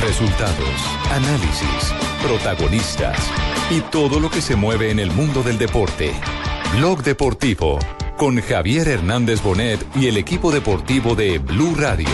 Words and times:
Resultados, 0.00 0.80
análisis, 1.10 1.94
protagonistas 2.22 3.18
y 3.70 3.80
todo 3.80 4.20
lo 4.20 4.30
que 4.30 4.40
se 4.40 4.56
mueve 4.56 4.90
en 4.90 4.98
el 4.98 5.10
mundo 5.10 5.42
del 5.42 5.58
deporte. 5.58 6.12
Blog 6.76 7.02
Deportivo 7.02 7.78
con 8.16 8.40
Javier 8.40 8.88
Hernández 8.88 9.42
Bonet 9.42 9.84
y 9.96 10.06
el 10.06 10.16
equipo 10.16 10.52
deportivo 10.52 11.14
de 11.14 11.38
Blue 11.38 11.74
Radio. 11.74 12.08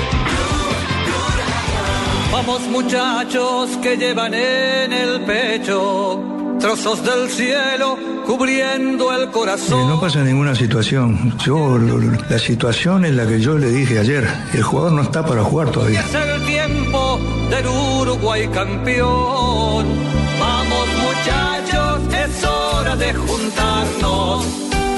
Vamos 2.32 2.60
muchachos 2.68 3.76
que 3.82 3.96
llevan 3.96 4.34
en 4.34 4.92
el 4.92 5.20
pecho 5.23 6.45
trozos 6.60 7.02
del 7.05 7.28
cielo 7.30 7.96
cubriendo 8.27 9.12
el 9.12 9.30
corazón. 9.30 9.88
No 9.88 10.01
pasa 10.01 10.23
ninguna 10.23 10.55
situación. 10.55 11.37
Yo, 11.45 11.79
la 11.79 12.38
situación 12.38 13.05
es 13.05 13.15
la 13.15 13.27
que 13.27 13.41
yo 13.41 13.56
le 13.59 13.69
dije 13.70 13.98
ayer. 13.98 14.27
El 14.52 14.62
jugador 14.62 14.92
no 14.92 15.02
está 15.02 15.24
para 15.24 15.42
jugar 15.45 15.70
todavía. 15.70 16.01
Es 16.01 16.15
el 16.15 16.46
tiempo 16.46 17.20
del 17.51 17.66
Uruguay 17.66 18.49
campeón. 18.49 19.87
Vamos 20.40 20.88
muchachos, 21.02 22.01
es 22.15 22.45
hora 22.45 22.96
de 22.96 23.15
juntarnos. 23.15 24.46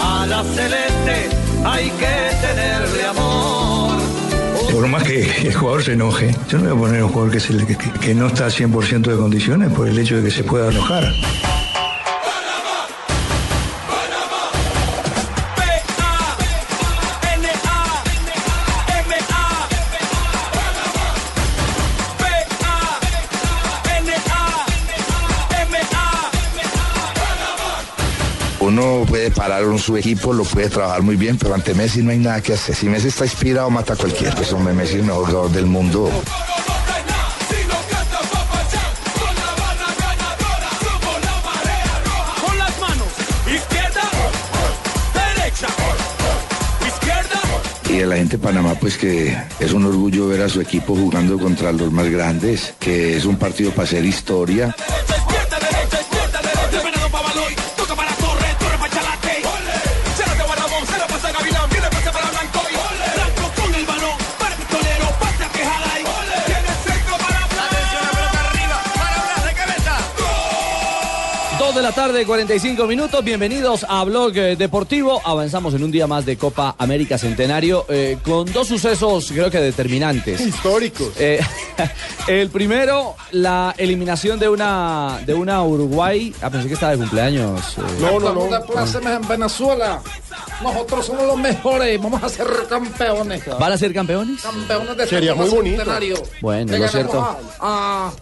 A 0.03 0.27
la 0.27 0.43
celeste 0.45 1.29
hay 1.65 1.91
que 1.91 2.47
tenerle 2.47 3.05
amor. 3.05 3.99
Por 4.73 4.87
más 4.89 5.03
que 5.03 5.23
el 5.49 5.55
jugador 5.55 5.83
se 5.83 5.93
enoje, 5.95 6.35
yo 6.49 6.59
no 6.59 6.65
voy 6.75 6.77
a 6.77 6.81
poner 6.89 7.01
a 7.01 7.07
un 7.07 7.11
jugador 7.13 7.33
que, 7.33 7.41
se 7.41 7.57
que- 7.67 7.77
que 7.77 8.15
no 8.15 8.27
está 8.29 8.47
a 8.47 8.51
100% 8.51 9.11
de 9.11 9.17
condiciones 9.17 9.73
por 9.73 9.89
el 9.89 9.99
hecho 9.99 10.17
de 10.17 10.25
que 10.25 10.31
se 10.31 10.45
pueda 10.45 10.71
enojar. 10.71 11.05
Puede 29.09 29.31
parar 29.31 29.63
en 29.63 29.79
su 29.79 29.97
equipo, 29.97 30.33
lo 30.33 30.45
puede 30.45 30.69
trabajar 30.69 31.03
muy 31.03 31.17
bien, 31.17 31.39
pero 31.39 31.55
ante 31.55 31.75
Messi 31.75 32.03
no 32.03 32.11
hay 32.11 32.19
nada 32.19 32.41
que 32.41 32.53
hacer. 32.53 32.75
Si 32.75 32.89
Messi 32.89 33.09
está 33.09 33.25
inspirado, 33.25 33.71
mata 33.71 33.95
a 33.95 33.97
cualquiera. 33.97 34.35
Pues 34.35 34.53
hombre, 34.53 34.75
Messi 34.75 34.95
es 34.95 35.01
el 35.01 35.07
mejor 35.07 35.27
jugador 35.27 35.51
del 35.51 35.67
mundo. 35.67 36.11
Y 47.91 47.97
de 47.97 48.07
la 48.07 48.17
gente 48.17 48.37
de 48.37 48.43
Panamá, 48.43 48.75
pues 48.75 48.99
que 48.99 49.37
es 49.59 49.73
un 49.73 49.87
orgullo 49.87 50.29
ver 50.29 50.43
a 50.43 50.49
su 50.51 50.61
equipo 50.61 50.95
jugando 50.95 51.39
contra 51.39 51.73
los 51.73 51.91
más 51.91 52.09
grandes, 52.11 52.75
que 52.79 53.17
es 53.17 53.25
un 53.25 53.37
partido 53.37 53.71
para 53.71 53.85
hacer 53.85 54.05
historia. 54.05 54.77
Tarde, 71.99 72.25
45 72.25 72.87
minutos. 72.87 73.25
Bienvenidos 73.25 73.85
a 73.89 74.05
Blog 74.05 74.37
eh, 74.37 74.55
Deportivo. 74.55 75.21
Avanzamos 75.25 75.75
en 75.75 75.83
un 75.83 75.91
día 75.91 76.07
más 76.07 76.25
de 76.25 76.37
Copa 76.39 76.77
América 76.79 77.19
Centenario 77.19 77.87
eh, 77.89 78.19
con 78.23 78.53
dos 78.53 78.69
sucesos, 78.69 79.33
creo 79.33 79.51
que 79.51 79.59
determinantes. 79.59 80.41
Históricos. 80.41 81.09
Eh, 81.19 81.41
el 82.29 82.51
primero, 82.51 83.17
la 83.33 83.75
eliminación 83.77 84.39
de 84.39 84.49
una 84.49 85.19
de 85.27 85.35
una 85.35 85.61
Uruguay. 85.65 86.33
Ah, 86.41 86.51
pensé 86.51 86.69
que 86.69 86.75
estaba 86.75 86.93
de 86.93 86.99
cumpleaños. 86.99 87.77
eh. 87.79 87.83
No, 88.01 88.21
no, 88.21 88.33
no. 88.33 88.67
plácemes 88.67 89.21
en 89.21 89.27
Venezuela. 89.27 90.01
Nosotros 90.63 91.05
somos 91.05 91.27
los 91.27 91.37
mejores. 91.37 92.01
Vamos 92.01 92.23
a 92.23 92.29
ser 92.29 92.47
campeones. 92.69 93.43
¿Van 93.59 93.73
a 93.73 93.77
ser 93.77 93.93
campeones? 93.93 94.41
Campeones 94.41 94.97
de 94.99 95.07
Sería 95.09 95.33
Copa 95.33 95.47
muy 95.47 95.51
bonito. 95.53 95.77
Centenario. 95.79 96.23
Bueno, 96.41 96.79
lo 96.79 96.89
cierto. 96.89 97.21
A, 97.21 98.07
a- 98.07 98.13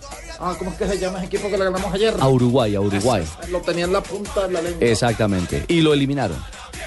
a- 0.41 0.55
¿Cómo 0.59 0.71
es 0.71 0.77
que 0.77 0.87
se 0.87 0.99
llama 0.99 1.19
ese 1.19 1.27
equipo 1.27 1.51
que 1.51 1.59
le 1.59 1.65
ganamos 1.65 1.93
ayer? 1.93 2.15
A 2.19 2.29
Uruguay, 2.29 2.75
a 2.75 2.81
Uruguay. 2.81 3.25
Lo 3.51 3.61
tenía 3.61 3.85
en 3.85 3.93
la 3.93 4.03
punta 4.03 4.47
de 4.47 4.53
la 4.53 4.63
lengua. 4.63 4.87
Exactamente. 4.89 5.65
Y 5.69 5.81
lo 5.81 5.93
eliminaron. 5.95 6.37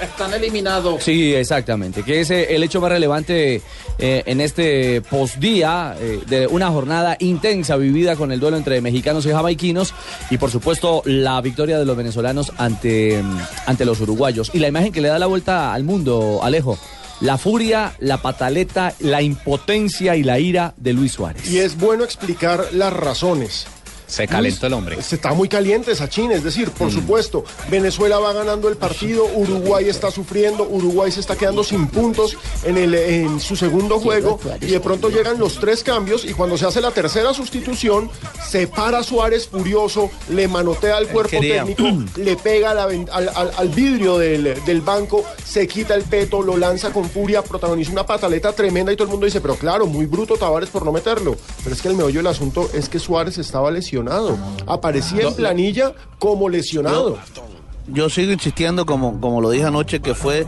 Están 0.02 0.34
eliminados. 0.34 1.04
Sí, 1.04 1.34
exactamente. 1.36 2.04
Que 2.04 2.22
es 2.22 2.32
eh, 2.32 2.56
el 2.56 2.64
hecho 2.64 2.80
más 2.80 2.90
relevante 2.90 3.62
eh, 3.98 4.24
en 4.26 4.40
este 4.40 5.02
postdía 5.02 5.96
eh, 6.00 6.22
de 6.26 6.48
una 6.48 6.70
jornada 6.70 7.18
intensa 7.20 7.76
vivida 7.76 8.16
con 8.16 8.32
el 8.32 8.40
duelo 8.40 8.56
entre 8.56 8.80
mexicanos 8.80 9.26
y 9.26 9.32
jamaiquinos 9.32 9.94
y 10.30 10.38
por 10.38 10.52
supuesto 10.52 11.02
la 11.06 11.42
victoria 11.42 11.78
de 11.78 11.84
los 11.86 11.98
venezolanos 11.98 12.54
ante, 12.58 13.22
mm, 13.22 13.38
ante 13.66 13.84
los 13.84 14.00
uruguayos. 14.00 14.52
Y 14.54 14.60
la 14.60 14.70
imagen 14.70 14.94
que 14.94 15.02
le 15.02 15.10
da 15.10 15.20
la 15.20 15.26
vuelta 15.26 15.74
al 15.74 15.84
mundo, 15.84 16.40
Alejo. 16.44 16.78
La 17.22 17.38
furia, 17.38 17.94
la 18.00 18.22
pataleta, 18.22 18.94
la 19.00 19.22
impotencia 19.22 20.16
y 20.16 20.24
la 20.24 20.40
ira 20.40 20.74
de 20.78 20.94
Luis 20.94 21.12
Suárez. 21.12 21.50
Y 21.50 21.60
es 21.60 21.78
bueno 21.78 22.06
explicar 22.06 22.66
las 22.72 22.94
razones. 22.94 23.68
Se 24.10 24.28
calentó 24.28 24.68
el 24.68 24.74
hombre. 24.74 25.02
Se 25.02 25.16
está 25.16 25.34
muy 25.34 25.48
caliente 25.48 25.96
Sachin, 25.96 26.32
es 26.32 26.44
decir, 26.44 26.72
por 26.72 26.92
supuesto, 26.92 27.46
Venezuela 27.70 28.18
va 28.20 28.34
ganando 28.34 28.68
el 28.68 28.76
partido, 28.76 29.24
Uruguay 29.36 29.88
está 29.88 30.10
sufriendo, 30.12 30.64
Uruguay 30.64 31.12
se 31.12 31.20
está 31.20 31.36
quedando 31.36 31.64
sin 31.64 31.88
puntos 31.88 32.36
en, 32.64 32.78
el, 32.78 32.96
en 32.96 33.40
su 33.40 33.56
segundo 33.56 34.00
juego 34.00 34.40
y 34.62 34.66
de 34.72 34.80
pronto 34.80 35.10
llegan 35.10 35.38
los 35.38 35.60
tres 35.60 35.84
cambios 35.84 36.26
y 36.26 36.34
cuando 36.34 36.58
se 36.58 36.66
hace 36.66 36.82
la 36.82 36.90
tercera 36.92 37.34
sustitución, 37.36 38.10
se 38.50 38.66
para 38.68 39.04
Suárez 39.04 39.48
furioso, 39.48 40.10
le 40.30 40.48
manotea 40.48 40.98
al 40.98 41.08
cuerpo 41.08 41.30
quería. 41.30 41.64
técnico, 41.64 42.04
le 42.18 42.36
pega 42.36 42.72
a 42.72 42.74
la 42.74 42.88
ven- 42.88 43.08
al, 43.12 43.30
al- 43.30 43.52
al 43.56 43.70
vidrio 43.70 44.18
del, 44.18 44.56
del 44.66 44.82
banco, 44.82 45.24
se 45.46 45.68
quita 45.68 45.94
el 45.94 46.02
peto, 46.04 46.42
lo 46.42 46.58
lanza 46.58 46.92
con 46.92 47.08
furia, 47.08 47.44
protagoniza 47.44 47.92
una 47.92 48.08
pataleta 48.08 48.54
tremenda 48.54 48.92
y 48.92 48.96
todo 48.96 49.06
el 49.06 49.12
mundo 49.12 49.28
dice, 49.28 49.40
pero 49.40 49.56
claro, 49.56 49.86
muy 49.86 50.08
bruto 50.08 50.36
Tavares 50.36 50.70
por 50.70 50.84
no 50.84 50.92
meterlo. 50.92 51.38
Pero 51.64 51.76
es 51.76 51.82
que 51.82 51.90
el 51.90 51.96
meollo 51.96 52.20
del 52.20 52.28
asunto 52.28 52.70
es 52.74 52.90
que 52.90 52.98
Suárez 52.98 53.38
estaba 53.38 53.70
lesionado. 53.70 53.99
Aparecía 54.68 55.28
en 55.28 55.34
planilla 55.34 55.94
como 56.18 56.50
lesionado. 56.50 57.18
Yo 57.88 58.10
sigo 58.10 58.32
insistiendo, 58.32 58.86
como, 58.86 59.20
como 59.20 59.42
lo 59.42 59.50
dije 59.50 59.66
anoche, 59.66 60.00
que 60.00 60.14
fue 60.14 60.46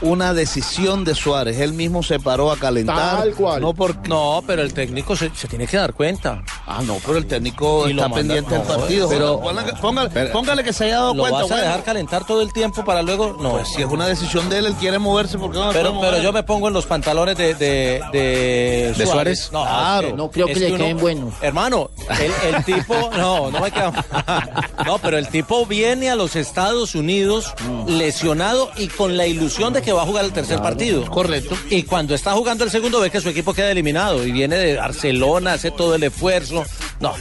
una 0.00 0.34
decisión 0.34 1.04
de 1.04 1.14
Suárez. 1.14 1.58
Él 1.60 1.72
mismo 1.72 2.02
se 2.02 2.18
paró 2.20 2.50
a 2.52 2.56
calentar. 2.56 3.18
Tal 3.18 3.34
cual. 3.34 3.60
No, 3.62 3.74
por, 3.74 4.08
No, 4.08 4.42
pero 4.46 4.62
el 4.62 4.72
técnico 4.74 5.16
se, 5.16 5.30
se 5.34 5.48
tiene 5.48 5.66
que 5.66 5.76
dar 5.76 5.94
cuenta. 5.94 6.42
ah, 6.66 6.82
no, 6.84 6.98
pero 7.04 7.18
el 7.18 7.26
técnico 7.26 7.88
Y 7.88 7.92
lo 7.92 8.02
está 8.02 8.08
manda- 8.08 8.16
pendiente 8.16 8.54
del 8.54 8.62
no, 8.62 8.76
partido. 8.76 9.08
pero- 9.08 9.40
Póngale, 9.40 9.72
póngale- 9.74 10.30
póngale 10.32 10.64
que 10.64 10.72
se 10.72 10.84
haya 10.84 10.96
dado 10.96 11.14
¿Lo 11.14 11.22
cuenta. 11.22 11.42
vas 11.42 11.50
a 11.52 11.56
dejar 11.56 11.82
calentar 11.82 12.26
todo 12.26 12.42
el 12.42 12.52
tiempo 12.52 12.84
para 12.84 13.02
luego? 13.02 13.36
No. 13.40 13.52
Pues 13.52 13.68
si 13.68 13.82
es 13.82 13.88
una 13.88 14.06
decisión 14.06 14.48
de 14.48 14.58
él, 14.58 14.66
él 14.66 14.74
quiere 14.74 14.98
moverse 14.98 15.38
porque 15.38 15.58
no 15.58 15.70
pero, 15.72 16.00
pero 16.00 16.18
yo 16.18 16.32
me 16.32 16.42
pongo 16.42 16.68
en 16.68 16.74
los 16.74 16.86
pantalones 16.86 17.36
de, 17.36 17.54
de, 17.54 18.02
de, 18.12 18.94
¿De 18.96 19.06
Suárez? 19.06 19.50
No, 19.52 19.62
Claro. 19.64 20.08
es 20.08 20.14
No 20.14 20.30
creo 20.30 20.46
que 20.46 20.52
es 20.52 20.58
le 20.60 20.76
queden 20.76 20.98
buenos. 20.98 21.34
Hermano, 21.40 21.90
el, 22.20 22.54
el 22.54 22.64
tipo, 22.64 22.94
no, 23.16 23.50
no 23.50 23.60
me 23.60 23.70
queda. 23.70 23.92
No, 24.84 24.98
pero 24.98 25.16
el 25.18 25.28
tipo 25.28 25.64
viene 25.66 26.10
a 26.10 26.16
los 26.16 26.36
Estados 26.36 26.94
Unidos 26.94 27.54
lesionado 27.86 28.70
y 28.76 28.88
con 28.88 29.16
la 29.16 29.26
ilusión 29.26 29.72
de 29.72 29.82
que 29.82 29.92
va 29.92 30.02
a 30.02 30.06
jugar 30.06 30.24
el 30.24 30.32
tercer 30.32 30.60
partido. 30.60 31.04
Correcto. 31.10 31.56
Y 31.70 31.84
cuando 31.84 32.14
está 32.14 32.32
jugando 32.32 32.64
el 32.64 32.70
segundo 32.70 33.00
ve 33.00 33.10
que 33.10 33.20
su 33.20 33.28
equipo 33.28 33.54
queda 33.54 33.70
eliminado 33.70 34.24
y 34.26 34.32
viene 34.32 34.56
de 34.56 34.76
Barcelona, 34.76 35.54
hace 35.54 35.70
todo 35.70 35.94
el 35.94 36.02
esfuerzo. 36.02 36.64
No. 37.00 37.14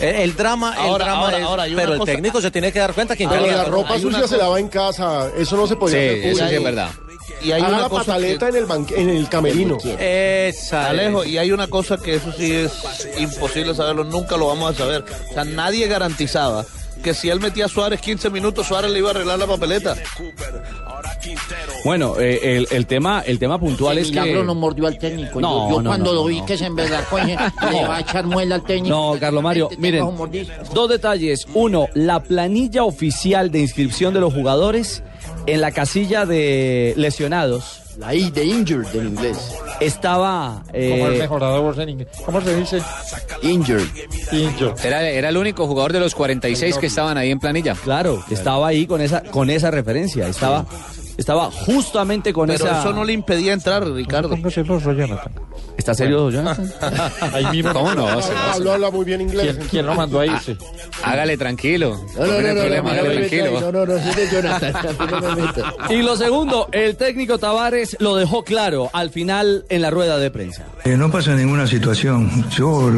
El, 0.00 0.04
el 0.14 0.36
drama, 0.36 0.74
el 0.74 0.80
Ahora, 0.90 1.04
drama 1.06 1.20
ahora, 1.22 1.38
es- 1.38 1.44
ahora, 1.44 1.62
hay 1.64 1.72
una 1.72 1.82
pero 1.82 1.92
el 1.94 1.98
cosa- 2.00 2.12
técnico 2.12 2.40
se 2.40 2.50
tiene 2.50 2.72
que 2.72 2.78
dar 2.78 2.92
cuenta 2.94 3.16
que 3.16 3.26
Pero 3.26 3.46
la 3.46 3.64
ropa 3.64 3.98
sucia 3.98 4.18
se 4.18 4.22
cosa- 4.22 4.36
lava 4.36 4.60
en 4.60 4.68
casa. 4.68 5.28
Eso 5.36 5.56
no 5.56 5.66
se 5.66 5.76
podía 5.76 5.98
hacer 5.98 6.32
público. 6.32 6.62
verdad. 6.64 6.90
Y 7.42 7.52
hay 7.52 7.62
Haga 7.62 7.68
una 7.74 7.82
la 7.82 7.88
cosa 7.88 8.04
pataleta 8.04 8.46
que- 8.46 8.50
en, 8.50 8.56
el 8.56 8.66
banque- 8.66 8.94
en 9.00 9.08
el 9.08 9.28
camerino. 9.28 9.78
Esa 9.98 10.90
Alejo, 10.90 11.22
es. 11.22 11.30
y 11.30 11.38
hay 11.38 11.52
una 11.52 11.68
cosa 11.68 11.96
que 11.96 12.16
eso 12.16 12.32
sí 12.36 12.52
es 12.52 12.72
imposible 13.18 13.74
saberlo, 13.74 14.04
nunca 14.04 14.36
lo 14.36 14.48
vamos 14.48 14.72
a 14.72 14.74
saber. 14.78 15.04
O 15.30 15.32
sea, 15.34 15.44
nadie 15.44 15.86
garantizaba 15.86 16.64
que 17.00 17.14
si 17.14 17.28
él 17.28 17.40
metía 17.40 17.66
a 17.66 17.68
Suárez 17.68 18.00
15 18.00 18.30
minutos, 18.30 18.66
Suárez 18.66 18.90
le 18.90 18.98
iba 18.98 19.08
a 19.08 19.10
arreglar 19.12 19.38
la 19.38 19.46
papeleta. 19.46 19.96
Bueno, 21.84 22.18
eh, 22.18 22.56
el, 22.56 22.68
el 22.70 22.86
tema, 22.86 23.22
el 23.26 23.38
tema 23.38 23.58
puntual 23.58 23.98
es 23.98 24.10
que... 24.10 24.42
no 24.42 24.54
mordió 24.54 24.86
al 24.86 24.98
técnico. 24.98 25.40
No, 25.40 25.68
yo 25.68 25.76
yo 25.76 25.82
no, 25.82 25.90
cuando 25.90 26.12
no, 26.12 26.20
lo 26.20 26.24
vi 26.24 26.40
no. 26.40 26.46
que 26.46 26.56
se 26.58 26.66
en 26.66 26.76
verdad, 26.76 27.04
coño, 27.08 27.36
le 27.70 27.86
va 27.86 27.96
a 27.96 28.00
echar 28.00 28.24
muela 28.26 28.56
al 28.56 28.64
técnico. 28.64 28.94
No, 28.94 29.18
Carlos 29.18 29.42
Mario, 29.42 29.68
Te 29.68 29.76
miren, 29.76 30.04
dos 30.72 30.88
detalles. 30.88 31.46
Uno, 31.54 31.88
la 31.94 32.20
planilla 32.20 32.84
oficial 32.84 33.50
de 33.50 33.60
inscripción 33.60 34.14
de 34.14 34.20
los 34.20 34.32
jugadores 34.32 35.02
en 35.46 35.60
la 35.60 35.72
casilla 35.72 36.26
de 36.26 36.94
lesionados. 36.96 37.79
La 38.00 38.14
I 38.14 38.30
de 38.30 38.44
injured 38.46 38.94
en 38.94 39.08
inglés. 39.08 39.36
Estaba... 39.78 40.62
eh, 40.72 40.88
Como 40.98 41.10
el 41.10 41.18
mejorador 41.18 41.80
en 41.80 41.88
inglés. 41.90 42.08
¿Cómo 42.24 42.40
se 42.40 42.56
dice? 42.56 42.80
Injured. 43.42 43.86
Injured. 44.32 44.74
Era, 44.86 45.06
era 45.06 45.28
el 45.28 45.36
único 45.36 45.66
jugador 45.66 45.92
de 45.92 46.00
los 46.00 46.14
46 46.14 46.78
que 46.78 46.86
estaban 46.86 47.18
ahí 47.18 47.30
en 47.30 47.38
planilla. 47.38 47.74
Claro, 47.74 48.24
estaba 48.30 48.68
ahí 48.68 48.86
con 48.86 49.02
esa, 49.02 49.22
con 49.24 49.50
esa 49.50 49.70
referencia. 49.70 50.26
Estaba, 50.28 50.64
estaba 51.20 51.50
justamente 51.50 52.32
con 52.32 52.48
Pero 52.48 52.64
esa... 52.64 52.80
eso 52.80 52.92
no 52.92 53.04
le 53.04 53.12
impedía 53.12 53.52
entrar, 53.52 53.86
Ricardo. 53.86 54.30
Póngase 54.30 54.64
los 54.64 54.82
Jonathan. 54.82 55.32
¿Está 55.76 55.94
serio, 55.94 56.30
Jonathan? 56.30 56.72
Ahí 57.32 57.46
mismo. 57.46 57.72
¿Cómo 57.72 57.94
no? 57.94 58.08
Habla, 58.08 58.90
muy 58.90 59.04
bien 59.04 59.20
inglés. 59.20 59.56
¿Quién, 59.56 59.68
quién 59.68 59.86
lo 59.86 59.94
mandó 59.94 60.20
a 60.20 60.26
irse? 60.26 60.56
Hágale 61.02 61.36
tranquilo. 61.36 62.00
No, 62.16 62.26
no, 62.26 62.32
no, 62.32 62.40
no, 62.40 62.54
no, 62.54 62.60
problema, 62.60 62.94
no, 62.94 63.02
no, 63.02 63.12
tranquilo. 63.12 63.60
no, 63.60 63.72
no, 63.72 63.86
no, 63.86 63.94
de 63.94 64.28
Jonathan. 64.30 64.74
Y 65.90 66.02
lo 66.02 66.16
segundo, 66.16 66.68
el 66.72 66.96
técnico 66.96 67.38
Tavares 67.38 67.96
lo 68.00 68.16
dejó 68.16 68.42
claro 68.42 68.90
al 68.92 69.10
final 69.10 69.64
en 69.68 69.82
la 69.82 69.90
rueda 69.90 70.18
de 70.18 70.30
prensa. 70.30 70.64
Eh, 70.84 70.96
no 70.96 71.10
pasa 71.10 71.34
ninguna 71.34 71.66
situación. 71.66 72.48
Yo, 72.50 72.90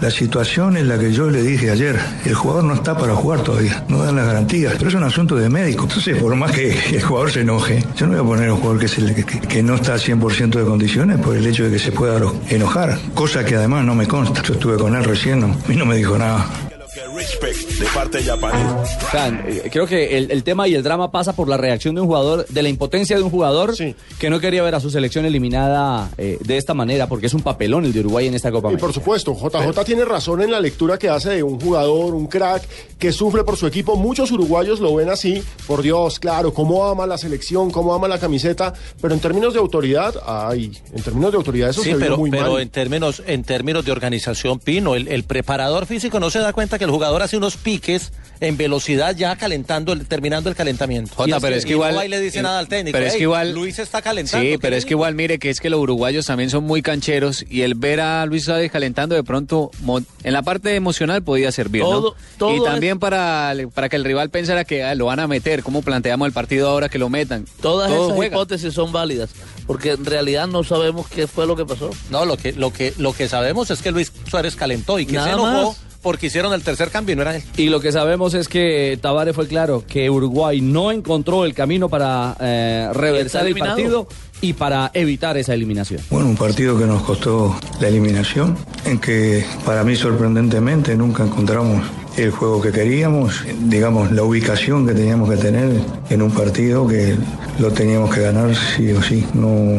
la 0.00 0.10
situación 0.10 0.76
es 0.76 0.84
la 0.84 0.98
que 0.98 1.12
yo 1.12 1.30
le 1.30 1.42
dije 1.42 1.70
ayer. 1.70 1.98
El 2.24 2.34
jugador 2.34 2.64
no 2.64 2.74
está 2.74 2.96
para 2.96 3.14
jugar 3.14 3.42
todavía. 3.42 3.84
No 3.88 4.02
dan 4.02 4.16
las 4.16 4.26
garantías. 4.26 4.74
Pero 4.76 4.88
es 4.88 4.94
un 4.94 5.04
asunto 5.04 5.36
de 5.36 5.48
médico. 5.48 5.84
Entonces, 5.84 6.18
por 6.18 6.34
más 6.36 6.52
que 6.52 6.70
el 6.70 7.02
jugador 7.02 7.30
se 7.30 7.40
enoje, 7.40 7.69
yo 7.96 8.06
no 8.06 8.12
voy 8.12 8.20
a 8.20 8.24
poner 8.24 8.52
un 8.52 8.58
jugador 8.58 8.80
que, 9.48 9.62
no 9.62 9.74
está 9.74 9.94
al 9.94 10.00
100% 10.00 10.50
de 10.50 10.64
condiciones 10.64 11.18
por 11.18 11.36
el 11.36 11.46
hecho 11.46 11.64
de 11.64 11.70
que 11.70 11.78
se 11.78 11.92
pueda 11.92 12.20
enojar. 12.48 12.98
Cosa 13.14 13.44
que 13.44 13.56
además 13.56 13.84
no 13.84 13.94
me 13.94 14.06
consta. 14.06 14.42
Yo 14.42 14.54
estuve 14.54 14.76
con 14.76 14.94
él 14.96 15.04
recién, 15.04 15.44
mí 15.68 15.76
no 15.76 15.86
me 15.86 15.96
dijo 15.96 16.18
nada. 16.18 16.69
De 17.20 17.86
parte. 17.94 18.18
O 18.18 19.10
sea, 19.10 19.28
eh, 19.46 19.68
creo 19.70 19.86
que 19.86 20.16
el, 20.16 20.30
el 20.30 20.42
tema 20.42 20.66
y 20.68 20.74
el 20.74 20.82
drama 20.82 21.10
pasa 21.10 21.34
por 21.34 21.48
la 21.48 21.58
reacción 21.58 21.94
de 21.94 22.00
un 22.00 22.06
jugador, 22.06 22.46
de 22.48 22.62
la 22.62 22.70
impotencia 22.70 23.16
de 23.16 23.22
un 23.22 23.28
jugador 23.30 23.74
que 24.18 24.30
no 24.30 24.40
quería 24.40 24.62
ver 24.62 24.74
a 24.74 24.80
su 24.80 24.88
selección 24.90 25.26
eliminada 25.26 26.10
eh, 26.16 26.38
de 26.40 26.56
esta 26.56 26.72
manera, 26.72 27.08
porque 27.08 27.26
es 27.26 27.34
un 27.34 27.42
papelón 27.42 27.84
el 27.84 27.92
de 27.92 28.00
Uruguay 28.00 28.26
en 28.28 28.34
esta 28.34 28.50
Copa 28.50 28.68
Y 28.68 28.70
América. 28.70 28.86
por 28.86 28.94
supuesto, 28.94 29.34
JJ 29.34 29.84
tiene 29.84 30.04
razón 30.06 30.40
en 30.40 30.50
la 30.50 30.60
lectura 30.60 30.98
que 30.98 31.10
hace 31.10 31.30
de 31.30 31.42
un 31.42 31.60
jugador, 31.60 32.14
un 32.14 32.26
crack, 32.26 32.62
que 32.98 33.12
sufre 33.12 33.44
por 33.44 33.56
su 33.58 33.66
equipo. 33.66 33.96
Muchos 33.96 34.30
uruguayos 34.32 34.80
lo 34.80 34.94
ven 34.94 35.10
así. 35.10 35.42
Por 35.66 35.82
Dios, 35.82 36.18
claro, 36.20 36.54
cómo 36.54 36.86
ama 36.86 37.06
la 37.06 37.18
selección, 37.18 37.70
cómo 37.70 37.92
ama 37.94 38.08
la 38.08 38.18
camiseta. 38.18 38.72
Pero 39.00 39.12
en 39.12 39.20
términos 39.20 39.52
de 39.52 39.58
autoridad, 39.60 40.14
ay, 40.26 40.72
en 40.94 41.02
términos 41.02 41.32
de 41.32 41.36
autoridad 41.36 41.68
eso 41.70 41.82
Sí, 41.82 41.90
se 41.90 41.96
vio 41.96 42.00
pero, 42.06 42.16
muy 42.16 42.30
pero 42.30 42.52
mal. 42.52 42.62
en 42.62 42.70
términos 42.70 43.22
en 43.26 43.44
términos 43.44 43.84
de 43.84 43.92
organización, 43.92 44.58
Pino, 44.58 44.94
el, 44.94 45.06
el 45.08 45.24
preparador 45.24 45.84
físico 45.86 46.18
no 46.18 46.30
se 46.30 46.38
da 46.38 46.52
cuenta 46.54 46.78
que 46.78 46.84
el 46.84 46.90
jugador 46.90 47.09
hace 47.16 47.36
unos 47.36 47.56
piques 47.56 48.12
en 48.42 48.56
velocidad 48.56 49.14
ya 49.14 49.36
calentando, 49.36 49.92
el, 49.92 50.06
terminando 50.06 50.48
el 50.48 50.56
calentamiento. 50.56 51.12
Jota, 51.14 51.40
pero 51.40 51.56
es 51.56 51.64
que 51.66 51.72
y 51.72 51.74
igual- 51.74 51.94
no 51.94 52.02
le 52.02 52.20
dice 52.20 52.40
nada 52.40 52.58
al 52.58 52.68
técnico. 52.68 52.94
pero 52.96 53.04
es 53.06 53.12
que 53.12 53.18
"Ey, 53.18 53.22
igual- 53.24 53.52
Luis 53.52 53.78
está 53.78 54.00
calentando. 54.00 54.42
Sí, 54.42 54.52
¿qué 54.52 54.58
pero 54.58 54.76
es 54.76 54.86
que 54.86 54.94
igual 54.94 55.14
mire 55.14 55.38
que 55.38 55.50
es 55.50 55.60
que 55.60 55.68
los 55.68 55.78
uruguayos 55.78 56.24
también 56.24 56.48
son 56.48 56.64
muy 56.64 56.80
cancheros 56.80 57.44
y 57.50 57.62
el 57.62 57.74
ver 57.74 58.00
a 58.00 58.24
Luis 58.24 58.44
Suárez 58.46 58.72
calentando 58.72 59.14
de 59.14 59.22
pronto 59.24 59.70
mo- 59.82 60.00
en 60.22 60.32
la 60.32 60.40
parte 60.40 60.74
emocional 60.74 61.22
podía 61.22 61.52
servir, 61.52 61.82
Todo- 61.82 62.14
¿no? 62.16 62.16
todo 62.38 62.56
y 62.56 62.64
también 62.64 62.94
es- 62.94 62.98
para, 63.00 63.52
para 63.74 63.90
que 63.90 63.96
el 63.96 64.04
rival 64.04 64.30
pensara 64.30 64.64
que 64.64 64.84
ah, 64.84 64.94
lo 64.94 65.04
van 65.04 65.20
a 65.20 65.26
meter, 65.26 65.62
cómo 65.62 65.82
planteamos 65.82 66.24
el 66.26 66.32
partido 66.32 66.70
ahora 66.70 66.88
que 66.88 66.98
lo 66.98 67.10
metan. 67.10 67.44
Todas 67.60 67.90
Todo 67.90 68.04
esas 68.06 68.16
juega. 68.16 68.36
hipótesis 68.36 68.72
son 68.72 68.90
válidas, 68.90 69.28
porque 69.66 69.90
en 69.92 70.04
realidad 70.06 70.46
no 70.46 70.64
sabemos 70.64 71.06
qué 71.08 71.26
fue 71.26 71.46
lo 71.46 71.56
que 71.56 71.66
pasó. 71.66 71.90
No, 72.08 72.24
lo 72.24 72.38
que, 72.38 72.52
lo 72.54 72.72
que, 72.72 72.94
lo 72.96 73.12
que 73.12 73.28
sabemos 73.28 73.70
es 73.70 73.82
que 73.82 73.90
Luis 73.90 74.10
Suárez 74.30 74.56
calentó 74.56 74.98
y 74.98 75.04
que 75.04 75.12
Nada 75.12 75.26
se 75.26 75.32
enojó 75.34 75.68
más. 75.72 75.76
Porque 76.02 76.26
hicieron 76.26 76.52
el 76.52 76.62
tercer 76.62 76.90
cambio 76.90 77.12
y 77.12 77.16
no 77.16 77.22
era 77.22 77.36
él. 77.36 77.42
Y 77.56 77.68
lo 77.68 77.80
que 77.80 77.92
sabemos 77.92 78.34
es 78.34 78.48
que 78.48 78.98
Tavares 79.00 79.34
fue 79.34 79.46
claro 79.46 79.84
que 79.86 80.08
Uruguay 80.10 80.60
no 80.60 80.90
encontró 80.92 81.44
el 81.44 81.54
camino 81.54 81.88
para 81.88 82.36
eh, 82.40 82.88
reversar 82.92 83.46
el 83.46 83.56
partido 83.56 84.08
y 84.40 84.54
para 84.54 84.90
evitar 84.94 85.36
esa 85.36 85.54
eliminación. 85.54 86.00
Bueno, 86.10 86.28
un 86.28 86.36
partido 86.36 86.78
que 86.78 86.86
nos 86.86 87.02
costó 87.02 87.58
la 87.80 87.88
eliminación, 87.88 88.56
en 88.84 88.98
que 88.98 89.44
para 89.64 89.84
mí 89.84 89.96
sorprendentemente 89.96 90.96
nunca 90.96 91.24
encontramos 91.24 91.84
el 92.16 92.30
juego 92.30 92.60
que 92.60 92.72
queríamos, 92.72 93.44
digamos 93.64 94.10
la 94.12 94.22
ubicación 94.22 94.86
que 94.86 94.94
teníamos 94.94 95.30
que 95.30 95.36
tener 95.36 95.80
en 96.08 96.22
un 96.22 96.30
partido 96.30 96.86
que 96.86 97.16
lo 97.58 97.70
teníamos 97.72 98.14
que 98.14 98.20
ganar 98.20 98.54
sí 98.54 98.90
o 98.92 99.02
sí. 99.02 99.24
No, 99.34 99.78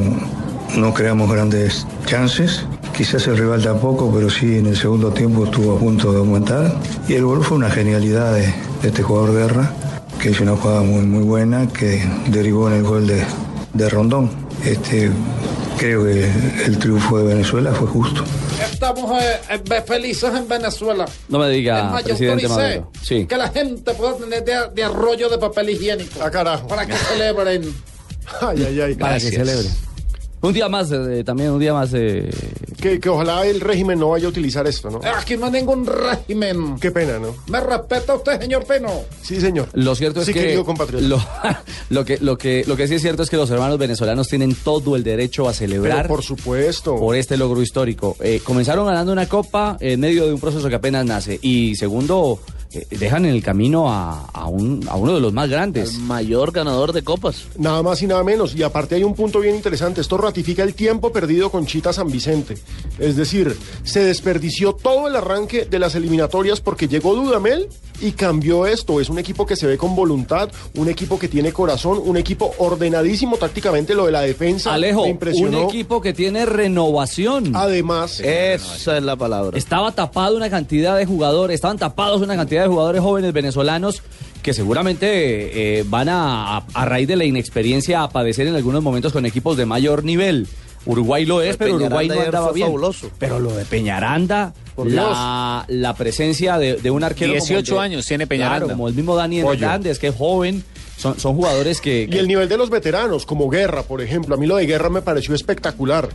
no 0.77 0.93
creamos 0.93 1.31
grandes 1.31 1.85
chances. 2.05 2.65
Quizás 2.95 3.25
el 3.27 3.37
rival 3.37 3.63
tampoco, 3.63 4.11
pero 4.13 4.29
sí 4.29 4.57
en 4.57 4.67
el 4.67 4.77
segundo 4.77 5.11
tiempo 5.11 5.45
estuvo 5.45 5.75
a 5.75 5.79
punto 5.79 6.11
de 6.11 6.19
aumentar. 6.19 6.75
Y 7.07 7.13
el 7.13 7.25
gol 7.25 7.43
fue 7.43 7.57
una 7.57 7.69
genialidad 7.69 8.33
de, 8.33 8.53
de 8.81 8.87
este 8.87 9.01
jugador 9.01 9.33
Guerra, 9.33 9.71
que 10.21 10.31
hizo 10.31 10.43
una 10.43 10.55
jugada 10.55 10.81
muy, 10.81 11.03
muy 11.05 11.23
buena, 11.23 11.67
que 11.67 12.07
derivó 12.27 12.67
en 12.69 12.75
el 12.75 12.83
gol 12.83 13.07
de, 13.07 13.25
de 13.73 13.89
Rondón. 13.89 14.29
Este, 14.63 15.09
creo 15.79 16.03
que 16.03 16.29
el 16.65 16.77
triunfo 16.77 17.17
de 17.17 17.23
Venezuela 17.33 17.71
fue 17.73 17.87
justo. 17.87 18.23
Estamos 18.71 19.19
eh, 19.23 19.81
felices 19.87 20.31
en 20.35 20.47
Venezuela. 20.47 21.05
No 21.29 21.39
me 21.39 21.49
diga, 21.49 21.85
más, 21.85 22.03
yo 22.03 22.09
presidente 22.09 22.47
Maduro. 22.47 22.91
Sí. 23.01 23.25
que 23.25 23.37
la 23.37 23.49
gente 23.49 23.93
pueda 23.93 24.15
tener 24.17 24.45
de, 24.45 24.53
de 24.75 24.83
arroyo 24.83 25.27
de 25.29 25.39
papel 25.39 25.71
higiénico. 25.71 26.19
Ah, 26.21 26.29
carajo. 26.29 26.67
Para 26.67 26.85
que 26.85 26.93
celebren. 26.93 27.73
Ay, 28.41 28.63
ay, 28.67 28.81
ay. 28.81 28.95
Para 28.95 29.15
que 29.15 29.31
celebre. 29.31 29.67
Un 30.41 30.53
día 30.53 30.67
más, 30.69 30.91
eh, 30.91 31.23
también 31.23 31.51
un 31.51 31.59
día 31.59 31.73
más. 31.73 31.91
eh, 31.93 32.29
Que, 32.81 32.99
que 32.99 33.09
ojalá 33.09 33.45
el 33.45 33.61
régimen 33.61 33.99
no 33.99 34.09
vaya 34.09 34.25
a 34.25 34.29
utilizar 34.29 34.65
esto, 34.65 34.89
¿no? 34.89 34.99
Aquí 35.15 35.37
no 35.37 35.45
hay 35.45 35.51
ningún 35.51 35.85
régimen. 35.85 36.77
Qué 36.79 36.89
pena, 36.89 37.19
¿no? 37.19 37.35
¿Me 37.47 37.59
respeta 37.59 38.15
usted, 38.15 38.41
señor 38.41 38.65
Pino? 38.65 38.89
Sí, 39.21 39.39
señor. 39.39 39.67
Lo 39.73 39.93
cierto 39.93 40.21
es 40.21 40.25
Sí, 40.25 40.33
que 40.33 40.41
querido 40.41 40.65
compatriota. 40.65 41.05
lo, 41.07 41.19
lo 41.91 42.05
que 42.05 42.17
lo 42.19 42.37
que 42.39 42.63
lo 42.65 42.75
que 42.75 42.87
sí 42.87 42.95
es 42.95 43.01
cierto 43.03 43.21
es 43.21 43.29
que 43.29 43.37
los 43.37 43.51
hermanos 43.51 43.77
venezolanos 43.77 44.27
tienen 44.27 44.55
todo 44.55 44.95
el 44.95 45.03
derecho 45.03 45.47
a 45.47 45.53
celebrar 45.53 45.97
Pero 46.03 46.07
por 46.07 46.23
supuesto. 46.23 46.95
por 46.95 47.15
este 47.15 47.37
logro 47.37 47.61
histórico. 47.61 48.15
Eh, 48.19 48.41
comenzaron 48.43 48.87
ganando 48.87 49.11
una 49.11 49.27
copa 49.29 49.77
en 49.79 49.99
medio 49.99 50.25
de 50.25 50.33
un 50.33 50.39
proceso 50.39 50.67
que 50.69 50.75
apenas 50.75 51.05
nace 51.05 51.37
y 51.43 51.75
segundo 51.75 52.39
dejan 52.89 53.25
en 53.25 53.35
el 53.35 53.43
camino 53.43 53.91
a, 53.91 54.25
a 54.25 54.47
un, 54.47 54.87
a 54.89 54.95
uno 54.95 55.15
de 55.15 55.21
los 55.21 55.33
más 55.33 55.49
grandes. 55.49 55.97
Mayor 55.99 56.51
ganador 56.51 56.93
de 56.93 57.03
copas. 57.03 57.47
Nada 57.57 57.83
más 57.83 58.01
y 58.01 58.07
nada 58.07 58.23
menos. 58.23 58.55
Y 58.55 58.63
aparte 58.63 58.95
hay 58.95 59.03
un 59.03 59.15
punto 59.15 59.39
bien 59.39 59.55
interesante. 59.55 60.01
Esto 60.01 60.17
ratifica 60.17 60.63
el 60.63 60.73
tiempo 60.73 61.11
perdido 61.11 61.49
con 61.49 61.65
Chita 61.65 61.93
San 61.93 62.09
Vicente. 62.11 62.57
Es 62.99 63.15
decir, 63.15 63.57
se 63.83 64.03
desperdició 64.03 64.73
todo 64.73 65.07
el 65.07 65.15
arranque 65.15 65.65
de 65.65 65.79
las 65.79 65.95
eliminatorias 65.95 66.61
porque 66.61 66.87
llegó 66.87 67.15
Dudamel 67.15 67.67
y 68.01 68.11
cambió 68.13 68.65
esto. 68.65 68.99
Es 68.99 69.09
un 69.09 69.19
equipo 69.19 69.45
que 69.45 69.55
se 69.55 69.67
ve 69.67 69.77
con 69.77 69.95
voluntad, 69.95 70.49
un 70.75 70.89
equipo 70.89 71.19
que 71.19 71.27
tiene 71.27 71.53
corazón, 71.53 72.01
un 72.03 72.17
equipo 72.17 72.53
ordenadísimo 72.57 73.37
tácticamente. 73.37 73.93
Lo 73.95 74.05
de 74.05 74.11
la 74.11 74.21
defensa 74.21 74.73
Alejo, 74.73 75.05
me 75.05 75.31
un 75.41 75.53
equipo 75.55 76.01
que 76.01 76.13
tiene 76.13 76.45
renovación. 76.45 77.55
Además, 77.55 78.19
Esa 78.19 78.97
es 78.97 79.03
la 79.03 79.15
palabra. 79.15 79.57
Estaba 79.57 79.91
tapado 79.91 80.35
una 80.35 80.49
cantidad 80.49 80.97
de 80.97 81.05
jugadores, 81.05 81.55
estaban 81.55 81.77
tapados 81.77 82.21
una 82.21 82.35
cantidad 82.35 82.63
de 82.63 82.67
jugadores 82.67 83.01
jóvenes 83.01 83.33
venezolanos 83.33 84.01
que 84.41 84.53
seguramente 84.53 85.79
eh, 85.79 85.85
van 85.87 86.09
a, 86.09 86.57
a, 86.57 86.63
a 86.73 86.85
raíz 86.85 87.07
de 87.07 87.15
la 87.15 87.25
inexperiencia 87.25 88.01
a 88.03 88.09
padecer 88.09 88.47
en 88.47 88.55
algunos 88.55 88.81
momentos 88.81 89.13
con 89.13 89.25
equipos 89.25 89.55
de 89.57 89.65
mayor 89.65 90.03
nivel. 90.03 90.47
Uruguay 90.85 91.25
lo 91.25 91.41
es, 91.41 91.57
pero 91.57 91.75
Uruguay 91.75 92.07
no 92.07 92.19
andaba 92.19 92.51
bien. 92.51 92.67
fabuloso. 92.67 93.11
Pero 93.19 93.39
lo 93.39 93.55
de 93.55 93.65
Peñaranda, 93.65 94.53
Por 94.83 94.91
la, 94.91 95.65
la 95.67 95.93
presencia 95.95 96.57
de, 96.57 96.75
de 96.75 96.91
un 96.91 97.03
arquero. 97.03 97.31
como 97.33 97.43
el 97.43 97.47
18 97.47 97.73
de- 97.75 97.79
años 97.81 98.05
tiene 98.05 98.27
Peñaranda. 98.27 98.59
Claro, 98.65 98.73
como 98.77 98.87
el 98.87 98.93
mismo 98.93 99.15
Dani. 99.15 99.39
Hernández, 99.39 99.99
que 99.99 100.07
es 100.07 100.15
joven. 100.15 100.63
Son, 100.97 101.19
son 101.19 101.33
jugadores 101.35 101.81
que, 101.81 102.07
y 102.11 102.17
el 102.17 102.27
nivel 102.27 102.47
de 102.47 102.57
los 102.57 102.69
veteranos, 102.69 103.25
como 103.25 103.49
Guerra, 103.49 103.81
por 103.81 104.01
ejemplo. 104.01 104.35
A 104.35 104.37
mí 104.37 104.45
lo 104.45 104.57
de 104.57 104.67
Guerra 104.67 104.89
me 104.89 105.01
pareció 105.01 105.33
espectacular. 105.33 106.09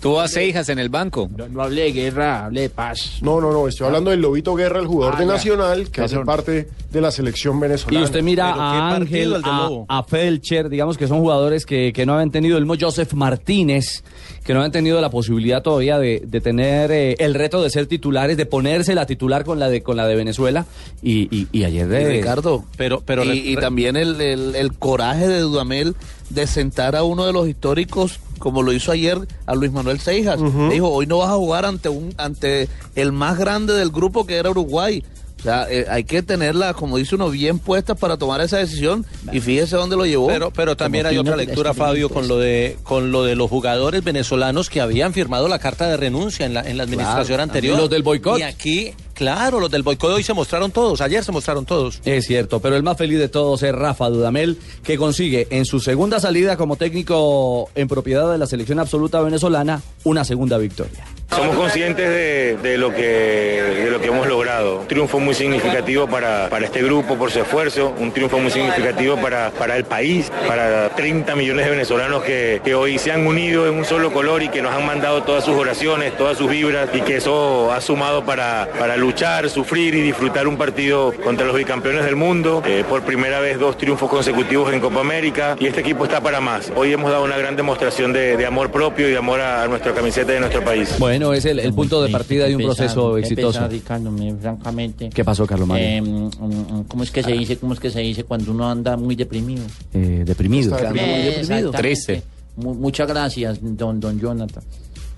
Tuvo 0.00 0.20
a 0.20 0.28
Seijas 0.28 0.68
en 0.68 0.78
el 0.78 0.88
banco. 0.88 1.30
No, 1.36 1.48
no 1.48 1.62
hable 1.62 1.82
de 1.82 1.92
guerra, 1.92 2.46
hable 2.46 2.62
de 2.62 2.70
paz. 2.70 3.18
No, 3.22 3.40
no, 3.40 3.52
no, 3.52 3.68
estoy 3.68 3.86
hablando 3.86 4.10
del 4.10 4.20
Lobito 4.20 4.54
Guerra, 4.54 4.80
el 4.80 4.86
jugador 4.86 5.14
Ah, 5.16 5.20
de. 5.20 5.26
Nacional, 5.26 5.90
que 5.90 6.00
hace 6.00 6.18
parte 6.20 6.68
de 6.90 7.00
la 7.00 7.10
selección 7.12 7.60
venezolana. 7.60 8.00
Y 8.00 8.04
usted 8.04 8.22
mira 8.22 8.50
a 8.50 8.56
partido 8.98 9.36
Ángel, 9.36 9.42
a, 9.44 9.98
a 9.98 10.02
Felcher, 10.02 10.68
digamos 10.70 10.98
que 10.98 11.06
son 11.06 11.20
jugadores 11.20 11.64
que, 11.66 11.92
que 11.94 12.04
no 12.04 12.14
habían 12.14 12.30
tenido 12.30 12.58
el 12.58 12.64
mismo 12.66 12.76
Joseph 12.80 13.12
Martínez, 13.12 14.02
que 14.44 14.54
no 14.54 14.60
habían 14.60 14.72
tenido 14.72 15.00
la 15.00 15.10
posibilidad 15.10 15.62
todavía 15.62 15.98
de, 15.98 16.22
de 16.26 16.40
tener 16.40 16.90
eh, 16.92 17.14
el 17.18 17.34
reto 17.34 17.62
de 17.62 17.70
ser 17.70 17.86
titulares, 17.86 18.36
de 18.36 18.46
ponerse 18.46 18.94
la 18.94 19.06
titular 19.06 19.44
con 19.44 19.58
la 19.58 19.68
de 19.68 19.82
con 19.82 19.96
la 19.96 20.06
de 20.06 20.16
Venezuela. 20.16 20.66
Y, 21.02 21.28
y, 21.36 21.46
y 21.52 21.64
ayer 21.64 21.86
Y 21.86 21.90
de 21.90 22.08
Ricardo, 22.08 22.64
Pero, 22.76 23.02
pero 23.04 23.22
y, 23.24 23.54
también 23.56 23.96
el, 23.96 24.20
el- 24.20 24.54
el 24.56 24.72
coraje 24.74 25.28
de 25.28 25.40
Dudamel 25.40 25.94
de 26.30 26.46
sentar 26.46 26.96
a 26.96 27.02
uno 27.02 27.26
de 27.26 27.32
los 27.32 27.48
históricos, 27.48 28.20
como 28.38 28.62
lo 28.62 28.72
hizo 28.72 28.92
ayer 28.92 29.18
a 29.46 29.54
Luis 29.54 29.72
Manuel 29.72 30.00
Seijas. 30.00 30.40
Le 30.40 30.74
dijo, 30.74 30.88
hoy 30.88 31.06
no 31.06 31.18
vas 31.18 31.28
a 31.30 31.34
jugar 31.36 31.64
ante 31.66 31.88
un 31.88 32.14
ante 32.16 32.68
el 32.94 33.12
más 33.12 33.36
grande 33.38 33.74
del 33.74 33.90
grupo 33.90 34.26
que 34.26 34.36
era 34.36 34.50
Uruguay. 34.50 35.02
O 35.40 35.42
sea, 35.42 35.66
eh, 35.70 35.86
hay 35.88 36.04
que 36.04 36.22
tenerla, 36.22 36.74
como 36.74 36.98
dice 36.98 37.14
uno, 37.14 37.30
bien 37.30 37.58
puesta 37.58 37.94
para 37.94 38.16
tomar 38.18 38.40
esa 38.42 38.58
decisión 38.58 39.06
y 39.32 39.40
fíjese 39.40 39.74
dónde 39.76 39.96
lo 39.96 40.04
llevó. 40.04 40.26
Pero, 40.26 40.50
pero 40.52 40.76
también 40.76 41.06
hay 41.06 41.16
otra 41.18 41.34
lectura, 41.36 41.72
Fabio, 41.74 42.08
con 42.10 42.28
lo 42.28 42.38
de 42.38 42.76
con 42.82 43.10
lo 43.10 43.24
de 43.24 43.36
los 43.36 43.48
jugadores 43.48 44.04
venezolanos 44.04 44.68
que 44.68 44.80
habían 44.82 45.12
firmado 45.14 45.48
la 45.48 45.58
carta 45.58 45.88
de 45.88 45.96
renuncia 45.96 46.44
en 46.46 46.52
la, 46.54 46.60
en 46.60 46.76
la 46.76 46.82
administración 46.84 47.36
Claro, 47.36 47.42
anterior. 47.42 47.78
los 47.78 47.88
del 47.90 48.02
boicot. 48.02 48.38
Y 48.38 48.42
aquí, 48.42 48.92
claro, 49.20 49.60
los 49.60 49.70
del 49.70 49.82
boicot 49.82 50.12
hoy 50.12 50.22
se 50.22 50.32
mostraron 50.32 50.70
todos, 50.70 51.02
ayer 51.02 51.22
se 51.22 51.30
mostraron 51.30 51.66
todos. 51.66 52.00
Es 52.06 52.24
cierto, 52.24 52.58
pero 52.60 52.74
el 52.74 52.82
más 52.82 52.96
feliz 52.96 53.18
de 53.18 53.28
todos 53.28 53.62
es 53.62 53.74
Rafa 53.74 54.08
Dudamel, 54.08 54.56
que 54.82 54.96
consigue 54.96 55.46
en 55.50 55.66
su 55.66 55.78
segunda 55.78 56.20
salida 56.20 56.56
como 56.56 56.76
técnico 56.76 57.68
en 57.74 57.86
propiedad 57.86 58.32
de 58.32 58.38
la 58.38 58.46
selección 58.46 58.78
absoluta 58.78 59.20
venezolana 59.20 59.82
una 60.04 60.24
segunda 60.24 60.56
victoria. 60.56 61.04
Somos 61.36 61.54
conscientes 61.54 62.08
de, 62.08 62.56
de 62.56 62.76
lo 62.76 62.92
que, 62.92 63.02
de 63.02 63.90
lo 63.90 64.00
que 64.00 64.08
hemos 64.08 64.26
logrado. 64.26 64.80
Un 64.80 64.88
triunfo 64.88 65.20
muy 65.20 65.34
significativo 65.34 66.08
para, 66.08 66.48
para 66.48 66.64
este 66.64 66.82
grupo 66.82 67.16
por 67.16 67.30
su 67.30 67.40
esfuerzo, 67.40 67.94
un 67.98 68.10
triunfo 68.10 68.38
muy 68.38 68.50
significativo 68.50 69.16
para, 69.16 69.50
para 69.50 69.76
el 69.76 69.84
país, 69.84 70.32
para 70.48 70.88
30 70.96 71.36
millones 71.36 71.66
de 71.66 71.70
venezolanos 71.70 72.24
que, 72.24 72.60
que 72.64 72.74
hoy 72.74 72.98
se 72.98 73.12
han 73.12 73.26
unido 73.26 73.68
en 73.68 73.74
un 73.74 73.84
solo 73.84 74.12
color 74.12 74.42
y 74.42 74.48
que 74.48 74.60
nos 74.60 74.74
han 74.74 74.84
mandado 74.84 75.22
todas 75.22 75.44
sus 75.44 75.54
oraciones, 75.54 76.16
todas 76.16 76.36
sus 76.36 76.50
vibras 76.50 76.88
y 76.94 77.02
que 77.02 77.16
eso 77.16 77.70
ha 77.70 77.80
sumado 77.80 78.24
para, 78.24 78.68
para 78.78 78.96
luchar, 79.10 79.50
sufrir 79.50 79.92
y 79.96 80.02
disfrutar 80.02 80.46
un 80.46 80.56
partido 80.56 81.12
contra 81.24 81.44
los 81.44 81.56
bicampeones 81.56 82.04
del 82.04 82.14
mundo. 82.14 82.62
Eh, 82.64 82.84
por 82.88 83.02
primera 83.02 83.40
vez 83.40 83.58
dos 83.58 83.76
triunfos 83.76 84.08
consecutivos 84.08 84.72
en 84.72 84.78
Copa 84.80 85.00
América 85.00 85.56
y 85.58 85.66
este 85.66 85.80
equipo 85.80 86.04
está 86.04 86.20
para 86.22 86.40
más. 86.40 86.70
Hoy 86.76 86.92
hemos 86.92 87.10
dado 87.10 87.24
una 87.24 87.36
gran 87.36 87.56
demostración 87.56 88.12
de, 88.12 88.36
de 88.36 88.46
amor 88.46 88.70
propio 88.70 89.08
y 89.08 89.10
de 89.10 89.18
amor 89.18 89.40
a, 89.40 89.64
a 89.64 89.68
nuestra 89.68 89.92
camiseta 89.92 90.32
y 90.32 90.36
a 90.36 90.40
nuestro 90.40 90.64
país. 90.64 90.94
Bueno, 91.00 91.32
es 91.34 91.44
el, 91.44 91.58
el 91.58 91.74
punto 91.74 92.00
de 92.04 92.10
partida 92.12 92.46
de 92.46 92.54
un 92.54 92.62
proceso 92.62 93.18
exitoso. 93.18 93.66
Ricardo, 93.66 94.12
francamente. 94.40 95.10
¿Qué 95.12 95.24
pasó, 95.24 95.44
Carlos 95.44 95.66
Mario? 95.66 95.84
Eh, 95.86 96.00
mm, 96.02 96.30
mm, 96.38 96.84
¿Cómo 96.86 97.02
es 97.02 97.10
que 97.10 97.24
se 97.24 97.32
dice? 97.32 97.56
¿Cómo 97.56 97.74
es 97.74 97.80
que 97.80 97.90
se 97.90 98.00
dice 98.00 98.22
cuando 98.22 98.52
uno 98.52 98.70
anda 98.70 98.96
muy 98.96 99.16
deprimido? 99.16 99.64
Eh, 99.92 100.22
deprimido. 100.24 100.78
Eh, 100.78 101.36
exactamente. 101.40 101.78
Triste. 101.78 102.22
Mu- 102.56 102.74
muchas 102.74 103.08
gracias, 103.08 103.58
don, 103.60 103.98
don 103.98 104.20
Jonathan. 104.20 104.62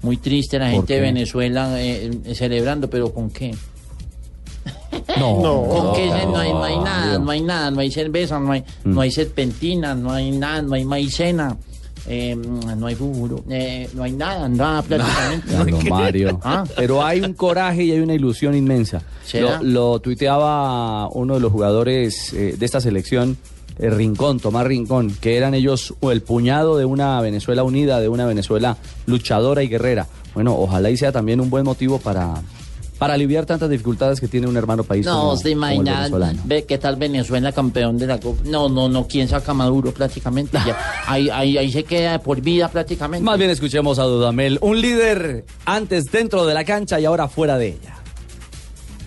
Muy 0.00 0.16
triste 0.16 0.58
la 0.58 0.70
gente 0.70 0.94
de? 0.94 1.00
Venezuela 1.00 1.80
eh, 1.80 2.10
eh, 2.24 2.34
celebrando, 2.34 2.88
pero 2.90 3.12
¿con 3.12 3.30
qué? 3.30 3.54
No, 5.18 5.40
no, 5.42 5.66
no, 5.66 5.92
hay, 5.94 6.52
no 6.52 6.64
hay 6.64 6.76
no, 6.76 6.84
nada, 6.84 7.18
no 7.18 7.30
hay 7.30 7.40
nada, 7.42 7.70
no 7.70 7.80
hay 7.80 7.90
cerveza, 7.90 8.38
no 8.38 8.52
hay, 8.52 8.62
Mm. 8.84 8.94
no 8.94 9.00
hay 9.00 9.10
serpentina, 9.10 9.94
no 9.94 10.12
hay 10.12 10.30
nada, 10.30 10.62
no 10.62 10.74
hay 10.74 10.84
maicena. 10.84 11.56
eh, 12.08 12.34
no 12.34 12.86
hay 12.88 12.96
fútbol, 12.96 13.44
eh, 13.48 13.88
no 13.94 14.02
hay 14.02 14.10
nada, 14.12 14.48
nada 14.48 14.82
prácticamente. 14.88 15.52
Carlos 15.54 15.84
Mario. 15.84 16.40
Ah. 16.44 16.64
Pero 16.76 17.00
hay 17.04 17.20
un 17.20 17.32
coraje 17.34 17.84
y 17.84 17.92
hay 17.92 18.00
una 18.00 18.14
ilusión 18.14 18.56
inmensa. 18.56 19.02
Lo, 19.34 19.62
lo 19.62 20.00
tuiteaba 20.00 21.06
uno 21.08 21.34
de 21.34 21.40
los 21.40 21.52
jugadores 21.52 22.32
eh, 22.32 22.56
de 22.58 22.66
esta 22.66 22.80
selección, 22.80 23.36
eh, 23.78 23.88
Rincón, 23.88 24.40
Tomás 24.40 24.66
Rincón, 24.66 25.14
que 25.20 25.36
eran 25.36 25.54
ellos 25.54 25.94
o 26.00 26.10
el 26.10 26.22
puñado 26.22 26.76
de 26.76 26.84
una 26.86 27.20
Venezuela 27.20 27.62
unida, 27.62 28.00
de 28.00 28.08
una 28.08 28.26
Venezuela 28.26 28.76
luchadora 29.06 29.62
y 29.62 29.68
guerrera. 29.68 30.08
Bueno, 30.34 30.56
ojalá 30.58 30.90
y 30.90 30.96
sea 30.96 31.12
también 31.12 31.40
un 31.40 31.50
buen 31.50 31.64
motivo 31.64 31.98
para, 32.00 32.34
para 33.02 33.14
aliviar 33.14 33.44
tantas 33.46 33.68
dificultades 33.68 34.20
que 34.20 34.28
tiene 34.28 34.46
un 34.46 34.56
hermano 34.56 34.84
país 34.84 35.04
No, 35.04 35.22
como, 35.22 35.36
se 35.36 35.54
como 35.54 35.66
el 35.66 35.76
imagina, 35.76 36.08
ve 36.44 36.64
qué 36.64 36.78
tal 36.78 36.94
Venezuela 36.94 37.50
campeón 37.50 37.98
de 37.98 38.06
la 38.06 38.20
Copa. 38.20 38.42
No, 38.44 38.68
no, 38.68 38.88
no, 38.88 39.08
¿quién 39.08 39.26
saca 39.26 39.52
Maduro 39.52 39.92
prácticamente? 39.92 40.56
Ya, 40.64 40.78
ahí, 41.08 41.28
ahí, 41.28 41.58
ahí 41.58 41.72
se 41.72 41.82
queda 41.82 42.20
por 42.20 42.40
vida 42.40 42.68
prácticamente. 42.68 43.24
Más 43.24 43.36
bien 43.38 43.50
escuchemos 43.50 43.98
a 43.98 44.04
Dudamel, 44.04 44.56
un 44.60 44.80
líder 44.80 45.44
antes 45.64 46.12
dentro 46.12 46.46
de 46.46 46.54
la 46.54 46.62
cancha 46.64 47.00
y 47.00 47.04
ahora 47.04 47.26
fuera 47.26 47.58
de 47.58 47.70
ella. 47.70 48.01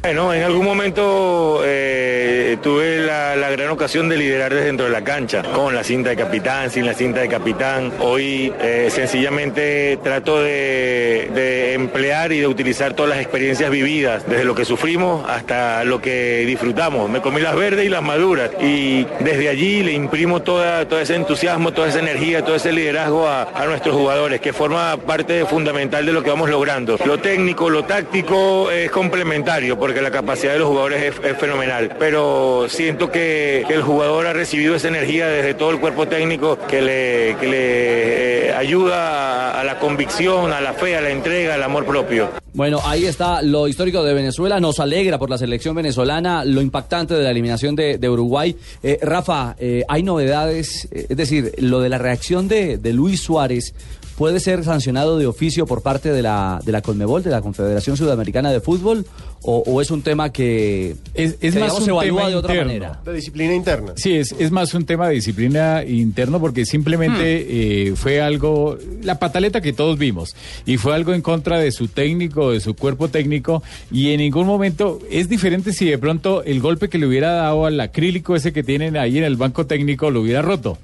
Bueno, 0.06 0.36
en 0.36 0.44
algún 0.44 0.64
momento 0.64 1.64
eh, 1.66 2.58
tuve 2.62 3.00
la, 3.00 3.50
gran 3.50 3.70
ocasión 3.70 4.08
de 4.08 4.18
liderar 4.18 4.54
desde 4.54 4.68
dentro 4.68 4.86
de 4.86 4.92
la 4.92 5.04
cancha, 5.04 5.42
con 5.42 5.74
la 5.74 5.84
cinta 5.84 6.12
de 6.12 6.16
capitán, 6.16 6.70
sin 6.70 6.86
la 6.86 6.94
cinta 6.94 7.22
de 7.22 7.28
capitán. 7.28 7.92
Hoy 8.00 8.54
eh, 8.60 8.90
sencillamente 8.92 9.98
trato 10.04 10.44
de, 10.44 11.32
de 11.34 11.74
emplear 11.74 12.32
y 12.34 12.40
de 12.40 12.48
utilizar 12.48 12.94
todas 12.94 13.10
las 13.10 13.20
experiencias 13.20 13.72
vividas, 13.72 14.28
desde 14.28 14.44
lo 14.44 14.54
que 14.54 14.64
sufrimos 14.64 15.28
hasta 15.28 15.84
lo 15.86 16.00
que 16.00 16.44
disfrutamos. 16.46 17.10
Me 17.10 17.22
comí 17.22 17.42
las 17.42 17.56
verdes 17.56 17.86
y 17.86 17.90
las 17.90 18.04
maduras 18.04 18.52
y 18.62 19.08
desde 19.22 19.50
allí 19.50 19.82
le 19.82 19.94
imprimo 19.94 20.44
toda, 20.44 20.88
todo 20.88 21.00
ese 21.00 21.16
entusiasmo, 21.16 21.72
toda 21.72 21.88
esa 21.88 22.00
energía, 22.00 22.46
todo 22.46 22.58
ese 22.58 22.72
liderazgo 22.72 23.28
a, 23.28 23.44
a 23.44 23.66
nuestros 23.66 23.96
jugadores, 23.96 24.40
que 24.40 24.54
forma 24.54 24.98
parte 24.98 25.46
fundamental 25.46 26.06
de 26.06 26.14
lo 26.14 26.22
que 26.22 26.30
vamos 26.30 26.50
logrando. 26.50 27.00
Lo 27.06 27.18
técnico, 27.18 27.72
lo 27.72 27.86
táctico 27.86 28.70
es 28.70 28.92
complementario, 28.92 29.80
porque 29.80 29.95
la 30.02 30.12
capacidad 30.12 30.54
de 30.54 30.60
los 30.60 30.68
jugadores 30.68 31.14
es, 31.24 31.38
fenomenal, 31.38 31.96
pero 32.00 32.68
siento 32.70 33.12
que, 33.12 33.66
el 33.70 33.82
jugador 33.82 34.28
ha 34.28 34.34
recibido 34.34 34.76
esa 34.76 34.88
energía 34.88 35.28
desde 35.28 35.54
todo 35.54 35.72
el 35.72 35.80
cuerpo 35.80 36.08
técnico 36.08 36.58
que 36.68 36.82
le, 36.82 37.36
que 37.40 37.48
le 37.48 38.48
eh, 38.50 38.54
ayuda 38.54 39.60
a, 39.60 39.64
la 39.64 39.80
convicción, 39.80 40.54
a 40.54 40.62
la 40.62 40.74
fe, 40.74 40.96
a 40.96 41.02
la 41.02 41.10
entrega, 41.10 41.56
al 41.56 41.64
amor 41.64 41.86
propio. 41.86 42.30
Bueno, 42.54 42.80
ahí 42.86 43.06
está 43.06 43.42
lo 43.42 43.68
histórico 43.68 44.04
de 44.04 44.14
Venezuela. 44.14 44.60
Nos 44.60 44.80
alegra 44.80 45.18
por 45.18 45.30
la 45.30 45.38
selección 45.38 45.76
venezolana 45.76 46.46
lo 46.46 46.62
impactante 46.62 47.14
de 47.16 47.24
la 47.24 47.32
eliminación 47.32 47.76
de, 47.76 48.10
Uruguay. 48.10 48.56
Eh, 48.82 49.00
Rafa, 49.02 49.56
eh, 49.60 49.84
hay 49.88 50.04
novedades, 50.04 50.88
es 50.92 51.18
decir, 51.18 51.52
lo 51.58 51.82
de 51.82 51.90
la 51.90 51.98
reacción 51.98 52.48
de 52.48 52.94
Luis 52.94 53.22
Suárez 53.22 53.74
puede 54.18 54.40
ser 54.40 54.64
sancionado 54.64 55.18
de 55.18 55.28
oficio 55.28 55.66
por 55.66 55.82
parte 55.82 56.12
de 56.12 56.22
la, 56.22 56.62
de 56.66 56.72
la 56.72 56.82
Colmebol, 56.82 57.24
de 57.24 57.32
la 57.32 57.42
Confederación 57.42 57.98
Sudamericana 57.98 58.52
de 58.52 58.62
Fútbol, 58.62 59.06
o, 59.42 59.64
o 59.66 59.82
es 59.82 59.92
un 59.92 60.02
tema 60.02 60.32
que, 60.32 60.96
Es, 61.14 61.36
es 61.42 61.54
que, 61.54 61.60
más 61.60 61.70
digamos, 61.70 61.80
un 61.80 61.86
se 61.86 61.92
evalúa 61.92 62.18
tema 62.22 62.30
de 62.30 62.36
otra 62.36 62.54
interno. 62.54 62.68
manera. 62.74 63.02
De 63.06 63.14
disciplina 63.14 63.54
interna. 63.54 63.94
Sí, 63.96 64.14
es, 64.16 64.34
es 64.40 64.52
más 64.52 64.74
un 64.74 64.86
tema 64.86 65.08
de 65.08 65.16
disciplina 65.16 65.84
interno 65.86 66.40
porque 66.40 66.66
simplemente 66.66 67.90
eh, 67.90 67.96
fue 67.96 68.22
algo, 68.22 68.78
la 69.04 69.20
pataleta 69.20 69.62
que 69.62 69.74
todos 69.74 69.98
vimos, 69.98 70.36
y 70.66 70.78
fue 70.78 70.96
algo 70.96 71.14
en 71.14 71.22
contra 71.22 71.60
de 71.60 71.72
su 71.72 71.88
técnico, 71.88 72.52
de 72.52 72.60
su 72.62 72.74
cuerpo 72.76 73.10
técnico, 73.10 73.62
y 73.92 74.12
en 74.12 74.20
ningún 74.20 74.48
momento 74.48 75.00
es 75.12 75.30
diferente 75.30 75.74
si 75.74 75.86
de 75.86 75.98
pronto 75.98 76.42
el 76.44 76.62
golpe 76.62 76.90
que 76.90 76.98
le 76.98 77.06
hubiera 77.08 77.32
dado 77.34 77.66
al 77.66 77.80
acrílico 77.80 78.36
ese 78.36 78.54
que 78.54 78.64
tienen 78.64 78.98
ahí 78.98 79.18
en 79.18 79.24
el 79.26 79.36
banco 79.36 79.66
técnico 79.66 80.10
lo 80.10 80.22
hubiera 80.22 80.42
roto. 80.42 80.78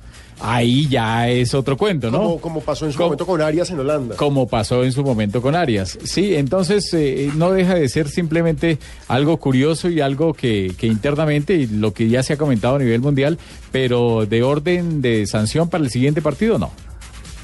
Ahí 0.43 0.87
ya 0.87 1.29
es 1.29 1.53
otro 1.53 1.77
cuento, 1.77 2.09
¿no? 2.09 2.17
Como, 2.19 2.41
como 2.41 2.61
pasó 2.61 2.85
en 2.87 2.93
su 2.93 2.99
momento 2.99 3.25
con 3.25 3.41
Arias 3.41 3.69
en 3.69 3.79
Holanda. 3.79 4.15
como 4.15 4.47
pasó 4.47 4.83
en 4.83 4.91
su 4.91 5.03
momento 5.03 5.41
con 5.41 5.55
Arias. 5.55 5.97
Sí, 6.03 6.35
entonces 6.35 6.91
eh, 6.93 7.29
no 7.35 7.51
deja 7.51 7.75
de 7.75 7.87
ser 7.89 8.09
simplemente 8.09 8.79
algo 9.07 9.37
curioso 9.37 9.89
y 9.89 10.01
algo 10.01 10.33
que, 10.33 10.73
que 10.77 10.87
internamente, 10.87 11.53
y 11.53 11.67
lo 11.67 11.93
que 11.93 12.09
ya 12.09 12.23
se 12.23 12.33
ha 12.33 12.37
comentado 12.37 12.77
a 12.77 12.79
nivel 12.79 13.01
mundial, 13.01 13.37
pero 13.71 14.25
de 14.25 14.41
orden 14.43 15.01
de 15.01 15.27
sanción 15.27 15.69
para 15.69 15.83
el 15.83 15.89
siguiente 15.91 16.21
partido, 16.21 16.57
no. 16.57 16.71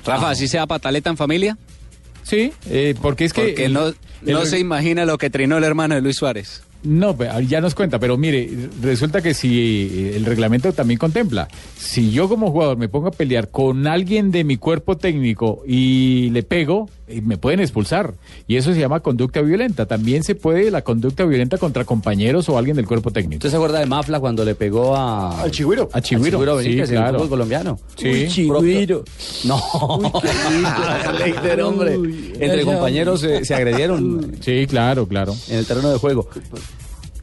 Rafa, 0.05 0.31
¿así 0.31 0.47
sea 0.47 0.65
pataleta 0.67 1.09
en 1.09 1.17
familia? 1.17 1.57
Sí, 2.23 2.51
eh, 2.69 2.95
porque 3.01 3.25
es 3.25 3.33
que... 3.33 3.41
Porque 3.43 3.65
el- 3.65 3.73
no, 3.73 3.87
el 3.87 3.95
no 4.23 4.41
reg- 4.41 4.45
se 4.45 4.59
imagina 4.59 5.05
lo 5.05 5.17
que 5.17 5.29
trinó 5.29 5.57
el 5.57 5.63
hermano 5.63 5.95
de 5.95 6.01
Luis 6.01 6.15
Suárez. 6.17 6.63
No, 6.83 7.17
ya 7.41 7.59
nos 7.59 7.75
cuenta, 7.75 7.99
pero 7.99 8.17
mire, 8.17 8.69
resulta 8.81 9.21
que 9.21 9.33
si 9.33 9.89
eh, 9.91 10.15
el 10.15 10.25
reglamento 10.25 10.71
también 10.73 10.99
contempla, 10.99 11.47
si 11.75 12.11
yo 12.11 12.29
como 12.29 12.51
jugador 12.51 12.77
me 12.77 12.87
pongo 12.87 13.07
a 13.07 13.11
pelear 13.11 13.49
con 13.49 13.87
alguien 13.87 14.31
de 14.31 14.43
mi 14.43 14.57
cuerpo 14.57 14.95
técnico 14.95 15.63
y 15.65 16.29
le 16.29 16.43
pego, 16.43 16.89
me 17.23 17.37
pueden 17.37 17.59
expulsar. 17.59 18.13
Y 18.47 18.57
eso 18.57 18.73
se 18.73 18.79
llama 18.79 18.99
conducta 18.99 19.41
violenta. 19.41 19.85
También 19.85 20.23
se 20.23 20.35
puede 20.35 20.69
la 20.71 20.81
conducta 20.83 21.25
violenta 21.25 21.57
contra 21.57 21.85
compañeros 21.85 22.49
o 22.49 22.57
alguien 22.57 22.75
del 22.75 22.85
cuerpo 22.85 23.11
técnico. 23.11 23.37
¿Usted 23.39 23.49
se 23.49 23.55
acuerda 23.55 23.79
de 23.79 23.85
Mafla 23.85 24.19
cuando 24.19 24.43
le 24.43 24.55
pegó 24.55 24.95
a... 24.95 25.41
Al 25.41 25.51
Chigüiro. 25.51 25.89
A 25.93 26.01
Chigüiro, 26.01 26.39
Al 26.39 26.63
sí, 26.63 26.69
Benítez 26.69 26.89
el 26.89 26.95
claro. 26.97 27.13
fútbol 27.19 27.29
colombiano. 27.29 27.79
Sí. 27.95 28.07
Uy, 28.09 28.27
Chigüiro. 28.27 29.03
No. 29.45 29.61
Leiter, 31.19 31.61
hombre. 31.61 31.93
Entre 32.39 32.63
compañeros 32.63 33.21
se, 33.21 33.43
se 33.45 33.55
agredieron 33.55 34.35
Sí, 34.41 34.65
claro, 34.67 35.07
claro. 35.07 35.35
en 35.49 35.57
el 35.59 35.65
terreno 35.65 35.89
de 35.91 35.97
juego. 35.99 36.27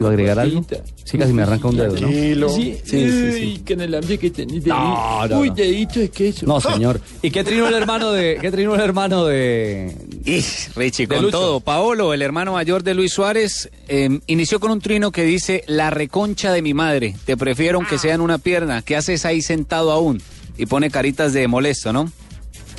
¿Iba 0.01 0.09
a 0.09 0.13
agregar 0.13 0.39
algo? 0.41 0.65
Sí, 1.05 1.17
casi 1.19 1.33
me 1.33 1.43
arranca 1.43 1.69
un 1.69 1.77
dedo, 1.77 1.93
¿no? 1.93 1.99
Tranquilo. 1.99 2.49
Sí, 2.49 2.79
Sí, 2.85 2.91
sí, 3.11 3.33
sí. 3.33 3.45
Uy, 3.45 3.59
que 3.65 3.73
en 3.75 3.81
el 3.83 3.95
hambre 3.95 4.19
que 4.19 4.31
tenés 4.31 4.65
de 4.65 4.71
No, 4.71 5.27
no, 5.29 5.39
Uy, 5.41 5.51
no. 5.51 5.55
dedito 5.55 6.01
es 6.01 6.11
queso. 6.11 6.47
No, 6.47 6.61
señor. 6.61 7.01
¿Y 7.23 7.31
qué 7.31 7.45
trinó 7.45 7.69
el 7.69 7.75
hermano 7.75 8.11
de... 8.13 8.39
¿Qué 8.41 8.51
trinó 8.51 8.75
el 8.75 8.81
hermano 8.81 9.25
de... 9.27 9.95
Y 10.25 10.45
Richie, 10.75 11.07
De 11.07 11.15
con 11.15 11.25
Lucho. 11.27 11.39
todo. 11.39 11.61
Paolo, 11.61 12.13
el 12.15 12.23
hermano 12.23 12.53
mayor 12.55 12.83
de 12.83 12.95
Luis 12.95 13.13
Suárez, 13.13 13.71
eh, 13.89 14.19
inició 14.27 14.59
con 14.59 14.71
un 14.73 14.81
trino 14.81 15.13
que 15.13 15.23
dice, 15.25 15.63
la 15.69 15.91
reconcha 15.91 16.53
de 16.53 16.63
mi 16.63 16.75
madre, 16.75 17.15
te 17.25 17.37
prefiero 17.37 17.79
aunque 17.79 17.99
sea 17.99 18.15
en 18.15 18.21
una 18.21 18.39
pierna, 18.39 18.83
¿qué 18.83 18.97
haces 18.97 19.25
ahí 19.25 19.43
sentado 19.43 19.93
aún? 19.93 20.21
Y 20.59 20.67
pone 20.67 20.91
caritas 20.91 21.33
de 21.33 21.47
molesto, 21.49 21.93
¿no? 21.93 22.11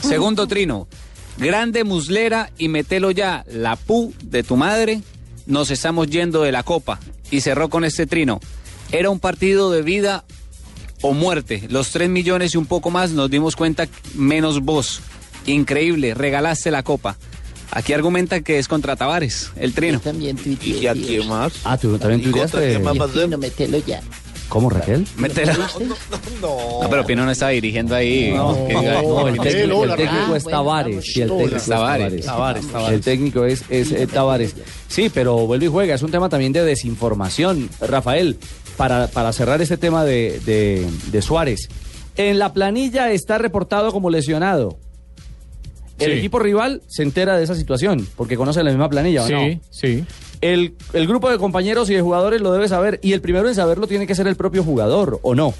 Segundo 0.01 0.47
trino, 0.47 0.87
grande 1.37 1.83
muslera 1.83 2.49
y 2.57 2.67
metelo 2.67 3.11
ya, 3.11 3.45
la 3.51 3.75
pu 3.75 4.13
de 4.23 4.43
tu 4.43 4.55
madre, 4.57 5.01
nos 5.45 5.71
estamos 5.71 6.07
yendo 6.07 6.41
de 6.43 6.51
la 6.51 6.63
copa. 6.63 6.99
Y 7.31 7.41
cerró 7.41 7.69
con 7.69 7.83
este 7.85 8.05
trino, 8.05 8.39
era 8.91 9.09
un 9.09 9.19
partido 9.19 9.71
de 9.71 9.81
vida 9.81 10.23
o 11.01 11.13
muerte. 11.13 11.63
Los 11.69 11.91
tres 11.91 12.09
millones 12.09 12.53
y 12.53 12.57
un 12.57 12.65
poco 12.65 12.89
más 12.91 13.11
nos 13.11 13.29
dimos 13.29 13.55
cuenta 13.55 13.87
menos 14.15 14.61
vos. 14.61 15.01
Increíble, 15.45 16.13
regalaste 16.13 16.71
la 16.71 16.83
copa. 16.83 17.17
Aquí 17.71 17.93
argumenta 17.93 18.41
que 18.41 18.57
es 18.59 18.67
contra 18.67 18.95
Tavares, 18.95 19.51
el 19.57 19.73
trino. 19.73 19.99
también 19.99 20.37
tuiteé. 20.37 20.77
¿Y 20.79 20.87
a 20.87 20.93
quién 20.93 21.27
más? 21.27 21.53
Ah, 21.65 21.77
tú 21.77 21.97
también 21.97 22.21
¿Y 22.21 22.23
contra 22.31 22.47
tuiteaste. 22.47 22.69
quién 22.69 22.83
más 22.83 22.99
va 22.99 23.05
a 23.05 23.13
ser? 23.13 23.29
No, 23.29 23.37
mételo 23.37 23.77
ya. 23.79 24.01
¿Cómo, 24.49 24.69
Raquel? 24.69 25.07
Métela. 25.17 25.57
No, 26.41 26.87
pero 26.89 27.05
Pino 27.05 27.25
no 27.25 27.31
estaba 27.31 27.51
dirigiendo 27.51 27.95
ahí. 27.95 28.31
No, 28.33 28.53
no, 28.53 29.27
el 29.27 29.39
técnico, 29.39 29.83
el 29.83 29.95
técnico 29.95 30.35
es 30.35 30.43
Tavares. 30.43 31.17
el 31.17 31.27
técnico 31.29 31.55
es 31.55 31.65
Tavares. 31.65 32.25
Tavares. 32.25 32.65
El 32.89 33.01
técnico 33.01 33.45
es, 33.45 33.63
es 33.69 33.91
eh, 33.91 34.07
Tavares. 34.07 34.55
Sí, 34.87 35.09
pero 35.13 35.35
vuelve 35.47 35.65
y 35.65 35.69
juega. 35.69 35.95
Es 35.95 36.03
un 36.03 36.11
tema 36.11 36.29
también 36.29 36.53
de 36.53 36.63
desinformación. 36.63 37.69
Rafael, 37.81 38.37
para, 38.77 39.07
para 39.07 39.33
cerrar 39.33 39.61
este 39.61 39.77
tema 39.77 40.05
de, 40.05 40.39
de- 40.45 40.87
de 41.11 41.21
Suárez. 41.21 41.67
En 42.17 42.39
la 42.39 42.53
planilla 42.53 43.11
está 43.11 43.37
reportado 43.37 43.91
como 43.91 44.09
lesionado. 44.09 44.77
El 45.99 46.11
Sí. 46.11 46.17
equipo 46.19 46.39
rival 46.39 46.81
se 46.87 47.03
entera 47.03 47.37
de 47.37 47.43
esa 47.43 47.55
situación 47.55 48.05
porque 48.17 48.35
conoce 48.37 48.61
la 48.63 48.69
misma 48.71 48.89
planilla, 48.89 49.23
¿o 49.23 49.27
Sí, 49.27 49.33
no? 49.33 49.59
sí. 49.69 50.03
El, 50.41 50.73
el 50.93 51.07
grupo 51.07 51.29
de 51.29 51.37
compañeros 51.37 51.89
y 51.89 51.93
de 51.93 52.01
jugadores 52.01 52.41
lo 52.41 52.51
debe 52.51 52.67
saber 52.67 52.99
y 53.01 53.13
el 53.13 53.21
primero 53.21 53.47
en 53.47 53.55
saberlo 53.55 53.87
tiene 53.87 54.05
que 54.05 54.13
ser 54.15 54.27
el 54.27 54.35
propio 54.35 54.63
jugador, 54.63 55.19
¿o 55.21 55.33
no? 55.35 55.53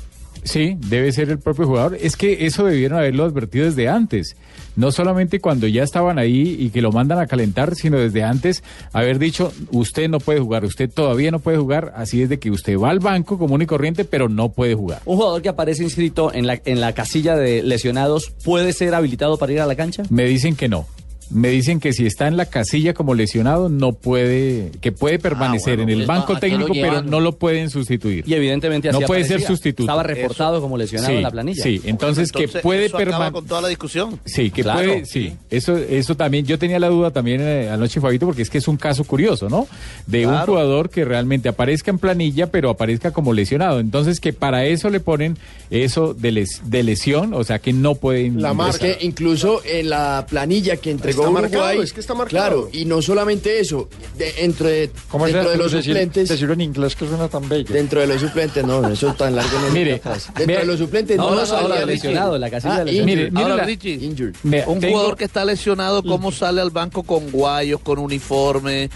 Sí, 0.46 0.78
debe 0.80 1.12
ser 1.12 1.32
el 1.32 1.40
propio 1.40 1.66
jugador. 1.66 1.98
Es 2.00 2.16
que 2.16 2.46
eso 2.46 2.66
debieron 2.66 3.00
haberlo 3.00 3.26
advertido 3.26 3.66
desde 3.66 3.90
antes. 3.90 4.38
No 4.76 4.92
solamente 4.92 5.42
cuando 5.42 5.66
ya 5.68 5.82
estaban 5.82 6.20
ahí 6.20 6.56
y 6.60 6.70
que 6.70 6.82
lo 6.82 6.92
mandan 6.92 7.20
a 7.20 7.26
calentar, 7.26 7.74
sino 7.76 7.98
desde 7.98 8.24
antes 8.24 8.64
haber 8.94 9.18
dicho, 9.18 9.52
usted 9.72 10.08
no 10.08 10.20
puede 10.20 10.40
jugar, 10.40 10.64
usted 10.64 10.90
todavía 10.90 11.32
no 11.32 11.40
puede 11.40 11.58
jugar, 11.58 11.94
así 11.96 12.22
es 12.22 12.30
de 12.30 12.40
que 12.40 12.52
usted 12.52 12.78
va 12.78 12.92
al 12.92 13.00
banco 13.00 13.40
común 13.40 13.64
y 13.64 13.66
corriente, 13.66 14.06
pero 14.06 14.30
no 14.30 14.50
puede 14.50 14.76
jugar. 14.76 15.02
Un 15.06 15.18
jugador 15.18 15.42
que 15.42 15.50
aparece 15.50 15.84
inscrito 15.84 16.32
en 16.32 16.46
la, 16.46 16.62
en 16.64 16.80
la 16.80 16.94
casilla 16.94 17.36
de 17.36 17.64
lesionados 17.64 18.32
puede 18.44 18.72
ser 18.74 18.94
habilitado 18.94 19.38
para 19.38 19.52
ir 19.52 19.62
a 19.62 19.66
la 19.66 19.76
cancha. 19.76 20.04
Me 20.10 20.26
dicen 20.26 20.56
que 20.56 20.70
no. 20.70 20.86
Me 21.32 21.50
dicen 21.50 21.80
que 21.80 21.92
si 21.92 22.06
está 22.06 22.28
en 22.28 22.38
la 22.38 22.46
casilla 22.46 22.94
como 22.94 23.16
lesionado, 23.16 23.68
no 23.68 23.94
puede, 23.94 24.72
que 24.82 24.92
puede 24.92 25.18
permanecer 25.20 25.80
en 25.80 25.90
el 25.90 25.96
pues, 25.98 26.08
banco 26.08 26.34
¿a 26.34 26.40
qué 26.40 26.50
lo 26.50 26.66
técnico, 26.68 26.74
pero 26.74 27.02
no 27.02 27.20
lo 27.20 27.34
pueden 27.38 27.70
sustituir. 27.70 28.24
Y 28.28 28.34
evidentemente 28.36 28.90
así 28.90 29.00
no 29.00 29.08
puede 29.08 29.24
ser 29.24 29.42
sustituto. 29.42 29.84
Estaba 29.84 30.04
reportado 30.04 30.62
como 30.62 30.78
lesionado 30.78 31.10
Sí, 31.12 31.18
en 31.18 31.24
la 31.24 31.32
planilla. 31.32 31.64
Sí, 31.64 31.82
entonces, 31.86 32.32
que 32.32 32.48
puede 32.48 32.90
permanecer. 32.90 33.34
con 33.34 33.46
toda 33.48 33.62
la 33.62 33.68
discusión. 33.70 34.20
Sí, 34.26 34.52
que 34.52 34.62
Claro. 34.62 34.80
puede, 34.80 35.06
sí. 35.06 35.34
Eso, 35.50 35.76
eso 35.78 36.16
también, 36.16 36.46
yo 36.46 36.60
tenía 36.60 36.80
la 36.80 36.90
duda 36.90 37.12
también 37.12 37.42
eh, 37.42 37.70
anoche, 37.70 38.00
Fabito, 38.00 38.26
porque 38.28 38.44
es 38.44 38.50
que 38.50 38.60
es 38.60 38.68
un 38.68 38.78
caso 38.78 39.04
curioso, 39.04 39.50
¿no? 39.50 39.68
De 40.08 40.28
un 40.28 40.38
jugador 40.40 40.90
que 40.90 41.06
realmente 41.06 41.50
aparezca 41.50 41.90
en 41.92 41.98
planilla, 41.98 42.52
pero 42.52 42.70
aparezca 42.70 43.12
como 43.12 43.34
lesionado. 43.34 43.80
Entonces, 43.80 44.20
que 44.20 44.32
para 44.34 44.66
eso 44.66 44.90
le 44.90 45.00
ponen 45.00 45.38
eso 45.72 46.14
de, 46.14 46.32
les- 46.32 46.62
de 46.66 46.84
lesión, 46.84 47.34
o 47.34 47.44
sea, 47.44 47.60
que 47.60 47.74
no 47.74 47.96
pueden. 47.96 48.42
La 48.42 48.54
marca. 48.54 48.88
Es 48.88 48.98
que 48.98 49.06
incluso 49.06 49.62
en 49.66 49.90
la 49.90 50.26
planilla 50.30 50.78
que 50.78 50.92
Está 51.16 51.30
Uruguay, 51.30 51.42
marcado, 51.52 51.84
es 51.84 51.94
que 51.94 52.00
está 52.00 52.14
marcado. 52.14 52.30
claro, 52.30 52.70
y 52.72 52.86
no 52.86 53.02
solamente 53.02 53.60
eso, 53.60 53.90
de- 54.18 54.44
entre, 54.44 54.90
dentro 54.92 55.50
de 55.50 55.58
los 55.58 55.72
suplentes, 55.72 56.30
Decirlo 56.30 56.54
en 56.54 56.62
inglés 56.62 56.96
que 56.96 57.08
suena 57.08 57.28
tan 57.28 57.48
bello. 57.50 57.74
dentro 57.74 58.02
de 58.02 58.08
los 58.08 58.22
suplentes, 58.22 58.66
no, 58.66 58.88
eso 58.88 59.14
tan 59.14 59.36
largo 59.36 59.60
no 59.60 59.70
Mire. 59.74 60.02
Dentro 60.36 60.60
de 60.60 60.66
los 60.66 60.80
suplentes 60.80 61.18
No, 61.18 61.36
no, 61.36 61.46
no, 61.46 61.68
Richie. 61.76 61.86
lesionado, 61.86 62.38
la 62.38 62.50
casilla 62.50 62.76
Ah, 62.76 62.80
de 62.80 62.86
lesionados. 62.86 63.06
Mire, 63.16 63.32
mire 63.32 63.44
Ahora, 63.44 63.56
la- 63.58 63.64
Richie, 63.66 63.94
Injured. 63.94 64.36
Un 64.68 64.80
tengo- 64.80 64.94
jugador 64.94 65.16
que 65.18 65.26
está 65.26 65.44
lesionado, 65.46 66.04
¿cómo 66.04 66.32
sale 66.32 66.62
al 66.62 66.72
banco 66.72 67.04
con 67.04 67.30
guayos, 67.32 67.80
con 67.82 68.00
uniforme? 68.00 68.90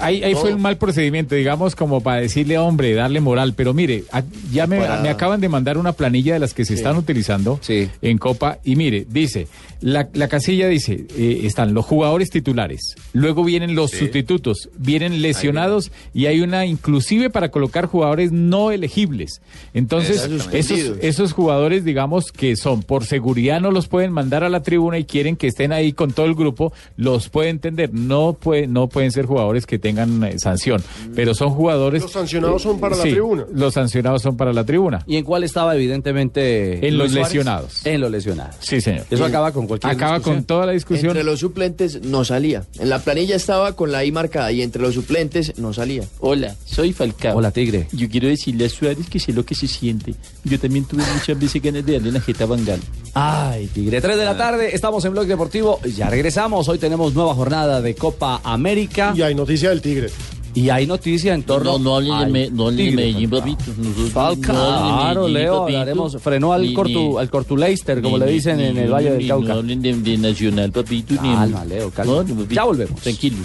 Ahí, 0.00 0.22
ahí 0.22 0.34
fue 0.34 0.54
un 0.54 0.62
mal 0.62 0.78
procedimiento, 0.78 1.34
digamos, 1.34 1.74
como 1.74 2.00
para 2.00 2.20
decirle, 2.20 2.56
hombre, 2.58 2.94
darle 2.94 3.20
moral. 3.20 3.54
Pero 3.54 3.74
mire, 3.74 4.04
a- 4.12 4.22
ya 4.52 4.66
me, 4.66 4.78
Para- 4.78 5.00
me 5.00 5.08
acaban 5.10 5.40
de 5.40 5.48
mandar 5.48 5.76
una 5.78 5.92
planilla 5.92 6.32
de 6.34 6.38
las 6.38 6.54
que 6.54 6.64
se 6.64 6.74
están 6.74 6.96
utilizando 6.96 7.58
Sí. 7.60 7.90
en 8.00 8.16
Copa. 8.18 8.58
Y 8.64 8.76
mire, 8.76 9.04
dice, 9.10 9.48
la, 9.84 10.08
la 10.14 10.28
casilla 10.28 10.66
dice, 10.66 11.04
eh, 11.14 11.40
están 11.44 11.74
los 11.74 11.84
jugadores 11.84 12.30
titulares, 12.30 12.94
luego 13.12 13.44
vienen 13.44 13.74
los 13.74 13.90
sustitutos, 13.90 14.70
vienen 14.78 15.20
lesionados 15.20 15.92
y 16.14 16.24
hay 16.24 16.40
una 16.40 16.64
inclusive 16.64 17.28
para 17.28 17.50
colocar 17.50 17.84
jugadores 17.84 18.32
no 18.32 18.70
elegibles. 18.70 19.42
Entonces, 19.74 20.26
esos, 20.52 20.96
esos 21.02 21.34
jugadores, 21.34 21.84
digamos, 21.84 22.32
que 22.32 22.56
son 22.56 22.82
por 22.82 23.04
seguridad 23.04 23.60
no 23.60 23.70
los 23.70 23.86
pueden 23.86 24.10
mandar 24.10 24.42
a 24.42 24.48
la 24.48 24.62
tribuna 24.62 24.98
y 24.98 25.04
quieren 25.04 25.36
que 25.36 25.48
estén 25.48 25.70
ahí 25.70 25.92
con 25.92 26.12
todo 26.12 26.24
el 26.24 26.34
grupo, 26.34 26.72
los 26.96 27.28
pueden 27.28 27.56
entender. 27.56 27.92
No, 27.92 28.32
puede, 28.40 28.66
no 28.66 28.88
pueden 28.88 29.12
ser 29.12 29.26
jugadores 29.26 29.66
que 29.66 29.78
tengan 29.78 30.24
eh, 30.24 30.38
sanción, 30.38 30.82
pero 31.14 31.34
son 31.34 31.50
jugadores... 31.50 32.00
Los 32.02 32.12
sancionados 32.12 32.62
son 32.62 32.80
para 32.80 32.96
la 32.96 33.02
Sí, 33.02 33.10
tribuna. 33.10 33.44
Los 33.52 33.74
sancionados 33.74 34.22
son 34.22 34.38
para 34.38 34.54
la 34.54 34.64
tribuna. 34.64 35.04
¿Y 35.06 35.16
en 35.16 35.24
cuál 35.24 35.44
estaba 35.44 35.74
evidentemente? 35.76 36.76
En 36.88 36.96
Luis 36.96 37.10
los 37.10 37.12
Suárez? 37.12 37.28
lesionados. 37.34 37.86
En 37.86 38.00
los 38.00 38.10
lesionados. 38.10 38.56
Sí, 38.60 38.80
señor. 38.80 39.04
Eso 39.10 39.24
acaba 39.26 39.52
con 39.52 39.66
cualquier 39.80 39.92
Acaba 40.02 40.14
discusión. 40.18 40.36
con 40.36 40.44
toda 40.44 40.66
la 40.66 40.72
discusión. 40.72 41.06
Entre 41.08 41.24
los 41.24 41.40
suplentes 41.40 42.02
no 42.02 42.24
salía. 42.24 42.64
En 42.78 42.88
la 42.88 42.98
planilla 42.98 43.36
estaba 43.36 43.74
con 43.74 43.92
la 43.92 44.04
I 44.04 44.12
marcada 44.12 44.50
y 44.52 44.62
entre 44.62 44.82
los 44.82 44.94
suplentes 44.94 45.58
no 45.58 45.72
salía. 45.72 46.02
Hola, 46.20 46.54
soy 46.64 46.92
Falcao. 46.92 47.36
Hola, 47.36 47.50
Tigre. 47.50 47.88
Yo 47.92 48.08
quiero 48.08 48.28
decirle 48.28 48.66
a 48.66 48.68
Suárez 48.68 49.08
que 49.08 49.18
sé 49.20 49.32
lo 49.32 49.44
que 49.44 49.54
se 49.54 49.66
siente. 49.68 50.14
Yo 50.44 50.58
también 50.58 50.84
tuve 50.84 51.02
muchas 51.12 51.38
veces 51.38 51.62
ganas 51.62 51.84
de 51.84 51.94
darle 51.94 52.10
una 52.10 52.20
jeta 52.20 52.44
a 52.44 52.46
Bangal. 52.46 52.80
Ay, 53.14 53.66
Tigre, 53.68 54.00
3 54.00 54.16
de 54.16 54.24
la 54.24 54.36
tarde, 54.36 54.74
estamos 54.74 55.04
en 55.04 55.12
Blog 55.12 55.26
Deportivo, 55.26 55.80
ya 55.84 56.10
regresamos, 56.10 56.68
hoy 56.68 56.78
tenemos 56.78 57.14
nueva 57.14 57.32
jornada 57.34 57.80
de 57.80 57.94
Copa 57.94 58.40
América 58.42 59.12
Y 59.16 59.22
hay 59.22 59.34
noticia 59.34 59.70
del 59.70 59.80
Tigre. 59.80 60.08
Y 60.54 60.70
hay 60.70 60.86
noticia 60.86 61.34
en 61.34 61.42
torno 61.42 61.72
No, 61.72 61.78
no 61.78 61.96
hablen 61.96 62.12
de, 62.18 62.24
al 62.24 62.30
Me- 62.32 62.50
no 62.50 62.62
hablen 62.68 62.76
de 62.76 62.84
Tigre, 62.84 62.96
Medellín, 62.96 63.30
Falcao. 63.30 63.54
papito. 63.56 64.10
Falcao. 64.12 64.54
no 64.54 64.96
Claro, 64.98 65.28
Leo, 65.28 65.52
papito. 65.60 65.78
hablaremos, 65.78 66.16
frenó 66.22 66.52
al, 66.52 66.62
Ni- 66.62 66.72
cortu, 66.74 66.92
ni- 67.12 67.18
al 67.18 67.30
Cortuleister, 67.30 68.00
como 68.02 68.18
ni- 68.18 68.24
le 68.24 68.30
dicen 68.32 68.56
ni- 68.58 68.64
en 68.64 68.78
el 68.78 68.90
Valle 68.92 69.10
ni- 69.10 69.16
del 69.18 69.28
Cauca. 69.28 69.48
No 69.48 69.54
hablen 69.60 69.82
de, 69.82 69.92
de 69.94 70.18
Nacional, 70.18 70.70
papito. 70.72 71.14
ni- 71.14 71.18
Calma, 71.34 71.64
Leo, 71.64 71.90
calma. 71.90 72.22
No. 72.22 72.46
Ya 72.50 72.64
volvemos. 72.64 73.00
Tranquilo. 73.00 73.36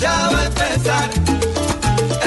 Ya 0.00 0.10
va 0.32 0.40
a 0.40 0.46
empezar. 0.46 1.10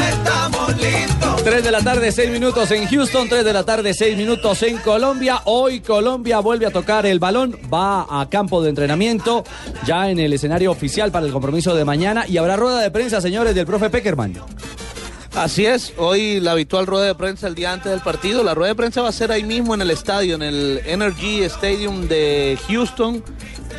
Estamos 0.10 0.70
listos. 0.82 1.17
3 1.50 1.64
de 1.64 1.72
la 1.72 1.82
tarde, 1.82 2.12
6 2.12 2.30
minutos 2.30 2.70
en 2.72 2.86
Houston, 2.90 3.30
3 3.30 3.46
de 3.46 3.54
la 3.54 3.64
tarde, 3.64 3.94
6 3.94 4.18
minutos 4.18 4.62
en 4.64 4.80
Colombia. 4.80 5.44
Hoy 5.46 5.80
Colombia 5.80 6.40
vuelve 6.40 6.66
a 6.66 6.72
tocar 6.72 7.06
el 7.06 7.20
balón, 7.20 7.58
va 7.74 8.06
a 8.10 8.28
campo 8.30 8.62
de 8.62 8.70
entrenamiento, 8.70 9.46
ya 9.86 10.10
en 10.10 10.20
el 10.20 10.34
escenario 10.34 10.72
oficial 10.72 11.10
para 11.10 11.26
el 11.26 11.32
compromiso 11.32 11.74
de 11.74 11.86
mañana. 11.86 12.28
Y 12.28 12.36
habrá 12.36 12.58
rueda 12.58 12.82
de 12.82 12.92
prensa, 12.92 13.22
señores, 13.22 13.56
del 13.56 13.66
profe 13.66 13.90
Peckerman. 13.90 14.34
Así 15.36 15.66
es, 15.66 15.94
hoy 15.98 16.42
la 16.42 16.52
habitual 16.52 16.86
rueda 16.86 17.06
de 17.06 17.16
prensa 17.16 17.48
el 17.48 17.56
día 17.56 17.72
antes 17.72 17.94
del 17.94 18.02
partido. 18.02 18.44
La 18.44 18.54
rueda 18.54 18.72
de 18.72 18.76
prensa 18.76 19.02
va 19.02 19.08
a 19.08 19.14
ser 19.14 19.32
ahí 19.32 19.46
mismo 19.46 19.74
en 19.74 19.82
el 19.82 19.92
estadio, 19.92 20.36
en 20.36 20.42
el 20.42 20.82
Energy 20.86 21.44
Stadium 21.44 22.10
de 22.10 22.60
Houston, 22.68 23.24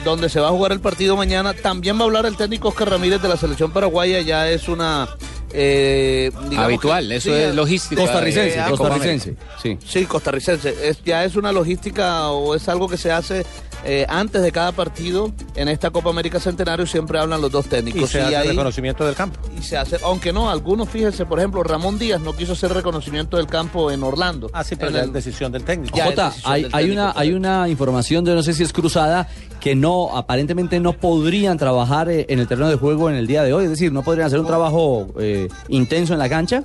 donde 0.07 0.31
se 0.31 0.41
va 0.41 0.49
a 0.49 0.53
jugar 0.53 0.73
el 0.73 0.81
partido 0.81 1.19
mañana. 1.19 1.53
También 1.53 1.99
va 1.99 2.01
a 2.01 2.05
hablar 2.05 2.25
el 2.25 2.39
técnico 2.39 2.69
Oscar 2.69 2.89
Ramírez 2.89 3.21
de 3.21 3.29
la 3.29 3.37
selección 3.37 3.73
paraguaya, 3.73 4.23
ya 4.23 4.49
es 4.49 4.69
una... 4.69 5.07
eh, 5.53 6.31
Habitual, 6.57 7.09
que- 7.09 7.17
eso 7.17 7.35
es 7.35 7.55
logística. 7.55 8.01
Costarricense, 8.03 8.59
Eh, 8.59 8.65
costarricense. 8.71 9.37
Sí. 9.63 9.79
Sí, 9.87 10.07
costarricense. 10.07 10.75
Es, 10.89 11.03
ya 11.05 11.25
es 11.25 11.37
una 11.37 11.53
logística 11.53 12.29
o 12.31 12.55
es 12.55 12.69
algo 12.69 12.89
que 12.89 12.97
se 12.97 13.11
hace 13.13 13.45
eh, 13.85 14.05
antes 14.09 14.43
de 14.43 14.51
cada 14.51 14.73
partido. 14.73 15.33
En 15.55 15.69
esta 15.69 15.91
Copa 15.91 16.11
América 16.11 16.41
Centenario 16.41 16.85
siempre 16.87 17.19
hablan 17.21 17.41
los 17.41 17.51
dos 17.53 17.67
Y 17.67 17.69
técnicos. 17.69 18.11
se 18.11 18.21
hace 18.21 18.37
ahí- 18.37 18.49
reconocimiento 18.49 19.07
del 19.07 19.15
campo. 19.15 19.39
y 19.59 19.63
se 19.63 19.77
hace, 19.77 19.99
aunque 20.03 20.33
no, 20.33 20.51
algunos, 20.51 20.89
fíjense, 20.89 21.25
por 21.27 21.39
ejemplo, 21.39 21.63
Ramón 21.63 21.99
Díaz 21.99 22.21
no 22.21 22.35
quiso 22.35 22.53
hacer 22.55 22.73
reconocimiento 22.73 23.37
del 23.37 23.47
campo 23.47 23.91
en 23.91 24.03
Orlando. 24.03 24.51
Ah, 24.53 24.65
sí, 24.65 24.75
pero 24.77 24.89
En 24.91 24.95
ya 24.95 25.01
el- 25.03 25.07
es 25.09 25.13
decisión 25.13 25.53
del 25.53 25.63
técnico. 25.65 25.97
Jota, 26.01 26.33
hay, 26.45 26.63
del 26.65 26.75
hay 26.75 26.85
técnico, 26.87 27.03
una, 27.03 27.13
hay 27.17 27.33
una 27.33 27.69
información 27.69 28.25
de 28.25 28.35
no 28.35 28.43
sé 28.43 28.53
si 28.53 28.65
es 28.65 28.73
cruzada 28.73 29.29
que 29.61 29.75
no, 29.75 30.17
aparentemente 30.17 30.81
no 30.81 30.93
podrían 30.93 31.59
trabajar 31.59 32.09
eh, 32.11 32.27
en 32.29 32.39
el 32.39 32.47
terreno 32.47 32.69
de 32.69 32.77
juego 32.77 33.11
en 33.11 33.17
el 33.17 33.27
día 33.27 33.43
de 33.43 33.53
hoy, 33.53 33.65
es 33.65 33.71
decir, 33.71 33.93
no 33.93 34.03
podrían 34.03 34.27
hacer 34.27 34.41
un 34.41 34.47
trabajo 34.47 35.09
eh, 35.19 35.49
intenso 35.69 36.13
en 36.13 36.19
la 36.19 36.29
cancha. 36.29 36.65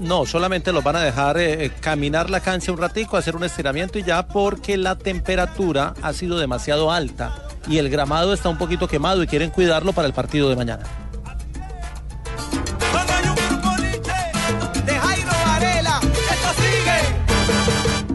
No, 0.00 0.26
solamente 0.26 0.72
los 0.72 0.82
van 0.82 0.96
a 0.96 1.00
dejar 1.00 1.38
eh, 1.38 1.70
caminar 1.80 2.30
la 2.30 2.40
cancha 2.40 2.72
un 2.72 2.78
ratico, 2.78 3.16
hacer 3.16 3.36
un 3.36 3.44
estiramiento 3.44 3.98
y 3.98 4.02
ya 4.02 4.26
porque 4.26 4.76
la 4.76 4.96
temperatura 4.96 5.94
ha 6.02 6.12
sido 6.12 6.38
demasiado 6.38 6.90
alta 6.90 7.34
y 7.68 7.78
el 7.78 7.90
gramado 7.90 8.32
está 8.32 8.48
un 8.48 8.58
poquito 8.58 8.88
quemado 8.88 9.22
y 9.22 9.26
quieren 9.26 9.50
cuidarlo 9.50 9.92
para 9.92 10.06
el 10.06 10.14
partido 10.14 10.48
de 10.48 10.56
mañana. 10.56 11.03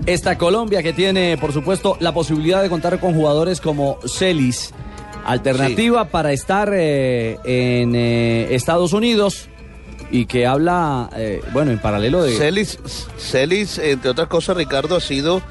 Esta 0.09 0.39
Colombia 0.39 0.81
que 0.81 0.91
tiene, 0.91 1.37
por 1.37 1.53
supuesto, 1.53 1.95
la 1.99 2.15
posibilidad 2.15 2.63
de 2.63 2.69
contar 2.69 2.99
con 2.99 3.13
jugadores 3.13 3.61
como 3.61 3.99
Celis, 4.07 4.73
alternativa 5.23 6.05
para 6.05 6.33
estar 6.33 6.73
eh, 6.73 7.37
en 7.43 7.93
eh, 7.93 8.55
Estados 8.55 8.93
Unidos 8.93 9.49
y 10.09 10.25
que 10.25 10.47
habla, 10.47 11.11
eh, 11.15 11.41
bueno, 11.53 11.69
en 11.69 11.77
paralelo 11.77 12.23
de... 12.23 12.35
Celis, 12.35 12.79
Celis, 13.19 13.77
entre 13.77 14.09
otras 14.09 14.27
cosas, 14.29 14.57
Ricardo, 14.57 14.95
ha 14.95 14.99
sido 14.99 15.43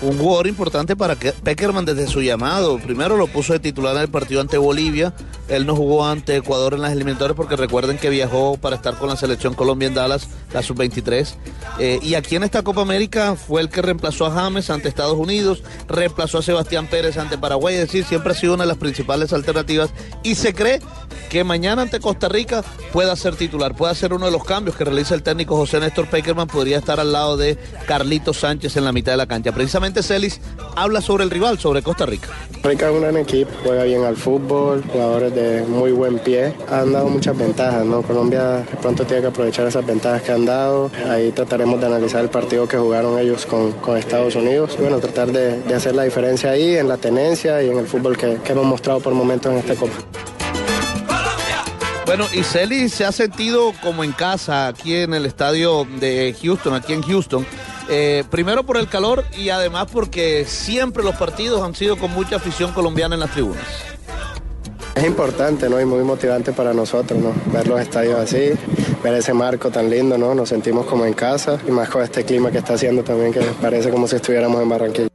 un 0.00 0.18
jugador 0.18 0.46
importante 0.46 0.96
para 0.96 1.16
que 1.16 1.32
Peckerman 1.32 1.84
desde 1.84 2.06
su 2.06 2.22
llamado. 2.22 2.78
Primero 2.78 3.16
lo 3.16 3.26
puso 3.26 3.52
de 3.52 3.58
titular 3.58 3.94
en 3.96 4.02
el 4.02 4.08
partido 4.08 4.40
ante 4.40 4.58
Bolivia. 4.58 5.14
Él 5.48 5.66
no 5.66 5.76
jugó 5.76 6.06
ante 6.06 6.36
Ecuador 6.36 6.74
en 6.74 6.80
las 6.80 6.92
eliminatorias 6.92 7.36
porque 7.36 7.56
recuerden 7.56 7.98
que 7.98 8.08
viajó 8.08 8.56
para 8.56 8.76
estar 8.76 8.94
con 8.94 9.08
la 9.08 9.16
selección 9.16 9.54
Colombia 9.54 9.88
en 9.88 9.94
Dallas, 9.94 10.28
la 10.52 10.62
sub-23. 10.62 11.34
Eh, 11.78 11.98
y 12.02 12.14
aquí 12.14 12.36
en 12.36 12.44
esta 12.44 12.62
Copa 12.62 12.80
América 12.80 13.36
fue 13.36 13.60
el 13.60 13.68
que 13.68 13.82
reemplazó 13.82 14.26
a 14.26 14.30
James 14.30 14.70
ante 14.70 14.88
Estados 14.88 15.18
Unidos, 15.18 15.62
reemplazó 15.88 16.38
a 16.38 16.42
Sebastián 16.42 16.86
Pérez 16.86 17.18
ante 17.18 17.38
Paraguay. 17.38 17.74
Es 17.74 17.82
decir, 17.82 18.04
siempre 18.04 18.32
ha 18.32 18.36
sido 18.36 18.54
una 18.54 18.64
de 18.64 18.68
las 18.68 18.78
principales 18.78 19.32
alternativas. 19.32 19.90
Y 20.22 20.36
se 20.36 20.54
cree 20.54 20.80
que 21.28 21.44
mañana 21.44 21.82
ante 21.82 22.00
Costa 22.00 22.28
Rica 22.28 22.64
pueda 22.92 23.16
ser 23.16 23.36
titular, 23.36 23.74
pueda 23.74 23.94
ser 23.94 24.12
uno 24.12 24.26
de 24.26 24.32
los 24.32 24.44
cambios 24.44 24.76
que 24.76 24.84
realiza 24.84 25.14
el 25.14 25.22
técnico 25.22 25.56
José 25.56 25.80
Néstor 25.80 26.06
Peckerman, 26.08 26.46
podría 26.46 26.78
estar 26.78 27.00
al 27.00 27.12
lado 27.12 27.36
de 27.36 27.58
Carlito 27.86 28.34
Sánchez 28.34 28.76
en 28.76 28.84
la 28.84 28.92
mitad 28.92 29.12
de 29.12 29.18
la 29.18 29.26
cancha. 29.26 29.52
Precisamente 29.52 29.81
Celis 30.02 30.40
habla 30.76 31.00
sobre 31.00 31.24
el 31.24 31.30
rival, 31.30 31.58
sobre 31.58 31.82
Costa 31.82 32.06
Rica. 32.06 32.28
Rica 32.62 32.88
es 32.88 32.94
un 32.94 33.00
gran 33.00 33.16
equipo, 33.16 33.50
juega 33.64 33.82
bien 33.82 34.04
al 34.04 34.16
fútbol, 34.16 34.84
jugadores 34.92 35.34
de 35.34 35.62
muy 35.62 35.90
buen 35.90 36.20
pie. 36.20 36.54
Han 36.70 36.92
dado 36.92 37.08
muchas 37.08 37.36
ventajas, 37.36 37.84
¿no? 37.84 38.02
Colombia 38.02 38.58
de 38.58 38.76
pronto 38.80 39.04
tiene 39.04 39.22
que 39.22 39.28
aprovechar 39.28 39.66
esas 39.66 39.84
ventajas 39.84 40.22
que 40.22 40.30
han 40.30 40.44
dado. 40.44 40.90
Ahí 41.10 41.32
trataremos 41.32 41.80
de 41.80 41.86
analizar 41.86 42.22
el 42.22 42.30
partido 42.30 42.68
que 42.68 42.76
jugaron 42.76 43.18
ellos 43.18 43.44
con, 43.46 43.72
con 43.72 43.96
Estados 43.98 44.36
Unidos. 44.36 44.76
Y 44.78 44.82
bueno, 44.82 44.98
tratar 44.98 45.32
de, 45.32 45.60
de 45.62 45.74
hacer 45.74 45.96
la 45.96 46.04
diferencia 46.04 46.50
ahí 46.50 46.76
en 46.76 46.86
la 46.86 46.98
tenencia 46.98 47.60
y 47.62 47.68
en 47.68 47.78
el 47.78 47.88
fútbol 47.88 48.16
que, 48.16 48.38
que 48.44 48.52
hemos 48.52 48.66
mostrado 48.66 49.00
por 49.00 49.12
momentos 49.14 49.50
en 49.52 49.58
esta 49.58 49.74
Copa. 49.74 49.96
Bueno, 52.06 52.26
y 52.32 52.42
Celis 52.42 52.92
se 52.92 53.04
ha 53.04 53.12
sentido 53.12 53.72
como 53.82 54.04
en 54.04 54.12
casa 54.12 54.68
aquí 54.68 54.94
en 54.94 55.14
el 55.14 55.24
estadio 55.24 55.86
de 55.98 56.36
Houston, 56.42 56.74
aquí 56.74 56.92
en 56.92 57.02
Houston. 57.02 57.46
Eh, 57.94 58.24
primero 58.30 58.64
por 58.64 58.78
el 58.78 58.88
calor 58.88 59.22
y 59.36 59.50
además 59.50 59.86
porque 59.92 60.46
siempre 60.46 61.04
los 61.04 61.14
partidos 61.16 61.60
han 61.60 61.74
sido 61.74 61.98
con 61.98 62.10
mucha 62.10 62.36
afición 62.36 62.72
colombiana 62.72 63.16
en 63.16 63.20
las 63.20 63.32
tribunas. 63.32 63.62
Es 64.94 65.04
importante, 65.04 65.68
¿no? 65.68 65.78
Y 65.78 65.84
muy 65.84 66.02
motivante 66.02 66.52
para 66.52 66.72
nosotros, 66.72 67.20
¿no? 67.20 67.34
Ver 67.52 67.68
los 67.68 67.78
estadios 67.78 68.18
así, 68.18 68.52
ver 69.04 69.12
ese 69.12 69.34
marco 69.34 69.68
tan 69.68 69.90
lindo, 69.90 70.16
¿no? 70.16 70.34
Nos 70.34 70.48
sentimos 70.48 70.86
como 70.86 71.04
en 71.04 71.12
casa 71.12 71.58
y 71.68 71.70
más 71.70 71.90
con 71.90 72.02
este 72.02 72.24
clima 72.24 72.50
que 72.50 72.58
está 72.58 72.74
haciendo 72.74 73.04
también 73.04 73.30
que 73.30 73.40
parece 73.60 73.90
como 73.90 74.08
si 74.08 74.16
estuviéramos 74.16 74.62
en 74.62 74.68
Barranquilla. 74.70 75.11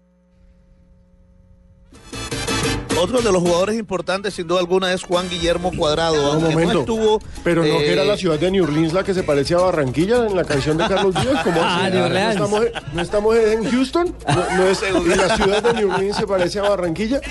Otro 3.00 3.22
de 3.22 3.32
los 3.32 3.42
jugadores 3.42 3.78
importantes, 3.78 4.34
sin 4.34 4.48
duda 4.48 4.60
alguna, 4.60 4.92
es 4.94 5.04
Juan 5.04 5.30
Guillermo 5.30 5.72
Cuadrado. 5.78 6.16
Un 6.16 6.44
aunque 6.44 6.48
no 6.56 6.60
momento. 6.62 6.80
estuvo, 6.80 7.22
Pero 7.44 7.62
no 7.64 7.78
que 7.78 7.90
eh, 7.90 7.94
era 7.94 8.04
la 8.04 8.18
ciudad 8.18 8.40
de 8.40 8.50
New 8.52 8.64
Orleans 8.64 8.94
la 8.94 9.04
que 9.04 9.14
se 9.14 9.24
parecía 9.24 9.58
a 9.58 9.62
Barranquilla 9.62 10.26
en 10.26 10.36
la 10.36 10.44
canción 10.44 10.78
de 10.78 10.88
Carlos 10.88 11.14
Díaz. 11.14 11.42
¿Cómo 11.44 11.60
Ah, 11.62 11.90
¿No 11.92 12.08
estamos, 12.08 12.62
no 12.94 13.02
estamos 13.02 13.36
en 13.38 13.70
Houston? 13.70 14.16
¿No, 14.28 14.58
no 14.58 14.68
es, 14.68 14.82
y 15.06 15.16
la 15.16 15.36
ciudad 15.36 15.62
de 15.64 15.74
New 15.74 15.92
Orleans 15.92 16.18
se 16.18 16.26
parece 16.28 16.60
a 16.60 16.64
Barranquilla? 16.64 17.22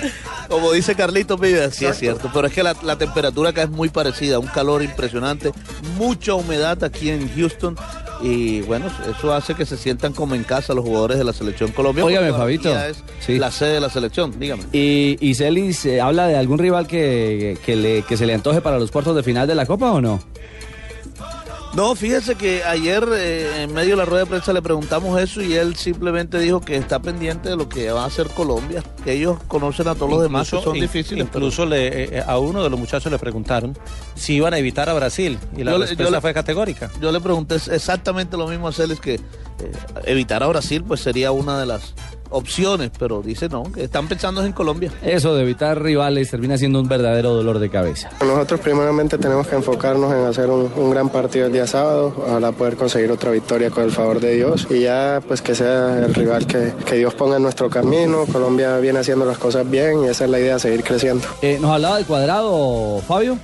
Como 0.47 0.71
dice 0.71 0.95
Carlitos 0.95 1.39
Vives, 1.39 1.75
sí 1.75 1.85
es 1.85 1.97
cierto, 1.97 2.29
pero 2.33 2.47
es 2.47 2.53
que 2.53 2.63
la, 2.63 2.75
la 2.83 2.97
temperatura 2.97 3.49
acá 3.49 3.63
es 3.63 3.69
muy 3.69 3.89
parecida, 3.89 4.39
un 4.39 4.47
calor 4.47 4.81
impresionante, 4.83 5.51
mucha 5.97 6.33
humedad 6.35 6.81
aquí 6.83 7.09
en 7.09 7.29
Houston 7.35 7.75
y 8.21 8.61
bueno, 8.61 8.85
eso 9.09 9.33
hace 9.33 9.53
que 9.55 9.65
se 9.65 9.77
sientan 9.77 10.13
como 10.13 10.35
en 10.35 10.43
casa 10.43 10.73
los 10.73 10.83
jugadores 10.85 11.17
de 11.17 11.23
la 11.23 11.33
selección 11.33 11.71
colombiana. 11.71 12.07
Óigame, 12.07 12.31
Fabito. 12.31 12.69
Es 12.77 13.03
la 13.39 13.51
sede 13.51 13.73
de 13.73 13.79
la 13.81 13.89
selección, 13.89 14.33
dígame. 14.39 14.63
¿Y, 14.73 15.17
y 15.19 15.35
Celis 15.35 15.85
eh, 15.85 16.01
habla 16.01 16.27
de 16.27 16.35
algún 16.37 16.57
rival 16.59 16.87
que, 16.87 17.57
que, 17.65 17.75
le- 17.75 18.01
que 18.03 18.17
se 18.17 18.25
le 18.25 18.33
antoje 18.33 18.61
para 18.61 18.79
los 18.79 18.91
cuartos 18.91 19.15
de 19.15 19.23
final 19.23 19.47
de 19.47 19.55
la 19.55 19.65
Copa 19.65 19.91
o 19.91 20.01
no? 20.01 20.19
No, 21.73 21.93
fíjese 21.95 22.33
que 22.35 22.63
ayer 22.63 23.07
eh, 23.13 23.63
en 23.63 23.73
medio 23.73 23.91
de 23.91 23.97
la 23.97 24.05
rueda 24.05 24.23
de 24.23 24.29
prensa 24.29 24.51
le 24.51 24.63
preguntamos 24.63 25.19
eso 25.21 25.43
y 25.43 25.53
él 25.53 25.75
simplemente 25.75 26.39
dijo 26.39 26.59
que 26.59 26.75
está 26.75 26.99
pendiente 26.99 27.49
de 27.49 27.55
lo 27.55 27.69
que 27.69 27.91
va 27.91 28.03
a 28.03 28.07
hacer 28.07 28.29
Colombia, 28.29 28.83
que 29.03 29.13
ellos 29.13 29.37
conocen 29.47 29.87
a 29.87 29.93
todos 29.93 30.09
los 30.09 30.21
demás 30.23 30.49
que 30.49 30.59
son 30.59 30.75
in- 30.75 30.81
difíciles. 30.81 31.27
pero- 31.31 31.45
Incluso 31.45 31.67
le, 31.67 31.87
eh, 31.87 32.09
eh, 32.13 32.23
a 32.25 32.39
uno 32.39 32.63
de 32.63 32.71
los 32.71 32.79
muchachos 32.79 33.11
le 33.11 33.19
preguntaron 33.19 33.77
si 34.15 34.33
iban 34.35 34.55
a 34.55 34.57
evitar 34.57 34.89
a 34.89 34.93
Brasil 34.95 35.37
y 35.55 35.63
la 35.63 35.73
Yo 35.73 35.77
respuesta 35.77 36.03
yo 36.15 36.21
fue 36.21 36.33
categórica. 36.33 36.89
Yo 36.99 37.11
le 37.11 37.19
pregunté 37.21 37.55
exactamente 37.71 38.37
lo 38.37 38.47
mismo 38.47 38.67
a 38.69 38.71
Celes 38.71 38.99
que 38.99 39.15
eh, 39.15 39.19
evitar 40.05 40.41
a 40.41 40.47
Brasil 40.47 40.83
pues 40.83 41.01
sería 41.01 41.31
una 41.31 41.59
de 41.59 41.67
las 41.67 41.93
opciones, 42.29 42.91
pero 42.97 43.21
dice 43.21 43.49
no, 43.49 43.63
que 43.71 43.83
están 43.85 44.07
pensando 44.07 44.43
en 44.43 44.51
Colombia. 44.53 44.91
Eso 45.01 45.35
de 45.35 45.43
evitar 45.43 45.81
rivales 45.81 46.29
termina 46.29 46.57
siendo 46.57 46.79
un 46.79 46.87
verdadero 46.87 47.33
dolor 47.33 47.59
de 47.59 47.69
cabeza. 47.69 48.09
Nosotros 48.21 48.59
primeramente 48.59 49.17
tenemos 49.17 49.47
que 49.47 49.55
enfocarnos 49.55 50.13
en 50.13 50.25
hacer 50.25 50.49
un, 50.49 50.71
un 50.75 50.89
gran 50.89 51.09
partido 51.09 51.47
el 51.47 51.53
día 51.53 51.67
sábado, 51.67 52.13
ojalá 52.17 52.51
poder 52.51 52.75
conseguir 52.75 53.11
otra 53.11 53.31
victoria 53.31 53.69
con 53.69 53.83
el 53.83 53.91
favor 53.91 54.19
de 54.19 54.35
Dios 54.35 54.67
y 54.69 54.81
ya 54.81 55.21
pues 55.27 55.41
que 55.41 55.55
sea 55.55 55.97
el 56.05 56.13
rival 56.13 56.47
que, 56.47 56.73
que 56.85 56.95
Dios 56.95 57.13
ponga 57.13 57.37
en 57.37 57.43
nuestro 57.43 57.69
camino. 57.69 58.25
Colombia 58.31 58.77
viene 58.77 58.99
haciendo 58.99 59.25
las 59.25 59.37
cosas 59.37 59.69
bien 59.69 60.03
y 60.03 60.07
esa 60.07 60.25
es 60.25 60.31
la 60.31 60.39
idea, 60.39 60.59
seguir 60.59 60.83
creciendo. 60.83 61.27
Eh, 61.41 61.57
¿Nos 61.61 61.71
hablaba 61.71 61.97
del 61.97 62.05
cuadrado, 62.05 63.01
Fabio? 63.07 63.37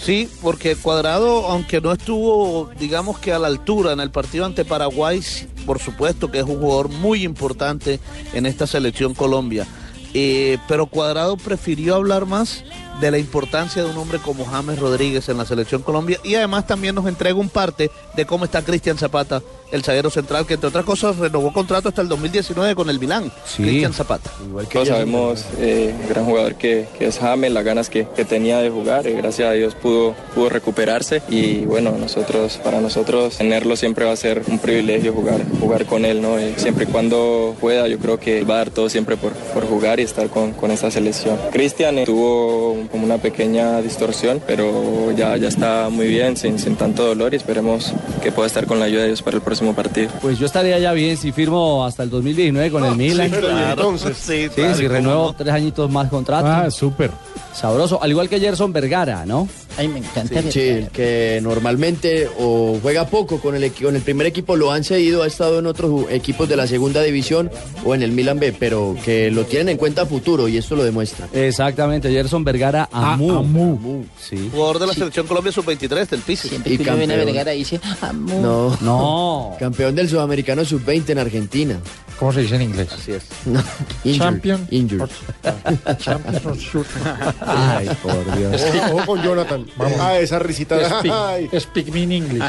Sí, 0.00 0.28
porque 0.42 0.76
Cuadrado, 0.76 1.46
aunque 1.46 1.80
no 1.80 1.92
estuvo, 1.92 2.70
digamos 2.78 3.18
que 3.18 3.32
a 3.32 3.38
la 3.38 3.48
altura 3.48 3.92
en 3.92 4.00
el 4.00 4.10
partido 4.10 4.44
ante 4.44 4.64
Paraguay, 4.64 5.20
por 5.64 5.80
supuesto 5.80 6.30
que 6.30 6.38
es 6.38 6.44
un 6.44 6.60
jugador 6.60 6.88
muy 6.88 7.24
importante 7.24 7.98
en 8.32 8.46
esta 8.46 8.66
selección 8.66 9.14
Colombia. 9.14 9.66
Eh, 10.14 10.58
pero 10.68 10.86
Cuadrado 10.86 11.36
prefirió 11.36 11.94
hablar 11.94 12.24
más 12.24 12.64
de 13.00 13.10
la 13.10 13.18
importancia 13.18 13.84
de 13.84 13.90
un 13.90 13.98
hombre 13.98 14.18
como 14.18 14.46
James 14.46 14.78
Rodríguez 14.78 15.28
en 15.28 15.36
la 15.36 15.44
selección 15.44 15.82
Colombia 15.82 16.18
y 16.24 16.36
además 16.36 16.66
también 16.66 16.94
nos 16.94 17.06
entrega 17.06 17.34
un 17.34 17.50
parte 17.50 17.90
de 18.14 18.24
cómo 18.24 18.46
está 18.46 18.62
Cristian 18.62 18.96
Zapata, 18.96 19.42
el 19.72 19.82
zaguero 19.82 20.10
central, 20.10 20.46
que 20.46 20.54
entre 20.54 20.68
otras 20.68 20.84
cosas 20.84 21.16
renovó 21.16 21.52
contrato 21.52 21.88
hasta 21.88 22.02
el 22.02 22.08
2019 22.08 22.74
con 22.74 22.90
el 22.90 22.98
Milán. 22.98 23.32
Cristian 23.56 23.92
Zapata. 23.92 24.30
Todos 24.72 24.88
sabemos 24.88 25.44
eh, 25.58 25.94
gran 26.08 26.24
jugador 26.24 26.54
que, 26.54 26.86
que 26.98 27.06
es 27.06 27.18
James, 27.18 27.52
las 27.52 27.64
ganas 27.64 27.90
que, 27.90 28.06
que 28.14 28.24
tenía 28.24 28.58
de 28.58 28.70
jugar, 28.70 29.06
eh, 29.06 29.14
gracias 29.14 29.48
a 29.48 29.52
Dios 29.52 29.74
pudo, 29.74 30.14
pudo 30.34 30.48
recuperarse 30.48 31.22
y 31.28 31.64
bueno, 31.64 31.92
nosotros, 31.98 32.58
para 32.62 32.80
nosotros 32.80 33.38
tenerlo 33.38 33.76
siempre 33.76 34.04
va 34.04 34.12
a 34.12 34.16
ser 34.16 34.42
un 34.48 34.58
privilegio 34.58 35.12
jugar, 35.12 35.40
jugar 35.60 35.86
con 35.86 36.04
él, 36.04 36.22
¿no? 36.22 36.38
Eh, 36.38 36.54
siempre 36.56 36.84
y 36.84 36.86
cuando 36.88 37.56
pueda, 37.60 37.88
yo 37.88 37.98
creo 37.98 38.18
que 38.18 38.44
va 38.44 38.54
a 38.54 38.58
dar 38.58 38.70
todo 38.70 38.88
siempre 38.88 39.16
por, 39.16 39.32
por 39.32 39.66
jugar 39.66 40.00
y 40.00 40.02
estar 40.02 40.28
con, 40.28 40.52
con 40.52 40.70
esta 40.70 40.90
selección. 40.90 41.38
Cristian 41.52 41.98
eh, 41.98 42.04
tuvo 42.04 42.76
como 42.90 43.04
una 43.04 43.18
pequeña 43.18 43.80
distorsión, 43.82 44.40
pero 44.46 45.12
ya, 45.12 45.36
ya 45.36 45.48
está 45.48 45.88
muy 45.90 46.06
bien, 46.06 46.36
sin, 46.36 46.58
sin 46.58 46.76
tanto 46.76 47.04
dolor 47.04 47.34
y 47.34 47.36
esperemos 47.36 47.92
que 48.22 48.32
pueda 48.32 48.46
estar 48.46 48.66
con 48.66 48.78
la 48.78 48.86
ayuda 48.86 49.02
de 49.02 49.08
Dios 49.08 49.22
para 49.22 49.36
el 49.36 49.42
próximo 49.42 49.55
partido. 49.74 50.10
Pues 50.20 50.38
yo 50.38 50.46
estaría 50.46 50.78
ya 50.78 50.92
bien 50.92 51.16
si 51.16 51.32
firmo 51.32 51.84
hasta 51.84 52.02
el 52.02 52.10
2019 52.10 52.70
con 52.70 52.84
el 52.84 52.96
Milan. 52.96 53.30
pero 53.30 53.50
y 53.50 53.62
entonces, 53.62 54.16
sí, 54.16 54.48
sí, 54.54 54.62
si 54.74 54.82
¿cómo 54.82 54.94
renuevo 54.94 55.26
no? 55.26 55.32
tres 55.34 55.52
añitos 55.52 55.90
más 55.90 56.08
contrato. 56.08 56.46
Ah, 56.48 56.70
súper. 56.70 57.10
Sabroso, 57.52 58.02
al 58.02 58.10
igual 58.10 58.28
que 58.28 58.38
Gerson 58.38 58.72
Vergara, 58.72 59.24
¿no? 59.24 59.48
Ay, 59.78 59.88
me 59.88 59.98
encanta. 59.98 60.42
Sí, 60.50 60.60
el 60.60 60.88
que 60.88 61.40
normalmente 61.42 62.28
o 62.38 62.78
juega 62.80 63.06
poco 63.06 63.40
con 63.40 63.54
el, 63.54 63.72
con 63.72 63.94
el 63.96 64.02
primer 64.02 64.26
equipo, 64.26 64.56
lo 64.56 64.72
han 64.72 64.84
cedido, 64.84 65.22
ha 65.22 65.26
estado 65.26 65.58
en 65.58 65.66
otros 65.66 66.06
equipos 66.10 66.48
de 66.48 66.56
la 66.56 66.66
segunda 66.66 67.02
división 67.02 67.50
o 67.84 67.94
en 67.94 68.02
el 68.02 68.12
Milan 68.12 68.38
B, 68.38 68.52
pero 68.58 68.96
que 69.04 69.30
lo 69.30 69.44
tienen 69.44 69.70
en 69.70 69.76
cuenta 69.76 70.02
a 70.02 70.06
futuro 70.06 70.48
y 70.48 70.56
esto 70.56 70.76
lo 70.76 70.84
demuestra. 70.84 71.28
Exactamente, 71.32 72.10
Gerson 72.10 72.44
Vergara 72.44 72.88
Amu. 72.92 73.32
Amu. 73.38 74.04
Sí. 74.20 74.48
Jugador 74.52 74.78
de 74.78 74.86
la 74.86 74.94
selección 74.94 75.26
Colombia 75.26 75.52
sub-23 75.52 76.08
del 76.08 76.20
Pisis. 76.20 76.52
Y 76.64 76.78
campeón. 76.78 77.08
Vergara 77.08 77.52
dice, 77.52 77.80
"Amor". 78.00 78.36
No. 78.40 78.78
No. 78.80 79.56
Campeón 79.60 79.94
del 79.94 80.08
sudamericano 80.08 80.64
sub-20 80.64 81.10
en 81.10 81.18
Argentina. 81.18 81.78
¿Cómo 82.18 82.32
se 82.32 82.40
dice 82.42 82.54
en 82.56 82.62
inglés? 82.62 82.88
Así 82.92 83.12
es. 83.12 83.24
No. 83.46 83.62
Injured. 84.04 84.18
Champion. 84.18 84.66
Injured. 84.70 85.10
Ay, 87.40 87.88
por 88.02 88.38
Dios. 88.38 88.62
Ojo 88.92 89.06
con 89.06 89.22
Jonathan. 89.22 89.65
Ah, 90.00 90.18
esa 90.18 90.38
risita. 90.38 90.76
Ay. 91.02 91.46
Speak, 91.48 91.60
speak 91.62 91.88
me 91.94 92.02
in 92.02 92.12
English. 92.12 92.42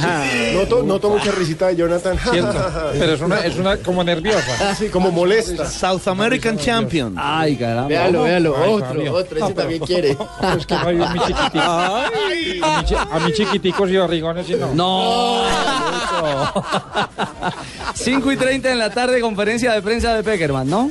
Noto, 0.53 0.84
noto 0.84 1.10
mucha 1.10 1.32
risita 1.32 1.67
de 1.67 1.75
Jonathan. 1.75 2.17
Cierto. 2.17 2.53
Pero 2.99 3.13
es 3.13 3.21
una, 3.21 3.39
es 3.45 3.56
una 3.58 3.77
como 3.77 4.03
nerviosa. 4.03 4.75
Sí, 4.75 4.89
como 4.89 5.12
molesta. 5.12 5.65
South 5.69 6.08
American 6.08 6.58
Champion. 6.58 7.15
Ay, 7.17 7.56
caramba. 7.56 7.88
Véalo, 7.89 8.23
véalo. 8.23 8.56
Ay, 8.58 8.69
otro, 8.71 8.88
Fabio. 8.88 9.13
otro. 9.13 9.38
Ese 9.38 9.47
No, 9.49 9.53
también 9.53 9.82
pero- 9.82 9.86
quiere. 9.86 10.12
Es 10.58 10.65
que 10.65 10.75
no 10.75 10.88
hay 10.88 10.95
mi 10.95 11.19
chiquitico. 11.19 11.60
A 11.62 12.10
mi, 12.80 12.86
chi- 12.86 12.95
a 12.95 13.19
mi 13.19 13.34
chiquiticos 13.34 13.89
y 13.89 13.97
barrigones 13.97 14.49
y 14.49 14.56
no. 14.56 14.73
No. 14.73 15.43
5 17.93 18.32
y 18.32 18.38
30 18.38 18.71
en 18.71 18.80
la 18.80 18.89
tarde, 18.89 19.19
conferencia 19.21 19.73
de 19.73 19.82
prensa 19.82 20.13
de 20.13 20.23
Peckerman, 20.23 20.69
¿no? 20.69 20.89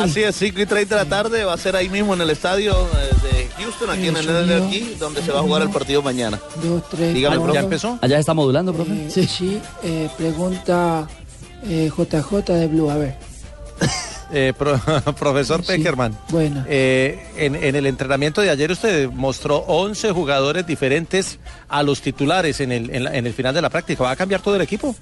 Así 0.00 0.22
es, 0.22 0.36
5 0.36 0.60
y 0.60 0.66
30 0.66 0.96
de 0.96 1.04
la 1.04 1.08
tarde 1.08 1.44
va 1.44 1.52
a 1.54 1.58
ser 1.58 1.74
ahí 1.76 1.88
mismo 1.88 2.14
en 2.14 2.20
el 2.20 2.30
estadio 2.30 2.72
eh, 2.72 3.26
de 3.56 3.62
Houston, 3.62 3.90
aquí 3.90 4.06
en 4.08 4.16
el 4.16 4.26
NLRG, 4.26 4.98
donde 4.98 5.22
se 5.22 5.32
va 5.32 5.40
a 5.40 5.42
jugar 5.42 5.62
el 5.62 5.70
partido 5.70 6.00
mañana. 6.02 6.38
Dos, 6.62 6.82
tres, 6.88 7.12
Dígame, 7.12 7.36
cuatro. 7.36 7.54
¿Ya 7.54 7.60
empezó? 7.60 7.98
Allá 8.00 8.18
está 8.18 8.34
modulando, 8.34 8.72
profe. 8.72 8.92
Eh, 8.92 9.26
sí, 9.26 9.60
eh, 9.82 10.08
pregunta 10.16 11.08
eh, 11.64 11.90
JJ 11.96 12.52
de 12.52 12.66
Blue. 12.68 12.90
A 12.90 12.96
ver, 12.96 13.16
Eh, 14.30 14.52
pro- 14.56 14.78
profesor 15.18 15.62
Peckerman, 15.64 16.14
bueno. 16.28 16.62
eh, 16.68 17.18
en, 17.38 17.54
en 17.56 17.74
el 17.76 17.86
entrenamiento 17.86 18.42
de 18.42 18.50
ayer 18.50 18.70
usted 18.70 19.08
mostró 19.10 19.56
11 19.66 20.10
jugadores 20.12 20.66
diferentes 20.66 21.38
a 21.66 21.82
los 21.82 22.02
titulares 22.02 22.60
en 22.60 22.70
el, 22.72 22.94
en, 22.94 23.04
la- 23.04 23.16
en 23.16 23.26
el 23.26 23.32
final 23.32 23.54
de 23.54 23.62
la 23.62 23.70
práctica. 23.70 24.02
¿Va 24.04 24.10
a 24.10 24.16
cambiar 24.16 24.42
todo 24.42 24.54
el 24.56 24.60
equipo? 24.60 24.94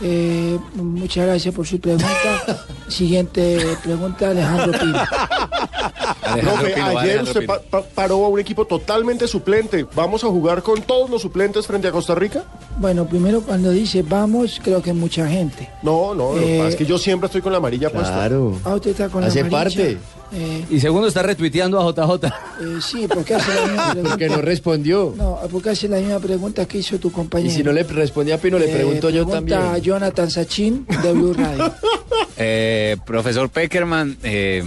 Eh, 0.00 0.58
muchas 0.74 1.26
gracias 1.26 1.54
por 1.54 1.66
su 1.66 1.78
pregunta. 1.80 2.08
Siguiente 2.88 3.76
pregunta, 3.84 4.30
Alejandro 4.30 4.78
Pino. 4.80 4.98
Profe, 6.40 6.74
ayer 6.80 7.22
usted 7.22 7.46
pa- 7.46 7.60
pa- 7.60 7.82
paró 7.82 8.24
a 8.24 8.28
un 8.28 8.38
equipo 8.40 8.64
totalmente 8.66 9.28
suplente. 9.28 9.86
¿Vamos 9.94 10.24
a 10.24 10.28
jugar 10.28 10.62
con 10.62 10.82
todos 10.82 11.10
los 11.10 11.22
suplentes 11.22 11.66
frente 11.66 11.88
a 11.88 11.92
Costa 11.92 12.14
Rica? 12.14 12.44
Bueno, 12.78 13.06
primero 13.06 13.42
cuando 13.42 13.70
dice 13.70 14.02
vamos, 14.02 14.60
creo 14.62 14.82
que 14.82 14.92
mucha 14.92 15.26
gente. 15.28 15.68
No, 15.82 16.14
no, 16.14 16.34
lo 16.34 16.40
que 16.40 16.56
Eh, 16.56 16.58
pasa 16.58 16.70
es 16.70 16.76
que 16.76 16.86
yo 16.86 16.98
siempre 16.98 17.26
estoy 17.26 17.42
con 17.42 17.52
la 17.52 17.58
amarilla 17.58 17.90
puesta. 17.90 18.12
Claro. 18.14 18.58
Ah, 18.64 18.74
usted 18.74 18.90
está 18.92 19.08
con 19.08 19.22
Hace 19.24 19.42
la 19.42 19.46
amarilla. 19.48 19.76
parte. 19.82 19.98
Eh, 20.34 20.64
Y 20.70 20.80
segundo, 20.80 21.08
está 21.08 21.22
retuiteando 21.22 21.78
a 21.78 21.84
JJ. 21.92 22.26
eh, 22.26 22.30
sí, 22.80 23.06
porque 23.06 23.34
hace 23.34 23.54
la 23.54 23.62
misma 23.66 23.84
pregunta. 23.92 24.10
Porque 24.10 24.28
no 24.28 24.36
respondió. 24.40 25.14
No, 25.16 25.38
porque 25.50 25.70
hace 25.70 25.88
la 25.88 25.98
misma 25.98 26.20
pregunta 26.20 26.64
que 26.66 26.78
hizo 26.78 26.98
tu 26.98 27.08
Y 27.08 27.12
compañero. 27.12 27.52
si 27.54 27.62
no 27.62 27.72
le 27.72 27.82
respondía 27.82 28.36
a 28.36 28.38
Pino, 28.38 28.58
le 28.58 28.70
Eh, 28.70 28.74
pregunto 28.74 29.10
yo 29.10 29.26
pregunta 29.26 29.56
también. 29.56 29.60
a 29.60 29.78
Jonathan 29.78 30.30
Sachin 30.30 30.86
de 31.02 31.12
Blue 31.12 31.34
Radio. 31.34 31.72
Eh, 32.44 32.96
profesor 33.04 33.50
Peckerman, 33.50 34.16
eh, 34.22 34.64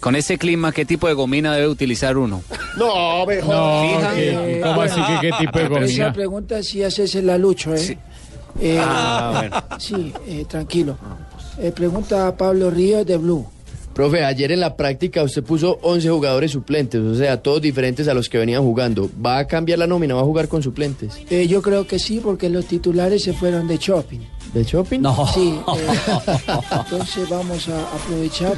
con 0.00 0.14
ese 0.16 0.36
clima, 0.36 0.70
¿qué 0.70 0.84
tipo 0.84 1.08
de 1.08 1.14
gomina 1.14 1.54
debe 1.54 1.66
utilizar 1.68 2.16
uno? 2.18 2.42
No, 2.76 3.24
mejor. 3.26 3.54
No, 3.54 3.82
Fija. 3.82 4.14
¿qué- 4.14 4.60
¿cómo 4.62 4.82
así 4.82 5.00
que 5.00 5.20
qué 5.22 5.30
tipo 5.40 5.58
de 5.58 5.64
Esa 5.64 5.74
comida? 5.74 6.12
pregunta 6.12 6.62
sí 6.62 6.82
haces 6.84 7.14
la 7.24 7.38
lucho, 7.38 7.74
¿eh? 7.74 7.98
Eh, 8.60 8.78
Ah, 8.80 9.32
bueno. 9.34 9.80
Sí, 9.80 10.12
eh, 10.28 10.44
tranquilo. 10.46 10.98
Eh, 11.58 11.72
pregunta 11.74 12.28
a 12.28 12.36
Pablo 12.36 12.70
Ríos 12.70 13.06
de 13.06 13.16
Blue. 13.16 13.46
Profe, 13.96 14.22
ayer 14.26 14.52
en 14.52 14.60
la 14.60 14.76
práctica 14.76 15.22
usted 15.22 15.42
puso 15.42 15.78
11 15.80 16.10
jugadores 16.10 16.50
suplentes, 16.50 17.00
o 17.00 17.14
sea, 17.14 17.40
todos 17.40 17.62
diferentes 17.62 18.06
a 18.08 18.12
los 18.12 18.28
que 18.28 18.36
venían 18.36 18.62
jugando. 18.62 19.08
¿Va 19.24 19.38
a 19.38 19.46
cambiar 19.46 19.78
la 19.78 19.86
nómina? 19.86 20.14
¿Va 20.14 20.20
a 20.20 20.24
jugar 20.24 20.48
con 20.48 20.62
suplentes? 20.62 21.18
Eh, 21.30 21.48
yo 21.48 21.62
creo 21.62 21.86
que 21.86 21.98
sí, 21.98 22.20
porque 22.22 22.50
los 22.50 22.66
titulares 22.66 23.22
se 23.22 23.32
fueron 23.32 23.66
de 23.66 23.78
shopping. 23.78 24.20
¿De 24.52 24.64
shopping? 24.64 25.00
No. 25.00 25.26
Sí, 25.32 25.58
eh, 25.78 26.50
entonces 26.72 27.26
vamos 27.30 27.70
a 27.70 27.80
aprovechar 27.94 28.54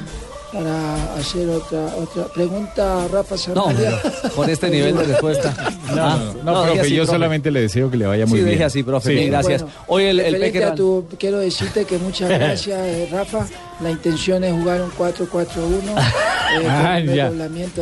para 0.52 1.14
hacer 1.14 1.48
otra 1.48 1.86
otra 1.96 2.24
pregunta 2.32 3.04
a 3.04 3.08
Rafa 3.08 3.34
No, 3.54 3.64
Sanabria. 3.66 4.00
con 4.34 4.48
este 4.48 4.70
nivel 4.70 4.96
de 4.96 5.04
respuesta. 5.04 5.54
No, 5.88 6.02
Ah, 6.04 6.18
no, 6.44 6.52
no, 6.52 6.62
profe, 6.64 6.80
así, 6.82 6.94
yo 6.94 7.06
solamente 7.06 7.50
le 7.50 7.62
deseo 7.62 7.90
que 7.90 7.96
le 7.96 8.06
vaya 8.06 8.26
muy 8.26 8.38
Sí, 8.40 8.44
bien. 8.44 8.56
deje 8.56 8.64
así, 8.64 8.82
profe. 8.82 9.18
Sí. 9.18 9.26
gracias. 9.26 9.62
Bueno, 9.62 9.74
Hoy 9.86 10.04
el, 10.04 10.20
el 10.20 10.62
a 10.64 10.74
tu- 10.74 11.06
quiero 11.18 11.38
decirte 11.38 11.86
que 11.86 11.96
muchas 11.96 12.28
gracias, 12.38 12.78
eh, 12.78 13.08
Rafa. 13.10 13.46
La 13.80 13.90
intención 13.90 14.44
es 14.44 14.52
jugar 14.52 14.82
un 14.82 14.90
4-4-1 14.90 15.48
eh, 15.88 15.94
Ah, 16.68 16.98
con 17.00 17.08
el 17.08 17.08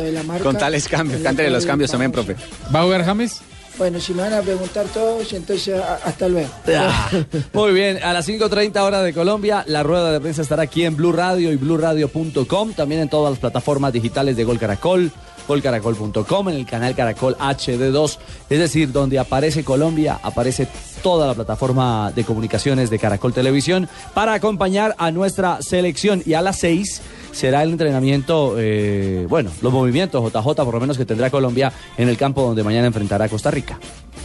de 0.03 0.11
la 0.13 0.23
marca. 0.23 0.43
Con 0.43 0.57
tales 0.57 0.87
cambios, 0.87 1.21
cántale 1.21 1.49
los 1.49 1.65
cambios 1.65 1.91
también, 1.91 2.11
profe. 2.13 2.37
¿Va 2.73 2.79
a 2.79 2.83
jugar 2.83 3.03
James? 3.03 3.41
Bueno, 3.77 3.99
si 3.99 4.13
me 4.13 4.23
van 4.23 4.33
a 4.33 4.41
preguntar 4.41 4.85
todos, 4.87 5.31
entonces 5.33 5.79
a- 5.79 5.95
hasta 6.03 6.27
luego. 6.27 6.49
Ah, 6.67 7.09
Muy 7.53 7.71
bien, 7.73 7.99
a 8.03 8.11
las 8.13 8.27
5.30 8.27 8.79
horas 8.81 9.03
de 9.03 9.13
Colombia, 9.13 9.63
la 9.67 9.83
rueda 9.83 10.11
de 10.11 10.19
prensa 10.19 10.41
estará 10.41 10.63
aquí 10.63 10.83
en 10.83 10.95
Blue 10.95 11.11
Radio 11.11 11.51
y 11.51 11.55
BlueRadio.com, 11.57 12.73
también 12.73 13.01
en 13.01 13.09
todas 13.09 13.31
las 13.31 13.39
plataformas 13.39 13.93
digitales 13.93 14.35
de 14.35 14.43
Gol 14.43 14.57
Caracol, 14.59 15.11
golcaracol.com, 15.47 16.49
en 16.49 16.55
el 16.55 16.65
canal 16.65 16.95
Caracol 16.95 17.35
HD2, 17.37 18.17
es 18.49 18.59
decir, 18.59 18.91
donde 18.91 19.19
aparece 19.19 19.63
Colombia, 19.63 20.19
aparece 20.23 20.67
toda 21.01 21.27
la 21.27 21.33
plataforma 21.35 22.11
de 22.15 22.23
comunicaciones 22.23 22.89
de 22.89 22.99
Caracol 22.99 23.33
Televisión 23.33 23.87
para 24.13 24.33
acompañar 24.33 24.95
a 24.97 25.11
nuestra 25.11 25.61
selección 25.61 26.21
y 26.25 26.33
a 26.33 26.41
las 26.41 26.57
6 26.59 27.01
será 27.31 27.63
el 27.63 27.71
entrenamiento, 27.71 28.55
eh, 28.57 29.25
bueno, 29.29 29.51
los 29.61 29.71
movimientos 29.73 30.23
JJ 30.23 30.43
por 30.55 30.73
lo 30.73 30.79
menos 30.79 30.97
que 30.97 31.05
tendrá 31.05 31.29
Colombia 31.29 31.71
en 31.97 32.09
el 32.09 32.17
campo 32.17 32.41
donde 32.41 32.63
mañana 32.63 32.87
enfrentará 32.87 33.25
a 33.25 33.29
Costa 33.29 33.51
Rica. 33.51 33.79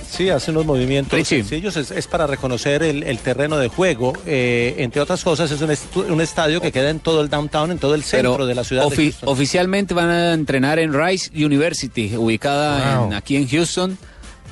Sí, 0.09 0.29
hace 0.29 0.51
unos 0.51 0.67
movimientos 0.67 1.19
Richie. 1.19 1.39
sencillos, 1.39 1.75
es, 1.79 1.91
es 1.91 2.07
para 2.07 2.27
reconocer 2.27 2.83
el, 2.83 3.03
el 3.03 3.19
terreno 3.19 3.57
de 3.57 3.69
juego. 3.69 4.13
Eh, 4.27 4.75
entre 4.79 5.01
otras 5.01 5.25
cosas, 5.25 5.51
es 5.51 5.61
un, 5.63 5.71
estu- 5.71 6.11
un 6.11 6.21
estadio 6.21 6.61
que 6.61 6.71
queda 6.71 6.91
en 6.91 7.01
todo 7.01 7.23
el 7.23 7.31
downtown, 7.31 7.71
en 7.71 7.79
todo 7.79 7.95
el 7.95 8.03
centro 8.03 8.33
Pero 8.33 8.47
de 8.47 8.55
la 8.55 8.63
ciudad 8.63 8.89
de 8.91 8.95
Houston. 8.97 9.29
oficialmente 9.31 9.95
van 9.95 10.11
a 10.11 10.35
entrenar 10.35 10.79
en 10.79 10.93
Rice 10.93 11.31
University, 11.35 12.15
ubicada 12.15 13.07
en- 13.07 13.15
aquí 13.15 13.37
en 13.37 13.49
Houston. 13.49 13.97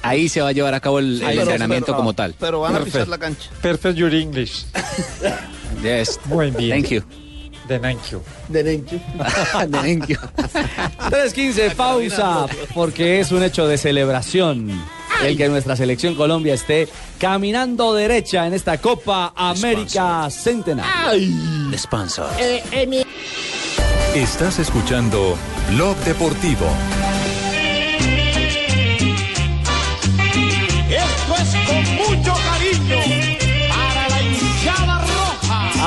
Ahí 0.02 0.30
se 0.30 0.40
va 0.40 0.48
a 0.48 0.52
llevar 0.52 0.72
a 0.72 0.80
cabo 0.80 0.98
el, 0.98 1.20
el 1.20 1.28
Pero- 1.28 1.42
entrenamiento 1.42 1.86
pero- 1.88 1.96
como 1.98 2.14
tal. 2.14 2.34
Pero 2.40 2.60
van 2.60 2.76
a 2.76 2.80
pisar 2.80 3.06
la 3.06 3.18
cancha. 3.18 3.50
Perfect 3.60 3.96
your 3.98 4.14
English. 4.14 4.64
Yes. 5.82 6.18
Muy 6.24 6.50
bien. 6.52 6.80
Thank 6.82 6.90
you. 6.92 7.02
Thank 7.78 8.10
you. 8.10 8.22
Thank 8.52 10.06
you. 10.08 10.16
3.15, 10.16 11.74
pausa, 11.74 12.46
porque 12.74 13.20
es 13.20 13.30
un 13.30 13.42
hecho 13.42 13.66
de 13.68 13.78
celebración 13.78 14.80
el 15.22 15.36
que 15.36 15.48
nuestra 15.48 15.76
selección 15.76 16.14
Colombia 16.14 16.54
esté 16.54 16.88
caminando 17.18 17.94
derecha 17.94 18.46
en 18.46 18.54
esta 18.54 18.78
Copa 18.78 19.32
América 19.36 20.28
Centenario. 20.30 21.76
Sponsor. 21.76 22.30
Eh, 22.38 23.04
Estás 24.14 24.58
escuchando 24.58 25.36
Blog 25.70 25.96
Deportivo. 25.98 26.66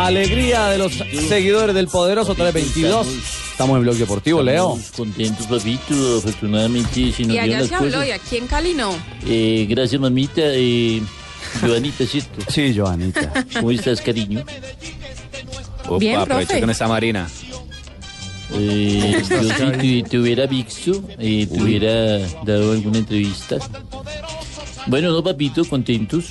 Alegría 0.05 0.67
de 0.67 0.77
los 0.77 0.93
seguidores 1.27 1.73
del 1.73 1.87
poderoso 1.87 2.33
322. 2.35 3.07
Estamos 3.51 3.77
en 3.77 3.83
Blog 3.83 3.95
Deportivo, 3.95 4.41
Leo. 4.43 4.77
Contentos, 4.97 5.47
papito. 5.47 6.17
Afortunadamente, 6.17 7.11
si 7.11 7.25
nos 7.25 7.35
Y 7.35 7.39
allá 7.39 7.59
las 7.59 7.69
se 7.69 7.75
habló, 7.75 7.91
cosas. 7.91 8.07
y 8.07 8.11
aquí 8.11 8.37
en 8.37 8.47
Cali 8.47 8.73
no. 8.73 8.93
Eh, 9.25 9.65
gracias, 9.69 10.01
mamita. 10.01 10.41
Eh, 10.43 11.01
Joanita, 11.61 12.05
¿cierto? 12.05 12.39
Sí, 12.51 12.73
Joanita. 12.77 13.45
¿Cómo 13.53 13.71
estás, 13.71 14.01
cariño? 14.01 14.43
Opa, 15.87 15.97
Bien, 15.99 16.17
aprovecho 16.19 16.47
profe. 16.49 16.65
no 16.65 16.71
está 16.71 16.87
Marina. 16.87 17.29
Eh, 18.55 19.23
yo 19.29 19.41
si 19.79 20.03
te, 20.03 20.09
te 20.09 20.19
hubiera 20.19 20.45
visto, 20.47 21.01
eh, 21.19 21.47
te 21.47 21.61
hubiera 21.61 22.19
dado 22.43 22.73
alguna 22.73 22.97
entrevista. 22.99 23.57
Bueno, 24.87 25.11
no, 25.11 25.23
papito, 25.23 25.63
contentos. 25.65 26.25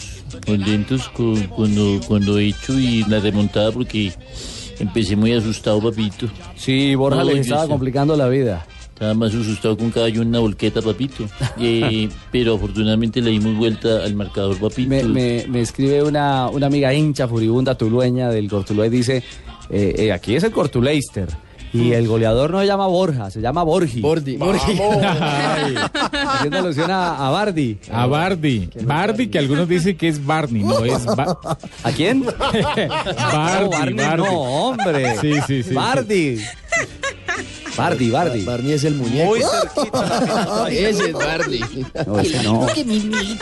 Contentos 0.46 1.08
con, 1.10 1.36
cuando, 1.48 2.00
cuando 2.06 2.38
he 2.38 2.48
hecho 2.48 2.78
y 2.78 3.04
la 3.04 3.20
remontada 3.20 3.70
porque 3.72 4.12
empecé 4.78 5.16
muy 5.16 5.32
asustado, 5.32 5.80
papito. 5.80 6.26
Sí, 6.56 6.94
Borja 6.94 7.18
No, 7.24 7.24
les 7.30 7.40
estaba 7.40 7.66
complicando 7.68 8.16
la 8.16 8.28
vida. 8.28 8.66
Estaba 8.92 9.14
más 9.14 9.34
asustado 9.34 9.76
con 9.76 9.92
en 9.96 10.20
una 10.20 10.38
volqueta, 10.38 10.80
papito. 10.80 11.24
Eh, 11.58 12.08
pero 12.30 12.54
afortunadamente 12.54 13.20
le 13.20 13.30
dimos 13.30 13.56
vuelta 13.56 14.04
al 14.04 14.14
marcador, 14.14 14.56
papito. 14.58 14.88
Me, 14.88 15.02
me- 15.04 15.46
me 15.48 15.60
escribe 15.60 16.02
una, 16.02 16.48
una 16.48 16.66
amiga 16.66 16.92
hincha 16.94 17.26
furibunda 17.26 17.76
tulueña 17.76 18.28
del 18.30 18.48
Cortulué, 18.48 18.90
dice, 18.90 19.22
eh, 19.70 19.94
eh, 19.98 20.12
aquí 20.12 20.34
es 20.36 20.44
el 20.44 20.52
Cortuleister. 20.52 21.28
Y 21.72 21.92
el 21.92 22.06
goleador 22.06 22.50
no 22.50 22.60
se 22.60 22.66
llama 22.66 22.86
Borja, 22.86 23.30
se 23.30 23.40
llama 23.40 23.62
Borgi. 23.62 24.00
Bordi. 24.02 24.38
Ay, 24.42 25.74
Haciendo 26.12 26.58
alusión 26.58 26.90
a, 26.90 27.26
a 27.26 27.30
Bardi. 27.30 27.78
a 27.90 28.06
Bardi. 28.06 28.68
Bardi, 28.82 29.28
que 29.28 29.38
algunos 29.38 29.66
dicen 29.68 29.96
que 29.96 30.08
es 30.08 30.24
Barney, 30.24 30.62
no 30.62 30.84
es 30.84 31.04
Ba- 31.06 31.38
¿A 31.82 31.90
quién? 31.92 32.24
Bardi, 32.38 32.60
No, 33.64 33.70
Barney, 33.70 33.94
Bardi. 34.06 34.22
no, 34.22 34.30
hombre. 34.32 35.16
Sí, 35.20 35.32
sí, 35.46 35.62
sí. 35.62 35.72
Bardi. 35.74 36.38
Bardi, 37.76 38.10
Bardi. 38.10 38.44
Barney 38.44 38.72
es 38.72 38.84
el 38.84 38.94
muñeco. 38.94 39.30
Muy 39.30 39.40
cerquita. 39.40 40.66
Ese 40.70 41.06
es 41.06 41.12
Barney. 41.14 41.60
No, 42.06 42.18
ese 42.20 42.42
no. 42.42 42.66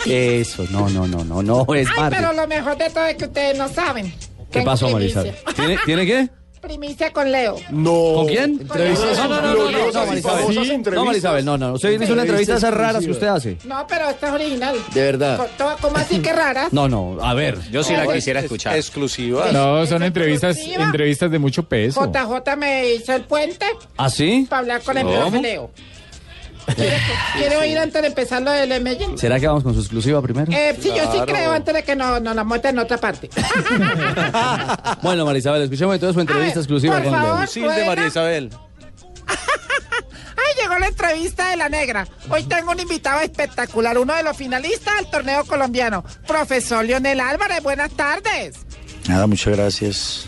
Eso, 0.06 0.64
no, 0.70 0.88
no, 0.88 1.06
no, 1.08 1.24
no, 1.24 1.42
no 1.42 1.74
es 1.74 1.88
Ay, 1.88 1.94
Bardi. 1.98 2.16
pero 2.16 2.32
lo 2.32 2.46
mejor 2.46 2.78
de 2.78 2.90
todo 2.90 3.06
es 3.06 3.16
que 3.16 3.24
ustedes 3.24 3.58
no 3.58 3.68
saben. 3.68 4.12
¿Qué 4.52 4.62
pasó. 4.62 4.88
Marisabel? 4.90 5.34
¿Tiene, 5.56 5.78
¿Tiene 5.84 6.06
qué? 6.06 6.28
Primicia 6.60 7.10
con 7.12 7.32
Leo. 7.32 7.56
No. 7.70 8.12
¿Con 8.16 8.26
quién? 8.26 8.58
Entrevistas 8.60 9.16
No, 9.16 9.28
no, 9.28 9.40
no, 9.40 9.54
no, 9.54 9.70
no, 9.70 9.92
no, 9.92 10.06
Marisabel. 10.06 10.84
No. 10.94 11.04
Marisabel, 11.06 11.44
no, 11.44 11.56
no. 11.58 11.72
Usted 11.72 11.98
hizo 12.00 12.12
una 12.12 12.22
entrevista 12.22 12.56
esas 12.56 12.74
raras 12.74 13.02
que 13.04 13.10
usted 13.10 13.28
hace. 13.28 13.56
No, 13.64 13.86
pero 13.88 14.10
esta 14.10 14.28
es 14.28 14.32
original. 14.34 14.76
De 14.92 15.02
verdad. 15.02 15.48
¿Cómo 15.80 15.96
así 15.96 16.20
que 16.20 16.32
rara? 16.32 16.68
No, 16.70 16.86
no, 16.88 17.16
a 17.22 17.32
ver. 17.34 17.58
Yo 17.70 17.82
sí 17.82 17.94
la 17.94 18.06
quisiera 18.12 18.40
Es- 18.40 18.44
escuchar. 18.44 18.76
Exclusiva. 18.76 19.50
No, 19.52 19.86
son 19.86 20.02
entrevistas, 20.02 20.56
exclusiva. 20.56 20.84
entrevistas 20.84 21.30
de 21.30 21.38
mucho 21.38 21.62
peso. 21.62 22.04
JJ 22.04 22.56
me 22.56 22.92
hizo 22.92 23.14
el 23.14 23.22
puente 23.22 23.64
¿Ah, 23.96 24.10
sí? 24.10 24.46
para 24.48 24.60
hablar 24.60 24.82
con 24.82 24.98
el 24.98 25.06
profe 25.06 25.40
Leo. 25.40 25.70
¿Quiere, 26.76 26.98
quiere 27.36 27.56
oír 27.56 27.78
antes 27.78 28.00
de 28.02 28.08
empezar 28.08 28.42
lo 28.42 28.50
del 28.52 28.80
Medellín? 28.82 29.18
¿Será 29.18 29.38
que 29.40 29.46
vamos 29.46 29.62
con 29.64 29.74
su 29.74 29.80
exclusiva 29.80 30.20
primero? 30.22 30.50
Eh, 30.52 30.76
sí, 30.80 30.88
yo 30.88 30.94
sí 31.04 31.10
Claro. 31.12 31.26
creo 31.26 31.52
antes 31.52 31.74
de 31.74 31.82
que 31.82 31.96
nos 31.96 32.20
no 32.22 32.32
la 32.34 32.44
muestren 32.44 32.76
en 32.76 32.78
otra 32.80 32.98
parte. 32.98 33.28
Bueno, 35.02 35.24
Marisabel, 35.24 35.62
escuchemos 35.62 35.94
entonces 35.94 36.14
su 36.14 36.20
entrevista 36.20 36.54
ver, 36.54 36.62
exclusiva 36.62 36.94
por 36.96 37.04
con 37.04 37.12
favor. 37.12 37.38
Leo. 37.38 37.46
Sí, 37.46 37.60
de 37.62 37.84
María 37.86 38.06
Isabel. 38.06 38.50
Ay, 39.26 40.62
llegó 40.62 40.78
la 40.78 40.86
entrevista 40.88 41.50
de 41.50 41.56
la 41.56 41.68
negra. 41.68 42.06
Hoy 42.28 42.44
tengo 42.44 42.72
un 42.72 42.80
invitado 42.80 43.20
espectacular, 43.20 43.98
uno 43.98 44.14
de 44.14 44.22
los 44.22 44.36
finalistas 44.36 44.94
del 44.96 45.10
torneo 45.10 45.44
colombiano, 45.44 46.04
profesor 46.26 46.84
Leonel 46.84 47.20
Álvarez. 47.20 47.62
Buenas 47.62 47.90
tardes. 47.92 48.56
Nada, 49.08 49.26
muchas 49.26 49.56
gracias. 49.56 50.26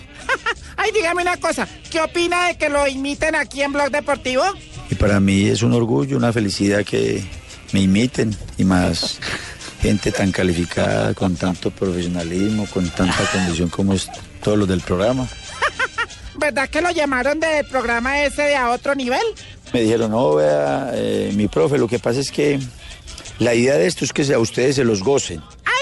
Ay, 0.77 0.91
dígame 0.93 1.23
una 1.23 1.37
cosa, 1.37 1.69
¿qué 1.91 2.01
opina 2.01 2.47
de 2.49 2.57
que 2.57 2.69
lo 2.69 2.87
imiten 2.89 3.35
aquí 3.35 3.63
en 3.63 3.73
Blog 3.73 3.91
Deportivo? 3.91 4.43
Y 4.93 4.95
para 4.95 5.21
mí 5.21 5.49
es 5.49 5.63
un 5.63 5.73
orgullo, 5.73 6.19
una 6.19 6.35
felicidad 6.35 6.85
que 6.85 7.25
me 7.73 7.81
imiten 7.81 8.37
y 8.59 8.65
más 8.65 9.21
gente 9.81 10.13
tan 10.13 10.31
calificada, 10.31 11.15
con 11.15 11.35
tanto 11.35 11.71
profesionalismo, 11.71 12.67
con 12.67 12.87
tanta 12.91 13.25
condición 13.33 13.71
como 13.71 13.95
es 13.95 14.11
todos 14.43 14.59
los 14.59 14.69
del 14.69 14.83
programa. 14.83 15.27
¿Verdad 16.37 16.69
que 16.69 16.83
lo 16.83 16.91
llamaron 16.91 17.41
del 17.41 17.65
programa 17.69 18.23
ese 18.23 18.43
de 18.43 18.55
a 18.55 18.69
otro 18.69 18.95
nivel? 18.95 19.23
Me 19.73 19.81
dijeron, 19.81 20.11
no, 20.11 20.35
vea, 20.35 20.91
eh, 20.93 21.33
mi 21.37 21.49
profe, 21.49 21.79
lo 21.79 21.89
que 21.89 21.99
pasa 21.99 22.21
es 22.21 22.31
que 22.31 22.61
la 23.39 23.55
idea 23.55 23.79
de 23.79 23.87
esto 23.87 24.05
es 24.05 24.13
que 24.13 24.31
a 24.35 24.39
ustedes 24.39 24.77
se 24.77 24.85
los 24.85 25.03
gocen. 25.03 25.41
¡Ay! 25.65 25.73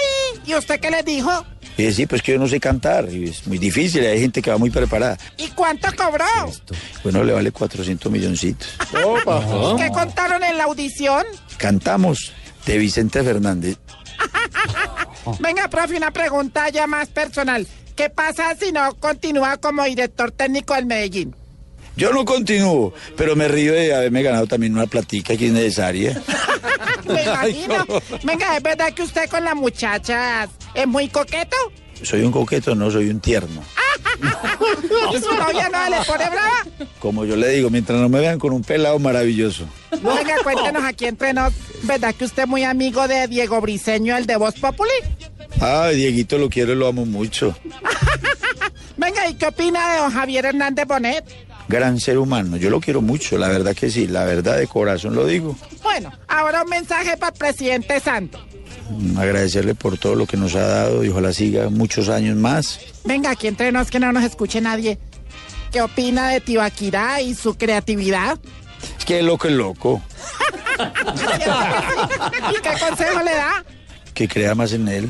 ¿Y 0.45 0.55
usted 0.55 0.79
qué 0.79 0.91
les 0.91 1.05
dijo? 1.05 1.45
Y 1.77 1.83
dije, 1.83 1.93
sí, 1.93 2.05
pues 2.05 2.21
que 2.21 2.33
yo 2.33 2.39
no 2.39 2.47
sé 2.47 2.59
cantar, 2.59 3.07
y 3.11 3.29
es 3.29 3.47
muy 3.47 3.57
difícil, 3.57 4.05
hay 4.05 4.19
gente 4.19 4.41
que 4.41 4.51
va 4.51 4.57
muy 4.57 4.69
preparada. 4.69 5.17
¿Y 5.37 5.47
cuánto 5.49 5.87
cobró? 5.95 6.25
Bueno, 7.03 7.23
le 7.23 7.33
vale 7.33 7.51
400 7.51 8.11
milloncitos. 8.11 8.67
¿Qué 9.77 9.89
contaron 9.91 10.43
en 10.43 10.57
la 10.57 10.65
audición? 10.65 11.25
Cantamos 11.57 12.33
de 12.65 12.77
Vicente 12.77 13.23
Fernández. 13.23 13.77
Venga, 15.39 15.67
profe, 15.69 15.97
una 15.97 16.11
pregunta 16.11 16.69
ya 16.69 16.87
más 16.87 17.07
personal. 17.09 17.67
¿Qué 17.95 18.09
pasa 18.09 18.55
si 18.59 18.71
no 18.71 18.95
continúa 18.95 19.57
como 19.57 19.83
director 19.83 20.31
técnico 20.31 20.73
del 20.73 20.85
Medellín? 20.85 21.35
Yo 21.95 22.11
no 22.13 22.25
continúo, 22.25 22.93
pero 23.17 23.35
me 23.35 23.47
río 23.47 23.73
de 23.73 23.93
haberme 23.93 24.23
ganado 24.23 24.47
también 24.47 24.73
una 24.73 24.87
platica 24.87 25.35
que 25.35 25.47
es 25.47 25.51
necesaria. 25.51 26.21
Me 27.07 27.23
imagino. 27.25 27.85
Venga, 28.23 28.57
¿es 28.57 28.63
verdad 28.63 28.93
que 28.93 29.03
usted 29.03 29.29
con 29.29 29.43
las 29.43 29.55
muchachas 29.55 30.49
es 30.73 30.87
muy 30.87 31.07
coqueto? 31.09 31.55
Soy 32.01 32.21
un 32.21 32.31
coqueto, 32.31 32.73
no 32.73 32.89
soy 32.89 33.09
un 33.09 33.19
tierno. 33.19 33.61
¿Y 35.13 35.19
su 35.19 35.35
novia 35.35 35.69
no 35.69 35.89
le 35.89 36.03
pone 36.05 36.29
brava? 36.29 36.65
Como 36.99 37.25
yo 37.25 37.35
le 37.35 37.49
digo, 37.49 37.69
mientras 37.69 37.99
no 37.99 38.09
me 38.09 38.19
vean 38.19 38.39
con 38.39 38.53
un 38.53 38.63
pelado 38.63 38.97
maravilloso. 38.99 39.65
Venga, 39.91 40.35
cuéntenos 40.43 40.83
aquí 40.83 41.05
entre 41.05 41.33
nos. 41.33 41.53
¿Verdad 41.83 42.15
que 42.15 42.25
usted 42.25 42.43
es 42.43 42.49
muy 42.49 42.63
amigo 42.63 43.07
de 43.07 43.27
Diego 43.27 43.61
Briseño, 43.61 44.17
el 44.17 44.25
de 44.25 44.35
Voz 44.37 44.55
Populi? 44.55 44.91
Ay, 45.59 45.95
Dieguito 45.95 46.37
lo 46.37 46.49
quiero 46.49 46.73
y 46.73 46.75
lo 46.75 46.87
amo 46.87 47.05
mucho. 47.05 47.55
Venga, 48.97 49.27
¿y 49.27 49.35
qué 49.35 49.47
opina 49.47 49.93
de 49.93 49.99
don 49.99 50.11
Javier 50.11 50.45
Hernández 50.45 50.85
Bonet? 50.87 51.23
Gran 51.71 51.99
ser 51.99 52.17
humano, 52.17 52.57
yo 52.57 52.69
lo 52.69 52.79
quiero 52.81 53.01
mucho, 53.01 53.37
la 53.37 53.47
verdad 53.47 53.73
que 53.73 53.89
sí, 53.89 54.05
la 54.07 54.25
verdad 54.25 54.57
de 54.57 54.67
corazón 54.67 55.15
lo 55.15 55.25
digo. 55.25 55.55
Bueno, 55.81 56.11
ahora 56.27 56.63
un 56.63 56.69
mensaje 56.69 57.15
para 57.17 57.31
el 57.31 57.37
presidente 57.39 57.99
Santo. 58.01 58.39
Mm, 58.89 59.17
Agradecerle 59.17 59.73
por 59.73 59.97
todo 59.97 60.15
lo 60.15 60.25
que 60.27 60.35
nos 60.37 60.53
ha 60.55 60.67
dado 60.67 61.03
y 61.03 61.09
ojalá 61.09 61.31
siga 61.31 61.69
muchos 61.69 62.09
años 62.09 62.35
más. 62.35 62.79
Venga, 63.05 63.31
aquí 63.31 63.47
entre 63.47 63.71
nos 63.71 63.89
que 63.89 63.99
no 63.99 64.11
nos 64.11 64.23
escuche 64.23 64.59
nadie. 64.59 64.99
¿Qué 65.71 65.81
opina 65.81 66.27
de 66.29 66.41
Tibaquirá 66.41 67.21
y 67.21 67.33
su 67.33 67.55
creatividad? 67.55 68.37
Es 68.99 69.05
que 69.05 69.21
loco 69.23 69.47
es 69.47 69.53
loco, 69.53 70.01
¿Y 72.51 72.61
qué 72.61 72.69
consejo 72.79 73.21
le 73.23 73.31
da? 73.35 73.63
que 74.13 74.27
crea 74.27 74.53
más 74.55 74.73
en 74.73 74.87
él. 74.89 75.09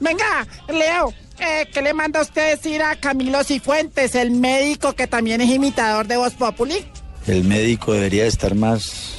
Venga, 0.00 0.46
Leo, 0.68 1.12
eh, 1.38 1.68
¿qué 1.72 1.82
le 1.82 1.92
manda 1.94 2.20
usted 2.20 2.50
decir 2.56 2.82
a 2.82 2.96
Camilo 2.96 3.42
Cifuentes, 3.44 4.14
el 4.14 4.30
médico 4.30 4.92
que 4.94 5.06
también 5.06 5.40
es 5.40 5.50
imitador 5.50 6.06
de 6.06 6.16
Voz 6.16 6.34
Populi? 6.34 6.76
El 7.26 7.44
médico 7.44 7.92
debería 7.92 8.26
estar 8.26 8.54
más, 8.54 9.14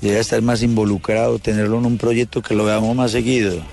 debería 0.00 0.20
estar 0.20 0.42
más 0.42 0.62
involucrado, 0.62 1.38
tenerlo 1.38 1.78
en 1.78 1.86
un 1.86 1.98
proyecto 1.98 2.42
que 2.42 2.54
lo 2.54 2.64
veamos 2.64 2.94
más 2.96 3.10
seguido. 3.12 3.62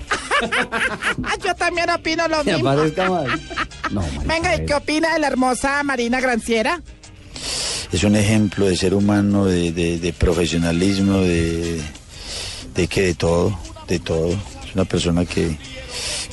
Ah, 1.22 1.34
Yo 1.44 1.54
también 1.54 1.90
opino 1.90 2.26
lo 2.26 2.42
Que 2.42 2.54
mismo. 2.54 2.70
aparezca 2.70 3.10
más. 3.10 3.26
No, 3.90 4.02
Venga, 4.24 4.54
¿y 4.56 4.64
qué 4.64 4.74
opina 4.74 5.12
de 5.12 5.18
la 5.18 5.26
hermosa 5.26 5.82
Marina 5.82 6.18
Granciera? 6.20 6.80
Es 7.92 8.04
un 8.04 8.14
ejemplo 8.16 8.66
de 8.66 8.76
ser 8.76 8.94
humano, 8.94 9.44
de, 9.46 9.72
de- 9.72 9.98
de 9.98 10.12
profesionalismo, 10.12 11.18
de, 11.20 11.82
de 12.74 12.86
que 12.86 13.02
de 13.02 13.14
todo, 13.14 13.58
de 13.88 13.98
todo. 13.98 14.28
Es 14.30 14.74
una 14.74 14.84
persona 14.86 15.24
que, 15.26 15.58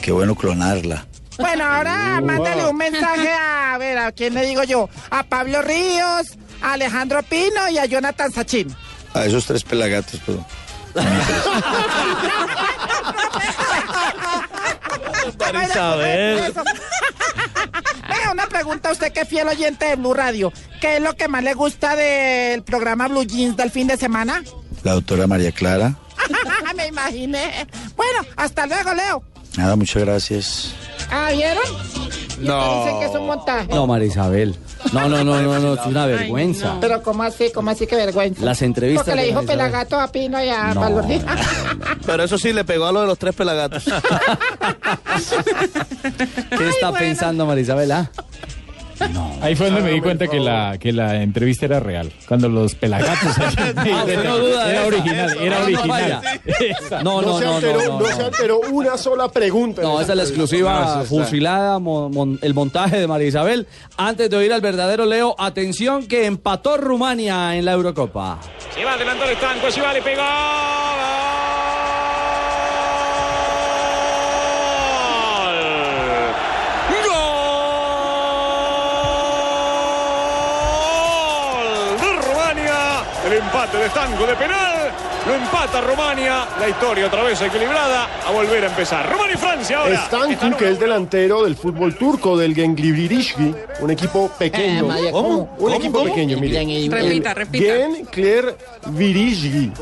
que 0.01 0.11
bueno 0.11 0.35
clonarla. 0.35 1.05
Bueno, 1.37 1.65
ahora 1.65 2.21
mándale 2.21 2.65
un 2.65 2.77
mensaje 2.77 3.29
a, 3.31 3.73
a 3.75 3.77
ver, 3.77 3.97
¿a 3.97 4.11
quién 4.11 4.33
le 4.33 4.45
digo 4.45 4.63
yo? 4.63 4.89
A 5.09 5.23
Pablo 5.23 5.61
Ríos, 5.61 6.37
a 6.61 6.73
Alejandro 6.73 7.21
Pino 7.23 7.69
y 7.69 7.77
a 7.77 7.85
Jonathan 7.85 8.31
Sachin. 8.31 8.75
A 9.13 9.25
esos 9.25 9.45
tres 9.45 9.63
pelagatos, 9.63 10.19
pero... 10.25 10.45
Isabel. 15.63 16.53
Venga, 18.09 18.31
una 18.31 18.47
pregunta 18.47 18.89
a 18.89 18.91
usted 18.91 19.11
que 19.11 19.21
es 19.21 19.27
fiel 19.27 19.47
oyente 19.47 19.85
de 19.85 19.95
Blue 19.95 20.13
Radio. 20.13 20.51
¿Qué 20.81 20.97
es 20.97 21.01
lo 21.01 21.13
que 21.15 21.27
más 21.27 21.43
le 21.43 21.53
gusta 21.53 21.95
del 21.95 22.63
programa 22.63 23.07
Blue 23.07 23.25
Jeans 23.25 23.57
del 23.57 23.71
fin 23.71 23.87
de 23.87 23.97
semana? 23.97 24.43
La 24.83 24.93
doctora 24.93 25.27
María 25.27 25.51
Clara. 25.51 25.95
Me 26.75 26.87
imaginé. 26.87 27.67
Bueno, 27.95 28.21
hasta 28.35 28.65
luego, 28.65 28.93
Leo. 28.93 29.23
Nada, 29.57 29.75
muchas 29.75 30.03
gracias. 30.03 30.73
Ah, 31.09 31.31
¿vieron? 31.33 31.63
Y 32.39 32.45
No. 32.45 32.83
Dicen 32.83 32.99
que 32.99 33.05
es 33.05 33.15
un 33.15 33.25
montaje. 33.25 33.67
No, 33.69 33.87
María 33.87 34.07
Isabel. 34.07 34.55
No, 34.93 35.09
no, 35.09 35.23
no, 35.23 35.41
no, 35.41 35.59
no, 35.59 35.73
es 35.73 35.85
una 35.85 36.05
vergüenza. 36.05 36.77
Pero 36.79 37.01
¿cómo 37.01 37.23
así? 37.23 37.51
¿Cómo 37.51 37.71
así 37.71 37.87
que 37.87 37.95
vergüenza? 37.95 38.45
Las 38.45 38.61
entrevistas 38.61 39.05
Porque 39.05 39.19
le 39.19 39.27
dijo 39.27 39.41
pelagato 39.43 39.99
a 39.99 40.07
Pino 40.11 40.41
y 40.43 40.49
a 40.49 40.73
Ríos. 40.73 41.23
Pero 42.05 42.23
eso 42.23 42.37
sí, 42.37 42.53
le 42.53 42.63
pegó 42.63 42.85
a 42.85 42.91
lo 42.91 43.01
de 43.01 43.07
los 43.07 43.17
tres 43.17 43.33
pelagatos. 43.33 43.85
¿Qué 46.57 46.69
está 46.69 46.91
pensando 46.93 47.45
María 47.47 47.63
Isabel? 47.63 47.91
Ah? 49.01 49.31
Ahí 49.41 49.55
fue 49.55 49.67
donde 49.67 49.81
me 49.81 49.91
di 49.91 50.01
cuenta 50.01 50.27
que 50.27 50.39
la, 50.39 50.77
que 50.79 50.91
la 50.91 51.21
entrevista 51.21 51.65
era 51.65 51.79
real. 51.79 52.11
Cuando 52.27 52.49
los 52.49 52.75
pelagatos. 52.75 53.35
Ah, 53.77 54.05
no 54.23 54.37
duda 54.37 54.69
era 54.69 54.79
esa. 54.79 54.87
original, 54.87 55.37
era 55.39 55.63
original. 55.63 56.21
No, 57.03 57.21
no, 57.21 57.37
se 57.39 57.45
no, 57.45 57.55
alteró, 57.55 57.83
no, 57.83 57.99
no, 57.99 58.05
se 58.05 58.23
alteró 58.23 58.59
una 58.71 58.97
sola 58.97 59.29
pregunta. 59.29 59.81
No, 59.81 60.01
esa 60.01 60.13
es 60.13 60.17
la 60.17 60.23
exclusiva 60.23 61.03
fusilada, 61.07 61.79
mon- 61.79 62.11
mon- 62.11 62.39
el 62.41 62.53
montaje 62.53 62.99
de 62.99 63.07
María 63.07 63.27
Isabel. 63.27 63.67
Antes 63.97 64.29
de 64.29 64.37
oír 64.37 64.51
al 64.53 64.61
verdadero 64.61 65.05
Leo, 65.05 65.35
atención 65.37 66.07
que 66.07 66.25
empató 66.25 66.77
Rumania 66.77 67.55
en 67.55 67.65
la 67.65 67.73
Eurocopa. 67.73 68.39
Se 68.73 68.83
va 68.83 68.93
adelantó 68.93 69.23
el 69.25 69.31
estanco, 69.31 69.71
se 69.71 69.81
va, 69.81 69.93
le 69.93 70.01
pegó. 70.01 70.21
El 83.27 83.33
empate 83.33 83.77
de 83.77 83.85
estanco 83.87 84.25
de 84.25 84.35
penal. 84.35 84.89
Lo 85.27 85.33
empata 85.35 85.81
Rumania. 85.81 86.45
La 86.61 86.69
historia 86.69 87.07
otra 87.07 87.23
vez 87.23 87.41
equilibrada. 87.41 88.07
A 88.25 88.31
volver 88.31 88.63
a 88.63 88.67
empezar. 88.67 89.11
Rumania 89.11 89.33
y 89.35 89.37
Francia 89.37 89.79
ahora. 89.79 90.05
Stanku, 90.05 90.55
que 90.57 90.69
es 90.69 90.79
delantero 90.79 91.43
del 91.43 91.57
fútbol 91.57 91.95
turco, 91.95 92.37
del 92.37 92.55
Genglirishgi, 92.55 93.53
un 93.81 93.91
equipo 93.91 94.29
pequeño. 94.29 94.79
Eh, 94.79 94.83
Maya, 94.83 95.11
¿cómo? 95.11 95.39
Un 95.39 95.47
¿Cómo? 95.57 95.75
equipo 95.75 95.99
¿Cómo? 95.99 96.09
pequeño, 96.09 96.37
mire. 96.39 96.89
Repita, 96.89 97.33
repita. 97.33 97.65
Gencler 97.65 98.55
Virishgi. 98.91 99.73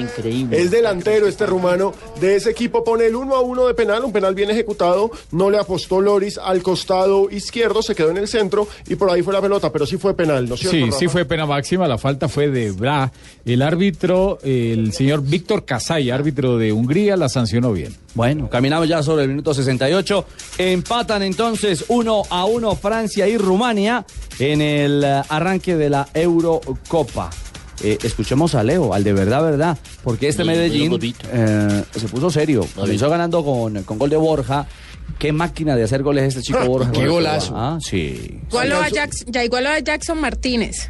Increíble. 0.00 0.60
Es 0.60 0.70
delantero 0.70 1.26
este 1.26 1.46
rumano. 1.46 1.92
De 2.20 2.36
ese 2.36 2.50
equipo 2.50 2.84
pone 2.84 3.06
el 3.06 3.16
1 3.16 3.34
a 3.34 3.40
1 3.40 3.66
de 3.66 3.74
penal, 3.74 4.04
un 4.04 4.12
penal 4.12 4.34
bien 4.34 4.50
ejecutado. 4.50 5.10
No 5.30 5.50
le 5.50 5.58
apostó 5.58 6.00
Loris 6.00 6.38
al 6.38 6.62
costado 6.62 7.30
izquierdo, 7.30 7.82
se 7.82 7.94
quedó 7.94 8.10
en 8.10 8.18
el 8.18 8.28
centro 8.28 8.68
y 8.88 8.94
por 8.96 9.10
ahí 9.10 9.22
fue 9.22 9.32
la 9.32 9.40
pelota, 9.40 9.70
pero 9.72 9.86
sí 9.86 9.96
fue 9.96 10.14
penal, 10.14 10.48
¿no 10.48 10.54
es 10.54 10.60
cierto? 10.60 10.76
Sí, 10.76 10.84
Rafa? 10.84 10.98
sí 10.98 11.08
fue 11.08 11.24
pena 11.24 11.46
máxima, 11.46 11.88
la 11.88 11.98
falta 11.98 12.28
fue 12.28 12.48
de 12.48 12.70
Bra. 12.72 13.12
El 13.44 13.62
árbitro, 13.62 14.38
el 14.42 14.92
señor 14.92 15.22
Víctor 15.22 15.64
Kasay, 15.64 16.10
árbitro 16.10 16.56
de 16.56 16.72
Hungría, 16.72 17.16
la 17.16 17.28
sancionó 17.28 17.72
bien. 17.72 17.94
Bueno, 18.14 18.48
caminamos 18.50 18.88
ya 18.88 19.02
sobre 19.02 19.24
el 19.24 19.30
minuto 19.30 19.54
68. 19.54 20.26
Empatan 20.58 21.22
entonces 21.22 21.84
1 21.88 22.22
a 22.28 22.44
1 22.44 22.76
Francia 22.76 23.26
y 23.26 23.38
Rumania 23.38 24.04
en 24.38 24.60
el 24.60 25.02
eh, 25.04 25.22
arranque 25.28 25.76
de 25.76 25.90
la 25.90 26.08
Eurocopa. 26.12 27.30
Eh, 27.82 27.98
escuchemos 28.02 28.54
a 28.54 28.62
Leo, 28.62 28.94
al 28.94 29.02
de 29.04 29.12
verdad, 29.12 29.42
verdad, 29.42 29.78
porque 30.04 30.28
este 30.28 30.44
Medellín 30.44 30.98
eh, 31.32 31.84
se 31.94 32.08
puso 32.08 32.30
serio. 32.30 32.66
Comenzó 32.74 33.08
ganando 33.10 33.44
con, 33.44 33.82
con 33.84 33.98
gol 33.98 34.10
de 34.10 34.16
Borja. 34.16 34.66
Qué 35.18 35.32
máquina 35.32 35.76
de 35.76 35.84
hacer 35.84 36.02
goles 36.02 36.24
este 36.24 36.42
chico 36.42 36.60
Borja. 36.66 36.92
Qué 36.92 37.06
golazo. 37.08 37.54
Ah, 37.56 37.78
sí. 37.80 38.40
Igualó 38.48 38.76
a 38.80 38.88
Jackson- 38.88 39.26
ya 39.30 39.44
igualó 39.44 39.70
a 39.70 39.78
Jackson 39.80 40.20
Martínez 40.20 40.88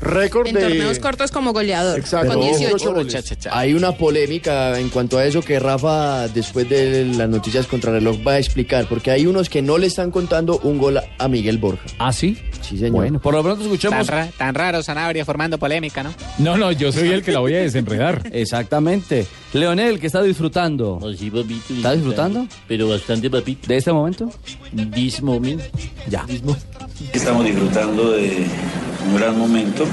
Récord 0.00 0.46
en 0.46 0.54
de... 0.54 0.60
torneos 0.60 0.98
cortos 0.98 1.30
como 1.30 1.52
goleador. 1.52 1.98
Exacto. 1.98 2.34
Con 2.34 2.40
18. 2.42 2.94
Hay 3.50 3.74
una 3.74 3.92
polémica 3.92 4.78
en 4.78 4.88
cuanto 4.90 5.18
a 5.18 5.24
eso 5.24 5.42
que 5.42 5.58
Rafa, 5.58 6.28
después 6.28 6.68
de 6.68 7.04
las 7.16 7.28
noticias 7.28 7.66
contra 7.66 7.92
reloj, 7.92 8.16
va 8.26 8.32
a 8.32 8.38
explicar, 8.38 8.86
porque 8.88 9.10
hay 9.10 9.26
unos 9.26 9.48
que 9.48 9.62
no 9.62 9.78
le 9.78 9.86
están 9.86 10.10
contando 10.10 10.58
un 10.62 10.78
gol 10.78 10.98
a 11.18 11.28
Miguel 11.28 11.58
Borja. 11.58 11.82
¿Ah, 11.98 12.12
sí? 12.12 12.38
Sí, 12.60 12.76
señor. 12.76 12.92
Bueno, 12.92 13.20
por 13.20 13.34
lo 13.34 13.42
pronto 13.42 13.62
Tan, 13.64 13.72
escuchemos. 13.72 14.06
ra- 14.06 14.28
tan 14.36 14.54
raro, 14.54 14.82
Sanabria, 14.82 15.24
formando 15.24 15.58
polémica, 15.58 16.02
¿no? 16.02 16.12
No, 16.38 16.56
no, 16.56 16.70
yo 16.72 16.92
soy 16.92 17.08
el 17.10 17.22
que 17.22 17.32
la 17.32 17.40
voy 17.40 17.54
a 17.54 17.58
desenredar. 17.58 18.22
Exactamente. 18.32 19.26
Leonel, 19.52 19.98
que 19.98 20.06
está 20.06 20.22
disfrutando. 20.22 21.00
Sí, 21.16 21.30
papito. 21.30 21.72
¿Está 21.74 21.92
disfrutando? 21.92 22.46
Pero 22.66 22.88
bastante, 22.88 23.30
papito. 23.30 23.66
¿De 23.66 23.76
este 23.78 23.92
momento? 23.92 24.30
This 24.94 25.22
moment. 25.22 25.62
Ya. 26.08 26.26
Estamos 27.12 27.44
disfrutando 27.44 28.10
de 28.12 28.46
un 29.08 29.16
gran 29.16 29.38
momento. 29.38 29.84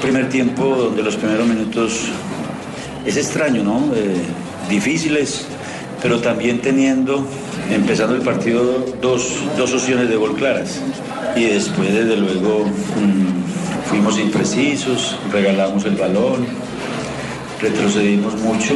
Primer 0.00 0.28
tiempo 0.28 0.64
donde 0.64 1.02
los 1.02 1.16
primeros 1.16 1.46
minutos 1.46 2.08
es 3.04 3.16
extraño, 3.16 3.62
¿no? 3.62 3.78
Eh, 3.94 4.16
difíciles, 4.68 5.46
pero 6.02 6.20
también 6.20 6.60
teniendo, 6.60 7.24
empezando 7.70 8.14
el 8.14 8.22
partido, 8.22 8.84
dos, 9.00 9.42
dos 9.56 9.72
opciones 9.72 10.08
de 10.08 10.16
gol 10.16 10.34
claras. 10.34 10.80
Y 11.34 11.44
después, 11.44 11.92
desde 11.92 12.16
luego, 12.16 12.64
mm, 12.64 13.88
fuimos 13.88 14.18
imprecisos, 14.18 15.16
regalamos 15.32 15.84
el 15.84 15.96
balón, 15.96 16.46
retrocedimos 17.60 18.34
mucho 18.40 18.74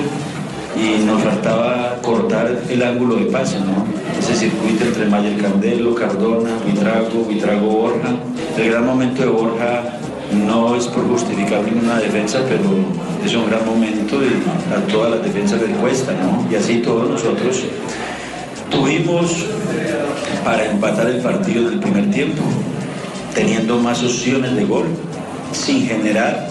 y 0.77 1.05
nos 1.05 1.23
faltaba 1.23 1.99
cortar 2.03 2.63
el 2.69 2.83
ángulo 2.83 3.17
de 3.17 3.27
pase, 3.27 3.59
¿no? 3.59 3.85
Ese 4.19 4.35
circuito 4.37 4.85
entre 4.85 5.07
Mayer 5.07 5.37
Candelo, 5.37 5.95
Cardona, 5.95 6.51
Vitrago, 6.67 7.25
Vitrago 7.29 7.67
Borja. 7.67 8.30
El 8.61 8.73
gran 8.73 8.85
momento 8.85 9.23
de 9.23 9.29
Borja 9.29 9.85
no 10.47 10.77
es 10.77 10.87
por 10.89 11.09
justificar 11.09 11.63
ninguna 11.63 11.99
defensa, 11.99 12.41
pero 12.47 12.61
es 13.25 13.35
un 13.35 13.49
gran 13.49 13.65
momento 13.65 14.17
y 14.23 14.75
a 14.75 14.87
todas 14.93 15.13
las 15.13 15.23
defensas 15.23 15.63
les 15.63 15.75
cuesta, 15.79 16.13
¿no? 16.13 16.47
Y 16.53 16.57
así 16.57 16.77
todos 16.81 17.09
nosotros 17.09 17.63
tuvimos 18.71 19.47
para 20.45 20.71
empatar 20.71 21.07
el 21.09 21.23
partido 21.23 21.71
del 21.71 21.81
primer 21.81 22.11
tiempo, 22.11 22.43
teniendo 23.35 23.79
más 23.79 24.03
opciones 24.03 24.55
de 24.55 24.67
gol, 24.67 24.89
sin 25.53 25.87
generar 25.87 26.47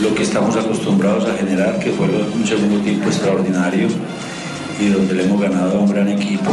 lo 0.00 0.14
que 0.14 0.22
estamos 0.22 0.54
acostumbrados 0.54 1.28
a 1.28 1.34
generar, 1.36 1.80
que 1.80 1.90
fue 1.90 2.06
un 2.06 2.46
segundo 2.46 2.80
tiempo 2.82 3.08
extraordinario 3.08 3.88
y 4.78 4.86
donde 4.90 5.14
le 5.14 5.24
hemos 5.24 5.40
ganado 5.40 5.76
a 5.76 5.80
un 5.80 5.90
gran 5.90 6.08
equipo. 6.08 6.52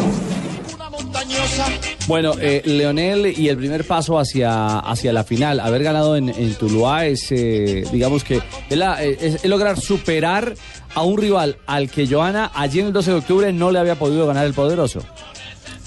Bueno, 2.09 2.33
eh, 2.41 2.63
Leonel 2.65 3.35
y 3.37 3.49
el 3.49 3.57
primer 3.57 3.85
paso 3.85 4.17
hacia, 4.17 4.79
hacia 4.79 5.13
la 5.13 5.23
final, 5.23 5.59
haber 5.59 5.83
ganado 5.83 6.15
en, 6.17 6.29
en 6.29 6.55
Tuluá 6.55 7.05
es, 7.05 7.31
eh, 7.31 7.83
digamos 7.91 8.23
que, 8.23 8.41
es- 8.67 9.21
es 9.35 9.45
lograr 9.45 9.79
superar 9.79 10.55
a 10.95 11.03
un 11.03 11.19
rival 11.19 11.57
al 11.67 11.87
que 11.91 12.07
Joana 12.07 12.49
allí 12.55 12.79
en 12.79 12.87
el 12.87 12.93
12 12.93 13.11
de 13.11 13.17
octubre 13.17 13.53
no 13.53 13.69
le 13.69 13.77
había 13.77 13.93
podido 13.93 14.25
ganar 14.25 14.47
el 14.47 14.55
poderoso. 14.55 15.01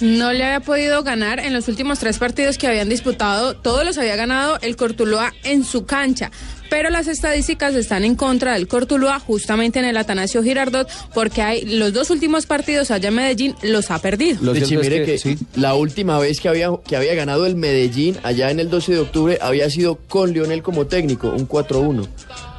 No 0.02 0.32
le 0.32 0.42
había 0.42 0.58
podido 0.58 1.04
ganar 1.04 1.38
en 1.38 1.52
los 1.52 1.68
últimos 1.68 2.00
tres 2.00 2.18
partidos 2.18 2.58
que 2.58 2.66
habían 2.66 2.88
disputado, 2.88 3.54
todos 3.54 3.84
los 3.84 3.98
había 3.98 4.16
ganado 4.16 4.58
el 4.60 4.74
Cortuluá 4.74 5.32
en 5.44 5.62
su 5.62 5.86
cancha. 5.86 6.32
Pero 6.68 6.90
las 6.90 7.06
estadísticas 7.06 7.76
están 7.76 8.02
en 8.02 8.16
contra 8.16 8.54
del 8.54 8.66
Cortuluá 8.66 9.20
justamente 9.20 9.78
en 9.78 9.84
el 9.84 9.96
Atanasio 9.96 10.42
Girardot 10.42 10.88
porque 11.14 11.40
hay 11.40 11.64
los 11.66 11.92
dos 11.92 12.10
últimos 12.10 12.46
partidos 12.46 12.90
allá 12.90 13.10
en 13.10 13.14
Medellín 13.14 13.54
los 13.62 13.92
ha 13.92 14.00
perdido. 14.00 14.40
Mire 14.42 15.04
que, 15.04 15.38
la 15.54 15.74
última 15.74 16.18
vez 16.18 16.40
que 16.40 16.48
había, 16.48 16.70
que 16.84 16.96
había 16.96 17.14
ganado 17.14 17.46
el 17.46 17.54
Medellín 17.54 18.16
allá 18.24 18.50
en 18.50 18.58
el 18.58 18.70
12 18.70 18.92
de 18.92 18.98
octubre 18.98 19.38
había 19.40 19.70
sido 19.70 19.96
con 20.08 20.32
Lionel 20.32 20.64
como 20.64 20.86
técnico, 20.86 21.28
un 21.28 21.46
4-1. 21.46 22.08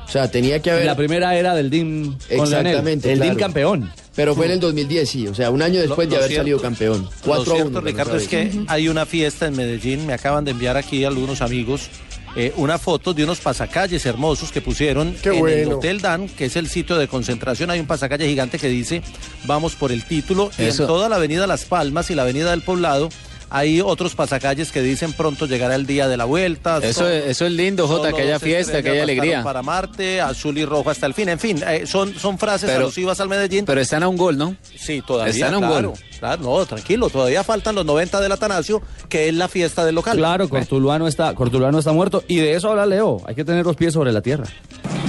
O 0.08 0.12
sea, 0.14 0.30
tenía 0.30 0.62
que 0.62 0.70
haber... 0.72 0.86
La 0.86 0.96
primera 0.96 1.36
era 1.36 1.56
del 1.56 1.70
DIM 1.70 2.14
con 2.14 2.50
Leonel, 2.50 2.68
Exactamente. 2.68 3.12
el 3.14 3.20
DIM 3.20 3.30
claro. 3.32 3.40
campeón. 3.40 3.92
Pero 4.16 4.36
fue 4.36 4.46
en 4.46 4.52
el 4.52 4.60
2010, 4.60 5.10
sí. 5.10 5.28
O 5.28 5.34
sea, 5.34 5.50
un 5.50 5.62
año 5.62 5.80
después 5.80 6.08
Lo- 6.08 6.12
de 6.12 6.16
lo 6.16 6.16
haber 6.18 6.28
cierto- 6.30 6.42
salido 6.44 6.62
campeón. 6.62 7.04
Lo 7.04 7.10
4 7.26 7.54
cierto, 7.56 7.68
1. 7.70 7.82
Ricardo, 7.82 8.18
es 8.18 8.28
que 8.28 8.52
hay 8.68 8.88
una 8.90 9.06
fiesta 9.08 9.48
en 9.48 9.56
Medellín. 9.56 10.06
Me 10.06 10.14
acaban 10.14 10.46
de 10.46 10.52
enviar 10.52 10.78
aquí 10.78 11.04
algunos 11.04 11.42
amigos 11.42 11.90
eh, 12.36 12.52
una 12.58 12.78
foto 12.80 13.14
de 13.14 13.24
unos 13.24 13.40
pasacalles 13.40 14.06
hermosos 14.08 14.52
que 14.52 14.60
pusieron 14.62 15.16
Qué 15.22 15.30
en 15.38 15.48
el. 15.48 15.72
Hotel 15.74 16.02
Dan, 16.02 16.28
que 16.28 16.46
es 16.46 16.56
el 16.56 16.68
sitio 16.68 16.98
de 16.98 17.08
concentración. 17.08 17.70
Hay 17.72 17.80
un 17.80 17.86
pasacalle 17.88 18.28
gigante 18.28 18.58
que 18.60 18.68
dice 18.70 19.02
vamos 19.46 19.76
por 19.76 19.92
el 19.92 20.04
título. 20.04 20.52
Y 20.60 20.64
en 20.66 20.78
toda 20.78 21.10
la 21.10 21.16
avenida 21.18 21.48
Las 21.48 21.66
Palmas 21.66 22.10
y 22.12 22.16
la 22.16 22.24
avenida 22.24 22.52
del 22.52 22.62
Poblado 22.62 23.10
hay 23.56 23.80
otros 23.82 24.16
pasacalles 24.16 24.72
que 24.72 24.82
dicen 24.82 25.14
pronto 25.14 25.46
llegará 25.46 25.76
el 25.76 25.86
día 25.86 26.08
de 26.08 26.18
la 26.18 26.26
vuelta. 26.26 26.80
Eso, 26.82 27.02
Son- 27.02 27.12
eso 27.12 27.46
es 27.46 27.52
lindo, 27.52 27.88
Jota, 27.88 28.12
que 28.12 28.24
haya 28.24 28.40
fiesta, 28.40 28.82
que 28.82 28.90
haya 28.90 29.04
alegría. 29.04 29.44
Para 29.44 29.62
Marte, 29.62 30.20
azul 30.20 30.58
y 30.58 30.66
rojo 30.66 30.90
hasta 30.90 31.06
el 31.06 31.14
fin. 31.14 31.30
En 31.30 31.40
fin, 31.40 31.62
eh, 31.66 31.84
son, 31.86 32.14
son 32.16 32.40
frases 32.40 32.70
Pero- 32.70 32.82
alusivas 32.86 33.20
al 33.22 33.30
Medellín. 33.30 33.66
Pero 33.66 33.80
están 33.80 34.02
a 34.04 34.08
un 34.08 34.18
gol, 34.18 34.38
¿no? 34.38 34.56
Sí, 34.76 35.04
todavía. 35.06 35.32
Están 35.34 35.54
a 35.54 35.58
un 35.60 35.68
claro, 35.68 35.90
gol. 35.92 36.00
claro, 36.20 36.42
no, 36.44 36.66
tranquilo, 36.66 37.10
todavía 37.10 37.44
faltan 37.44 37.76
los 37.76 37.86
90 37.86 38.20
del 38.20 38.32
Atanasio, 38.32 38.82
que 39.08 39.30
es 39.30 39.36
la 39.36 39.48
fiesta 39.48 39.86
del 39.86 39.94
local. 39.96 40.18
Claro, 40.18 40.50
Cortuluá 40.50 40.98
no 40.98 41.08
está, 41.08 41.36
Cortuluá 41.36 41.72
no 41.72 41.78
está 41.78 41.92
muerto. 41.92 42.24
Y 42.28 42.38
de 42.38 42.56
eso 42.56 42.72
habla 42.72 42.88
Leo. 42.88 43.22
Hay 43.28 43.36
que 43.36 43.46
tener 43.46 43.66
los 43.66 43.76
pies 43.76 43.94
sobre 43.94 44.12
la 44.12 44.22
tierra. 44.22 44.46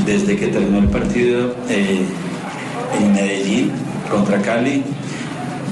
Desde 0.05 0.37
que 0.37 0.49
terminó 0.49 0.81
el 0.81 0.89
partido 0.89 1.55
eh, 1.71 2.05
en 3.01 3.13
Medellín 3.15 3.73
contra 4.11 4.43
Cali, 4.43 4.83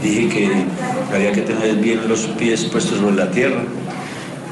dije 0.02 0.28
que 0.28 0.50
había 1.14 1.32
que 1.32 1.42
tener 1.42 1.76
bien 1.76 2.08
los 2.08 2.20
pies 2.38 2.64
puestos 2.64 2.98
sobre 2.98 3.16
la 3.16 3.30
tierra, 3.30 3.62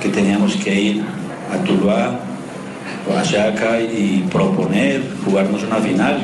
que 0.01 0.09
teníamos 0.09 0.55
que 0.57 0.81
ir 0.81 1.03
a 1.53 1.63
Tuluá 1.65 2.21
o 3.09 3.19
a 3.19 3.23
Chaca 3.23 3.81
y 3.81 4.25
proponer, 4.31 5.03
jugarnos 5.25 5.63
una 5.65 5.77
final. 5.77 6.19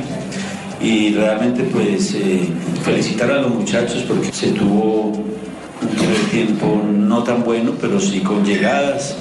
Y 0.81 1.15
realmente 1.15 1.65
pues 1.65 2.15
eh, 2.15 2.49
felicitar 2.85 3.31
a 3.31 3.41
los 3.41 3.51
muchachos 3.53 4.05
porque 4.07 4.31
se 4.31 4.49
tuvo 4.49 5.07
un 5.09 5.89
primer 5.89 6.21
tiempo 6.31 6.83
no 6.87 7.23
tan 7.23 7.43
bueno, 7.43 7.73
pero 7.81 7.99
sí 7.99 8.21
con 8.21 8.45
llegadas. 8.45 9.17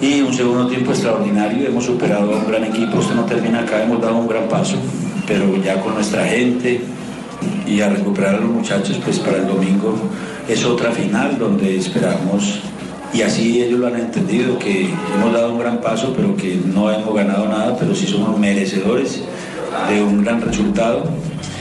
Y 0.00 0.20
un 0.20 0.32
segundo 0.32 0.68
tiempo 0.68 0.92
extraordinario, 0.92 1.66
hemos 1.66 1.84
superado 1.84 2.34
a 2.34 2.38
un 2.38 2.48
gran 2.48 2.64
equipo, 2.64 3.00
esto 3.00 3.14
no 3.14 3.24
termina 3.24 3.60
acá, 3.60 3.82
hemos 3.82 4.00
dado 4.00 4.16
un 4.18 4.28
gran 4.28 4.48
paso, 4.48 4.76
pero 5.26 5.56
ya 5.62 5.80
con 5.80 5.94
nuestra 5.94 6.24
gente 6.24 6.80
y 7.66 7.80
a 7.80 7.88
recuperar 7.88 8.36
a 8.36 8.40
los 8.40 8.50
muchachos, 8.50 8.98
pues 9.04 9.18
para 9.18 9.38
el 9.38 9.46
domingo 9.46 9.94
es 10.48 10.64
otra 10.64 10.90
final 10.92 11.38
donde 11.38 11.76
esperamos, 11.76 12.60
y 13.12 13.22
así 13.22 13.62
ellos 13.62 13.80
lo 13.80 13.86
han 13.86 13.96
entendido, 13.96 14.58
que 14.58 14.90
hemos 15.14 15.32
dado 15.32 15.52
un 15.52 15.58
gran 15.58 15.80
paso, 15.80 16.12
pero 16.16 16.36
que 16.36 16.58
no 16.64 16.90
hemos 16.90 17.14
ganado 17.14 17.48
nada, 17.48 17.76
pero 17.78 17.94
sí 17.94 18.06
somos 18.06 18.38
merecedores 18.38 19.22
de 19.88 20.02
un 20.02 20.24
gran 20.24 20.40
resultado. 20.40 21.04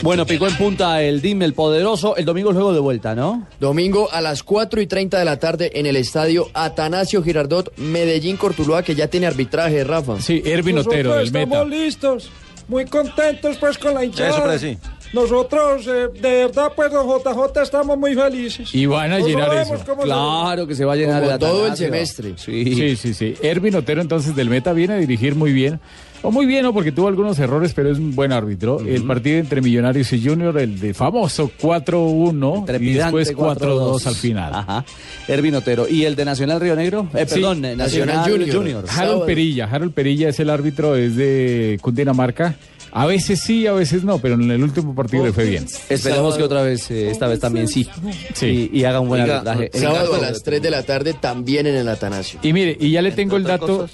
Bueno, 0.03 0.25
picó 0.25 0.47
en 0.47 0.55
punta 0.55 1.01
el 1.01 1.21
DIM, 1.21 1.41
el 1.41 1.53
poderoso. 1.53 2.15
El 2.15 2.25
domingo 2.25 2.51
es 2.51 2.55
juego 2.55 2.71
de 2.71 2.79
vuelta, 2.79 3.15
¿no? 3.15 3.47
Domingo 3.59 4.09
a 4.11 4.21
las 4.21 4.43
4 4.43 4.79
y 4.81 4.87
30 4.87 5.17
de 5.17 5.25
la 5.25 5.39
tarde 5.39 5.71
en 5.73 5.85
el 5.85 5.95
estadio 5.95 6.49
Atanasio 6.53 7.23
Girardot, 7.23 7.75
Medellín 7.77 8.37
Cortuluá, 8.37 8.83
que 8.83 8.93
ya 8.93 9.07
tiene 9.07 9.25
arbitraje, 9.25 9.83
Rafa. 9.83 10.21
Sí, 10.21 10.41
Ervin 10.45 10.75
Nosotros 10.75 11.23
estamos 11.23 11.67
listos, 11.67 12.29
muy 12.67 12.85
contentos 12.85 13.57
pues 13.57 13.77
con 13.77 13.95
la 13.95 14.05
hinchada. 14.05 14.55
Eso, 14.55 14.59
sí. 14.59 14.77
Nosotros, 15.13 15.87
eh, 15.87 16.07
de 16.21 16.45
verdad, 16.45 16.71
pues, 16.75 16.91
los 16.91 17.05
JJ 17.05 17.61
estamos 17.63 17.97
muy 17.97 18.13
felices. 18.13 18.73
Y 18.73 18.85
van 18.85 19.11
a 19.13 19.19
No 19.19 19.27
llenar 19.27 19.53
eso. 19.57 19.77
se- 19.77 19.83
Claro 20.03 20.67
que 20.67 20.75
se 20.75 20.85
va 20.85 20.93
a 20.93 20.95
llenar 20.95 21.23
Como 21.23 21.39
todo 21.39 21.67
el 21.67 21.77
semestre. 21.77 22.33
Sí. 22.37 22.75
Sí, 22.75 22.95
sí, 22.95 23.13
sí. 23.13 23.33
Ervin 23.41 23.75
Otero 23.75 24.01
entonces 24.01 24.35
del 24.35 24.49
Meta 24.49 24.73
viene 24.73 24.95
a 24.95 24.97
dirigir 24.97 25.35
muy 25.35 25.53
bien. 25.53 25.79
O 26.23 26.31
muy 26.31 26.47
bien, 26.47 26.63
¿no? 26.63 26.73
Porque 26.73 26.91
tuvo 26.91 27.07
algunos 27.07 27.37
errores, 27.37 27.73
pero 27.75 27.91
es 27.91 27.99
un 27.99 28.15
buen 28.15 28.31
árbitro. 28.31 28.79
El 28.79 29.03
partido 29.03 29.37
entre 29.37 29.61
Millonarios 29.61 30.11
y 30.13 30.21
Junior, 30.27 30.57
el 30.57 30.79
de 30.79 30.93
famoso 30.95 31.51
4-1 31.61 32.65
y 32.81 32.93
después 32.93 33.31
4-2 33.35 34.07
al 34.07 34.15
final. 34.15 34.51
Ajá. 34.55 34.83
Ervin 35.27 35.53
Otero. 35.55 35.87
¿Y 35.87 36.05
el 36.05 36.15
de 36.15 36.25
Nacional 36.25 36.59
Río 36.59 36.75
Negro? 36.75 37.07
Eh, 37.13 37.25
Sí. 37.27 37.35
perdón, 37.35 37.61
Nacional, 37.61 38.29
Junior. 38.51 38.85
Harold 38.89 39.25
Perilla. 39.25 39.65
Harold 39.71 39.93
Perilla 39.93 40.29
es 40.29 40.39
el 40.39 40.49
árbitro, 40.49 40.95
es 40.95 41.15
de 41.15 41.77
Cundinamarca. 41.81 42.55
A 42.91 43.05
veces 43.05 43.41
sí, 43.41 43.67
a 43.67 43.73
veces 43.73 44.03
no, 44.03 44.17
pero 44.19 44.35
en 44.35 44.49
el 44.49 44.63
último 44.63 44.95
partido 44.95 45.25
le 45.25 45.33
fue 45.33 45.45
bien. 45.45 45.65
Esperemos 45.89 46.35
que 46.37 46.43
otra 46.43 46.61
vez, 46.61 46.89
eh, 46.91 47.11
esta 47.11 47.27
vez 47.27 47.39
también 47.39 47.67
sí. 47.67 47.87
Sí. 48.33 48.69
Y, 48.71 48.79
y 48.79 48.83
haga 48.85 48.99
un 48.99 49.09
buen 49.09 49.21
Oiga, 49.23 49.41
arbitraje. 49.41 49.69
sábado 49.79 50.15
a 50.15 50.19
las 50.19 50.43
3 50.43 50.61
de 50.61 50.71
la 50.71 50.83
tarde 50.83 51.13
también 51.13 51.67
en 51.67 51.75
el 51.75 51.87
Atanasio. 51.89 52.39
Y 52.43 52.53
mire, 52.53 52.77
y 52.79 52.91
ya 52.91 53.01
le 53.01 53.11
tengo 53.11 53.37
el 53.37 53.43
dato. 53.43 53.87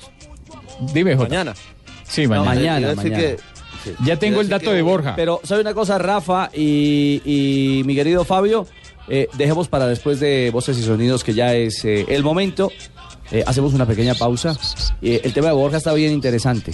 Dime, 0.94 1.16
Jota. 1.16 1.30
Mañana. 1.30 1.54
Sí, 2.08 2.28
mañana. 2.28 2.46
mañana, 2.54 2.96
mañana. 2.96 3.24
Ya 4.06 4.18
tengo 4.18 4.42
el 4.42 4.48
dato 4.50 4.72
de 4.72 4.82
Borja. 4.82 5.16
Pero, 5.16 5.42
¿sabe 5.44 5.62
una 5.62 5.74
cosa, 5.74 5.98
Rafa 5.98 6.50
y, 6.54 7.22
y 7.26 7.84
mi 7.86 7.96
querido 7.96 8.24
Fabio? 8.24 8.66
Eh, 9.10 9.28
dejemos 9.38 9.68
para 9.68 9.88
después 9.88 10.20
de 10.22 10.50
Voces 10.52 10.78
y 10.78 10.84
Sonidos, 10.84 11.24
que 11.24 11.34
ya 11.34 11.54
es 11.54 11.84
eh, 11.84 12.06
el 12.08 12.24
momento. 12.24 12.72
Eh, 13.34 13.44
hacemos 13.48 13.74
una 13.74 13.88
pequeña 13.88 14.14
pausa. 14.14 14.56
Eh, 15.02 15.22
el 15.24 15.34
tema 15.34 15.48
de 15.48 15.54
Borja 15.54 15.78
está 15.78 15.92
bien 15.94 16.14
interesante. 16.14 16.72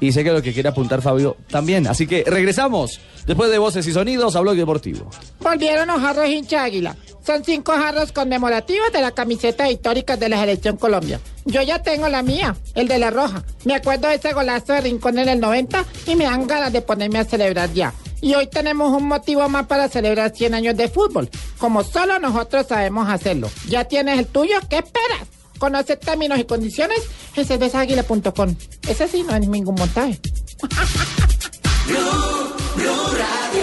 Y 0.00 0.12
sé 0.12 0.24
que 0.24 0.32
lo 0.32 0.40
que 0.42 0.54
quiere 0.54 0.70
apuntar 0.70 1.02
Fabio 1.02 1.36
también. 1.48 1.86
Así 1.86 2.06
que 2.06 2.24
regresamos 2.26 3.00
después 3.26 3.50
de 3.50 3.58
Voces 3.58 3.86
y 3.86 3.92
Sonidos 3.92 4.34
a 4.34 4.40
Blog 4.40 4.56
Deportivo. 4.56 5.10
Volvieron 5.40 5.88
los 5.88 6.00
jarros 6.00 6.28
hincha 6.28 6.64
águila. 6.64 6.96
Son 7.24 7.44
cinco 7.44 7.72
jarros 7.72 8.12
conmemorativos 8.12 8.92
de 8.92 9.02
la 9.02 9.12
camiseta 9.12 9.70
históricas 9.70 10.18
de 10.18 10.30
la 10.30 10.40
selección 10.40 10.78
Colombia. 10.78 11.20
Yo 11.44 11.60
ya 11.60 11.82
tengo 11.82 12.08
la 12.08 12.22
mía, 12.22 12.56
el 12.74 12.88
de 12.88 12.98
la 12.98 13.10
roja. 13.10 13.44
Me 13.64 13.74
acuerdo 13.74 14.08
de 14.08 14.14
ese 14.14 14.32
golazo 14.32 14.72
de 14.72 14.80
Rincón 14.80 15.18
en 15.18 15.28
el 15.28 15.40
90 15.40 15.84
y 16.06 16.16
me 16.16 16.24
dan 16.24 16.46
ganas 16.46 16.72
de 16.72 16.80
ponerme 16.80 17.18
a 17.18 17.24
celebrar 17.24 17.70
ya. 17.74 17.92
Y 18.22 18.34
hoy 18.34 18.46
tenemos 18.46 18.90
un 18.90 19.06
motivo 19.06 19.46
más 19.50 19.66
para 19.66 19.88
celebrar 19.88 20.34
100 20.34 20.54
años 20.54 20.76
de 20.76 20.88
fútbol, 20.88 21.28
como 21.58 21.84
solo 21.84 22.18
nosotros 22.18 22.66
sabemos 22.66 23.06
hacerlo. 23.08 23.50
¿Ya 23.68 23.84
tienes 23.84 24.18
el 24.18 24.26
tuyo? 24.26 24.56
¿Qué 24.70 24.76
esperas? 24.76 25.33
Conoce 25.64 25.96
términos 25.96 26.38
y 26.38 26.44
condiciones 26.44 26.98
en 27.34 27.46
cervezaáguila.com. 27.46 28.54
Ese 28.86 29.08
sí 29.08 29.22
no 29.22 29.34
es 29.34 29.48
ningún 29.48 29.74
montaje. 29.76 30.20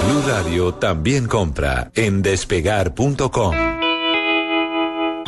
Blue 0.08 0.22
Radio 0.26 0.74
también 0.74 1.28
compra 1.28 1.92
en 1.94 2.24
despegar.com. 2.24 3.81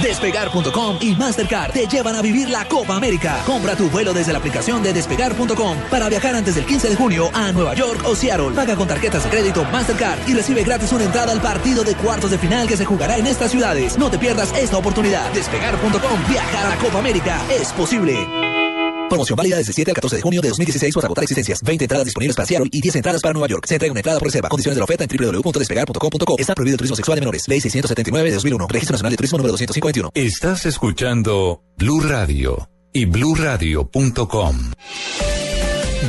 Despegar.com 0.01 0.97
y 1.01 1.15
Mastercard 1.15 1.71
te 1.71 1.87
llevan 1.87 2.15
a 2.15 2.21
vivir 2.21 2.49
la 2.49 2.65
Copa 2.67 2.95
América. 2.95 3.41
Compra 3.45 3.75
tu 3.75 3.89
vuelo 3.89 4.13
desde 4.13 4.31
la 4.31 4.39
aplicación 4.39 4.83
de 4.83 4.93
despegar.com 4.93 5.77
para 5.89 6.09
viajar 6.09 6.35
antes 6.35 6.55
del 6.55 6.65
15 6.65 6.89
de 6.89 6.95
junio 6.95 7.29
a 7.33 7.51
Nueva 7.51 7.73
York 7.73 8.01
o 8.05 8.15
Seattle. 8.15 8.51
Paga 8.51 8.75
con 8.75 8.87
tarjetas 8.87 9.23
de 9.23 9.29
crédito 9.29 9.63
Mastercard 9.71 10.19
y 10.27 10.33
recibe 10.33 10.63
gratis 10.63 10.91
una 10.91 11.05
entrada 11.05 11.31
al 11.31 11.41
partido 11.41 11.83
de 11.83 11.95
cuartos 11.95 12.31
de 12.31 12.37
final 12.37 12.67
que 12.67 12.77
se 12.77 12.85
jugará 12.85 13.17
en 13.17 13.27
estas 13.27 13.51
ciudades. 13.51 13.97
No 13.97 14.09
te 14.09 14.17
pierdas 14.17 14.53
esta 14.53 14.77
oportunidad. 14.77 15.31
Despegar.com. 15.33 16.29
Viajar 16.29 16.71
a 16.71 16.77
Copa 16.77 16.99
América 16.99 17.39
es 17.49 17.71
posible. 17.73 18.72
Promoción 19.13 19.37
válida 19.37 19.57
desde 19.57 19.73
7 19.73 19.91
al 19.91 19.95
14 19.95 20.15
de 20.15 20.21
junio 20.23 20.41
de 20.41 20.49
2016 20.49 20.95
o 20.95 20.99
hasta 20.99 21.05
agotar 21.05 21.23
existencias. 21.23 21.61
20 21.61 21.85
entradas 21.85 22.05
disponibles 22.05 22.35
para 22.35 22.47
Seattle 22.47 22.67
y 22.71 22.81
10 22.81 22.95
entradas 22.95 23.21
para 23.21 23.31
Nueva 23.31 23.47
York. 23.47 23.65
Se 23.67 23.75
entrega 23.75 23.91
una 23.91 23.99
entrada 23.99 24.17
por 24.17 24.27
reserva. 24.27 24.49
Condiciones 24.49 24.75
de 24.75 24.79
la 24.79 24.85
oferta 24.85 25.03
en 25.03 25.09
www.despegar.com.co. 25.41 26.35
Está 26.39 26.55
prohibido 26.55 26.73
el 26.73 26.77
turismo 26.79 26.95
sexual 26.95 27.17
de 27.17 27.21
menores. 27.21 27.47
Ley 27.47 27.61
679 27.61 28.29
de 28.29 28.33
2001. 28.33 28.67
Registro 28.67 28.93
Nacional 28.95 29.11
de 29.11 29.17
Turismo 29.17 29.37
número 29.37 29.51
251. 29.51 30.09
Estás 30.15 30.65
escuchando 30.65 31.61
Blue 31.77 31.99
Radio 31.99 32.67
y 32.91 33.05
bluradio.com. 33.05 34.71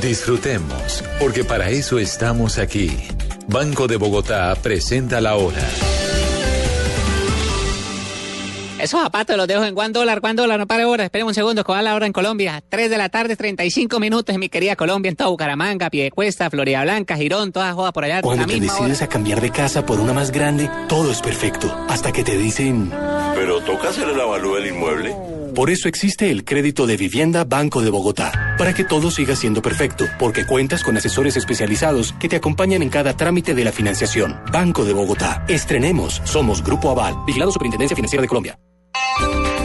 Disfrutemos, 0.01 1.05
porque 1.21 1.45
para 1.45 1.69
eso 1.69 1.99
estamos 1.99 2.57
aquí. 2.57 2.91
Banco 3.49 3.87
de 3.87 3.97
Bogotá 3.99 4.57
presenta 4.63 5.21
la 5.21 5.35
hora. 5.35 5.61
Esos 8.85 9.01
zapatos 9.01 9.39
los 9.39 9.49
dejo 9.49 9.65
en 9.65 9.75
Juan 9.75 9.95
dólar, 9.95 10.21
Juan 10.21 10.37
dólar, 10.37 10.59
no 10.59 10.67
pare 10.67 10.85
hora. 10.85 11.05
Esperen 11.05 11.27
un 11.27 11.33
segundo, 11.33 11.65
¿cuál 11.65 11.79
es 11.79 11.85
la 11.85 11.95
hora 11.95 12.05
en 12.05 12.13
Colombia? 12.13 12.63
3 12.69 12.91
de 12.91 12.99
la 12.99 13.09
tarde, 13.09 13.35
35 13.35 13.99
minutos 13.99 14.35
en 14.35 14.39
mi 14.39 14.51
querida 14.51 14.77
Colombia, 14.77 15.09
en 15.09 15.17
toda 15.17 15.31
Bucaramanga, 15.31 15.89
Piedecuesta, 15.89 16.51
Florida 16.51 16.83
Blanca, 16.83 17.17
Girón, 17.17 17.51
todas 17.51 17.75
jodas 17.75 17.95
por 17.95 18.05
allá. 18.05 18.21
Cuando 18.21 18.43
la 18.43 18.53
te 18.53 18.61
decides 18.61 19.01
a 19.01 19.07
cambiar 19.07 19.41
de 19.41 19.49
casa 19.49 19.87
por 19.87 20.01
una 20.01 20.13
más 20.13 20.31
grande, 20.31 20.69
todo 20.87 21.11
es 21.11 21.23
perfecto. 21.23 21.75
Hasta 21.89 22.13
que 22.13 22.25
te 22.25 22.37
dicen... 22.37 22.93
Pero 23.35 23.63
toca 23.63 23.89
hacer 23.89 24.07
el 24.07 24.21
avalúo 24.21 24.57
del 24.57 24.67
inmueble. 24.67 25.17
Por 25.55 25.71
eso 25.71 25.89
existe 25.89 26.31
el 26.31 26.45
crédito 26.45 26.87
de 26.87 26.99
vivienda 26.99 27.45
Banco 27.45 27.81
de 27.81 27.89
Bogotá. 27.89 28.55
Para 28.59 28.75
que 28.75 28.85
todo 28.85 29.11
siga 29.11 29.35
siendo 29.35 29.63
perfecto. 29.63 30.05
Porque 30.19 30.45
cuentas 30.45 30.85
con 30.85 30.95
asesores 30.97 31.39
especializados 31.39 32.13
que 32.21 32.29
te 32.29 32.37
acompañan 32.37 32.83
en 32.83 32.91
cada 32.91 33.17
trámite 33.17 33.55
de 33.55 33.65
la 33.65 33.73
financiación. 33.73 34.37
Banco 34.53 34.85
de 34.85 34.93
Bogotá. 34.93 35.43
Estrenemos. 35.49 36.21
Somos 36.25 36.63
Grupo 36.63 36.91
Aval. 36.91 37.15
Vigilado 37.27 37.51
Superintendencia 37.51 37.97
Financiera 37.97 38.21
de 38.21 38.29
Colombia. 38.29 38.59
En 38.95 39.64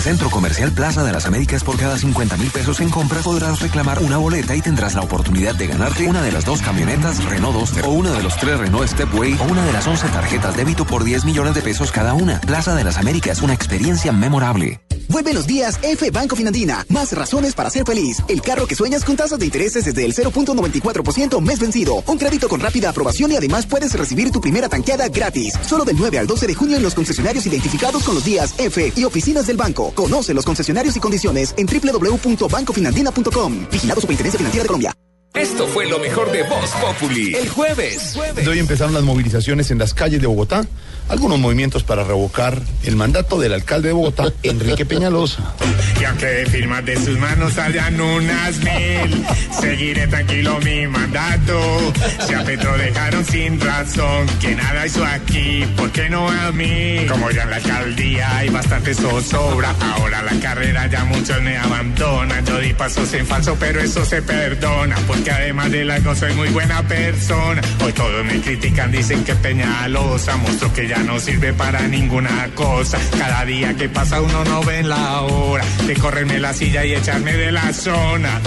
Centro 0.00 0.30
Comercial 0.30 0.72
Plaza 0.72 1.04
de 1.04 1.12
las 1.12 1.26
Américas 1.26 1.62
por 1.62 1.78
cada 1.78 1.98
50 1.98 2.36
mil 2.38 2.50
pesos 2.50 2.80
en 2.80 2.88
compra 2.88 3.20
podrás 3.20 3.60
reclamar 3.60 3.98
una 4.00 4.16
boleta 4.16 4.56
y 4.56 4.62
tendrás 4.62 4.94
la 4.94 5.02
oportunidad 5.02 5.54
de 5.54 5.66
ganarte 5.66 6.06
una 6.06 6.22
de 6.22 6.32
las 6.32 6.44
dos 6.44 6.62
camionetas 6.62 7.22
Renault 7.24 7.58
Duster 7.58 7.84
o 7.84 7.90
una 7.90 8.12
de 8.12 8.22
los 8.22 8.36
tres 8.36 8.58
Renault 8.58 8.88
Stepway 8.88 9.34
o 9.34 9.44
una 9.44 9.64
de 9.64 9.72
las 9.72 9.86
11 9.86 10.08
tarjetas 10.08 10.56
débito 10.56 10.86
por 10.86 11.04
10 11.04 11.24
millones 11.24 11.54
de 11.54 11.62
pesos 11.62 11.92
cada 11.92 12.14
una. 12.14 12.40
Plaza 12.40 12.74
de 12.74 12.84
las 12.84 12.96
Américas, 12.96 13.42
una 13.42 13.54
experiencia 13.54 14.10
memorable. 14.12 14.80
Vuelven 15.10 15.34
los 15.34 15.46
días 15.48 15.76
F 15.82 16.08
Banco 16.12 16.36
Finandina. 16.36 16.86
Más 16.88 17.12
razones 17.12 17.54
para 17.54 17.68
ser 17.68 17.84
feliz. 17.84 18.18
El 18.28 18.40
carro 18.42 18.68
que 18.68 18.76
sueñas 18.76 19.04
con 19.04 19.16
tasas 19.16 19.40
de 19.40 19.44
intereses 19.44 19.84
desde 19.84 20.04
el 20.04 20.14
0.94% 20.14 21.40
mes 21.40 21.58
vencido. 21.58 22.04
Un 22.06 22.16
crédito 22.16 22.48
con 22.48 22.60
rápida 22.60 22.90
aprobación 22.90 23.32
y 23.32 23.36
además 23.36 23.66
puedes 23.66 23.92
recibir 23.94 24.30
tu 24.30 24.40
primera 24.40 24.68
tanqueada 24.68 25.08
gratis. 25.08 25.54
Solo 25.66 25.84
del 25.84 25.96
9 25.98 26.16
al 26.20 26.28
12 26.28 26.46
de 26.46 26.54
junio 26.54 26.76
en 26.76 26.84
los 26.84 26.94
concesionarios 26.94 27.44
identificados 27.44 28.04
con 28.04 28.14
los 28.14 28.24
días 28.24 28.54
F 28.58 28.92
y 28.94 29.02
oficinas 29.02 29.48
del 29.48 29.56
banco. 29.56 29.89
Conoce 29.90 30.34
los 30.34 30.44
concesionarios 30.44 30.96
y 30.96 31.00
condiciones 31.00 31.54
en 31.56 31.66
www.bancofinandina.com. 31.66 33.66
Vigilado 33.70 34.00
Superintendencia 34.00 34.38
Financiera 34.38 34.62
de 34.62 34.68
Colombia. 34.68 34.94
Esto 35.34 35.66
fue 35.68 35.86
lo 35.86 36.00
mejor 36.00 36.32
de 36.32 36.42
Voz 36.42 36.70
Populi. 36.72 37.34
El 37.34 37.48
jueves. 37.48 38.18
De 38.34 38.48
hoy 38.48 38.58
empezaron 38.58 38.92
las 38.92 39.04
movilizaciones 39.04 39.70
en 39.70 39.78
las 39.78 39.94
calles 39.94 40.20
de 40.20 40.26
Bogotá. 40.26 40.66
Algunos 41.10 41.40
movimientos 41.40 41.82
para 41.82 42.04
revocar 42.04 42.62
el 42.84 42.94
mandato 42.94 43.40
del 43.40 43.52
alcalde 43.52 43.88
de 43.88 43.94
Bogotá, 43.94 44.32
Enrique 44.44 44.86
Peñalosa. 44.86 45.54
Y 46.00 46.04
aunque 46.04 46.26
de 46.26 46.46
firmas 46.46 46.84
de 46.84 46.96
sus 46.96 47.18
manos 47.18 47.58
hayan 47.58 48.00
unas 48.00 48.56
mil, 48.58 49.26
seguiré 49.60 50.06
tranquilo 50.06 50.58
mi 50.60 50.86
mandato. 50.86 51.92
Si 52.26 52.32
a 52.32 52.44
Petro 52.44 52.78
dejaron 52.78 53.24
sin 53.24 53.60
razón, 53.60 54.26
que 54.40 54.54
nada 54.54 54.86
hizo 54.86 55.04
aquí, 55.04 55.64
¿por 55.76 55.90
qué 55.90 56.08
no 56.08 56.30
a 56.30 56.52
mí? 56.52 57.04
Como 57.08 57.30
ya 57.32 57.42
en 57.42 57.50
la 57.50 57.56
alcaldía 57.56 58.36
hay 58.38 58.48
bastante 58.48 58.94
zozobra, 58.94 59.74
ahora 59.80 60.22
la 60.22 60.40
carrera 60.40 60.86
ya 60.86 61.04
muchos 61.04 61.42
me 61.42 61.58
abandonan. 61.58 62.46
Yo 62.46 62.58
di 62.60 62.72
pasos 62.72 63.12
en 63.14 63.26
falso, 63.26 63.56
pero 63.58 63.80
eso 63.80 64.04
se 64.04 64.22
perdona, 64.22 64.96
porque 65.08 65.30
además 65.30 65.70
de 65.72 65.90
algo 65.90 66.14
soy 66.14 66.32
muy 66.34 66.48
buena 66.50 66.82
persona. 66.86 67.60
Hoy 67.84 67.92
todos 67.92 68.24
me 68.24 68.40
critican, 68.40 68.92
dicen 68.92 69.24
que 69.24 69.34
Peñalosa 69.34 70.36
mostró 70.36 70.72
que 70.72 70.88
ya 70.88 70.99
no 71.04 71.18
sirve 71.18 71.52
para 71.52 71.86
ninguna 71.88 72.50
cosa. 72.54 72.98
Cada 73.18 73.44
día 73.44 73.74
que 73.74 73.88
pasa 73.88 74.20
uno 74.20 74.44
no 74.44 74.62
ve 74.62 74.82
la 74.82 75.22
hora 75.22 75.64
de 75.86 75.94
correrme 75.94 76.38
la 76.38 76.52
silla 76.52 76.84
y 76.84 76.94
echarme 76.94 77.32
de 77.34 77.52
la 77.52 77.72
zona. 77.72 78.40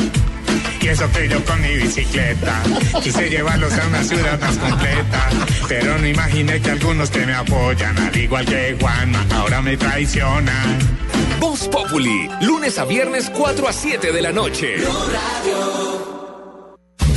Y 0.82 0.88
eso 0.88 1.10
que 1.12 1.30
yo 1.30 1.44
con 1.46 1.62
mi 1.62 1.76
bicicleta 1.76 2.62
quise 3.02 3.30
llevarlos 3.30 3.74
a 3.74 3.88
una 3.88 4.04
ciudad 4.04 4.40
más 4.40 4.58
completa. 4.58 5.30
Pero 5.68 5.98
no 5.98 6.08
imaginé 6.08 6.60
que 6.60 6.72
algunos 6.72 7.10
que 7.10 7.26
me 7.26 7.34
apoyan, 7.34 7.98
al 7.98 8.16
igual 8.16 8.46
que 8.46 8.76
Juanma, 8.80 9.26
ahora 9.34 9.62
me 9.62 9.78
traicionan. 9.78 10.78
Voz 11.40 11.68
Populi, 11.70 12.30
lunes 12.42 12.78
a 12.80 12.86
viernes 12.86 13.30
4 13.30 13.68
a 13.68 13.74
7 13.74 14.12
de 14.12 14.22
la 14.22 14.32
noche. 14.32 14.76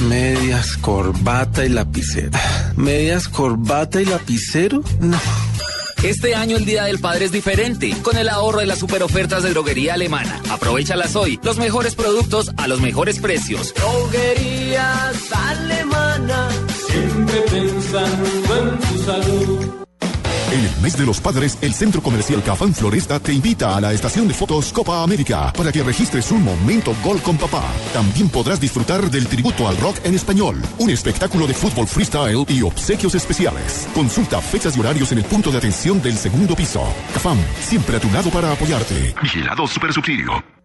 Medias, 0.08 0.76
corbata 0.76 1.64
y 1.64 1.68
lapicero. 1.68 2.30
Medias, 2.76 3.28
corbata 3.28 4.00
y 4.00 4.04
lapicero. 4.04 4.82
No. 5.00 5.18
Este 6.04 6.34
año 6.36 6.56
el 6.56 6.64
Día 6.64 6.84
del 6.84 7.00
Padre 7.00 7.24
es 7.24 7.32
diferente, 7.32 7.92
con 8.02 8.16
el 8.16 8.28
ahorro 8.28 8.60
de 8.60 8.66
las 8.66 8.78
super 8.78 9.02
ofertas 9.02 9.42
de 9.42 9.50
droguería 9.50 9.94
alemana. 9.94 10.40
Aprovechalas 10.50 11.16
hoy, 11.16 11.40
los 11.42 11.58
mejores 11.58 11.96
productos 11.96 12.52
a 12.56 12.68
los 12.68 12.80
mejores 12.80 13.18
precios. 13.18 13.74
Droguerías 13.74 15.32
alemanas, 15.32 16.54
siempre 16.88 17.40
pensando 17.50 18.58
en 18.58 18.78
tu 18.78 19.04
salud. 19.04 19.45
En 20.52 20.64
el 20.64 20.80
mes 20.80 20.96
de 20.96 21.04
los 21.04 21.20
padres, 21.20 21.58
el 21.60 21.74
Centro 21.74 22.00
Comercial 22.00 22.42
Cafán 22.42 22.72
Floresta 22.72 23.18
te 23.18 23.32
invita 23.32 23.76
a 23.76 23.80
la 23.80 23.92
estación 23.92 24.28
de 24.28 24.34
fotos 24.34 24.72
Copa 24.72 25.02
América 25.02 25.52
para 25.52 25.72
que 25.72 25.82
registres 25.82 26.30
un 26.30 26.44
momento 26.44 26.94
gol 27.02 27.20
con 27.20 27.36
papá. 27.36 27.64
También 27.92 28.28
podrás 28.28 28.60
disfrutar 28.60 29.10
del 29.10 29.26
tributo 29.26 29.66
al 29.66 29.76
rock 29.78 29.98
en 30.04 30.14
español, 30.14 30.62
un 30.78 30.90
espectáculo 30.90 31.46
de 31.46 31.54
fútbol 31.54 31.86
freestyle 31.86 32.44
y 32.48 32.62
obsequios 32.62 33.14
especiales. 33.14 33.88
Consulta 33.94 34.40
fechas 34.40 34.76
y 34.76 34.80
horarios 34.80 35.10
en 35.12 35.18
el 35.18 35.24
punto 35.24 35.50
de 35.50 35.58
atención 35.58 36.00
del 36.00 36.16
segundo 36.16 36.54
piso. 36.54 36.82
Cafam, 37.12 37.38
siempre 37.60 37.96
a 37.96 38.00
tu 38.00 38.10
lado 38.10 38.30
para 38.30 38.52
apoyarte. 38.52 39.14
Vigilado 39.20 39.66
Super 39.66 39.92
Subsidio. 39.92 40.55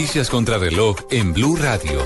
Noticias 0.00 0.30
contra 0.30 0.56
reloj 0.56 0.96
en 1.10 1.34
Blue 1.34 1.56
Radio. 1.56 2.00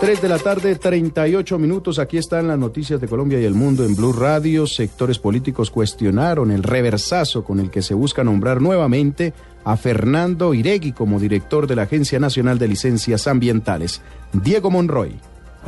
3 0.00 0.20
de 0.20 0.28
la 0.28 0.40
tarde, 0.40 0.74
38 0.74 1.56
minutos. 1.56 2.00
Aquí 2.00 2.18
están 2.18 2.48
las 2.48 2.58
noticias 2.58 3.00
de 3.00 3.06
Colombia 3.06 3.40
y 3.40 3.44
el 3.44 3.54
mundo 3.54 3.84
en 3.84 3.94
Blue 3.94 4.12
Radio. 4.12 4.66
Sectores 4.66 5.20
políticos 5.20 5.70
cuestionaron 5.70 6.50
el 6.50 6.64
reversazo 6.64 7.44
con 7.44 7.60
el 7.60 7.70
que 7.70 7.80
se 7.80 7.94
busca 7.94 8.24
nombrar 8.24 8.60
nuevamente 8.60 9.34
a 9.62 9.76
Fernando 9.76 10.52
Iregui 10.52 10.90
como 10.90 11.20
director 11.20 11.68
de 11.68 11.76
la 11.76 11.82
Agencia 11.82 12.18
Nacional 12.18 12.58
de 12.58 12.66
Licencias 12.66 13.28
Ambientales. 13.28 14.02
Diego 14.32 14.72
Monroy. 14.72 15.14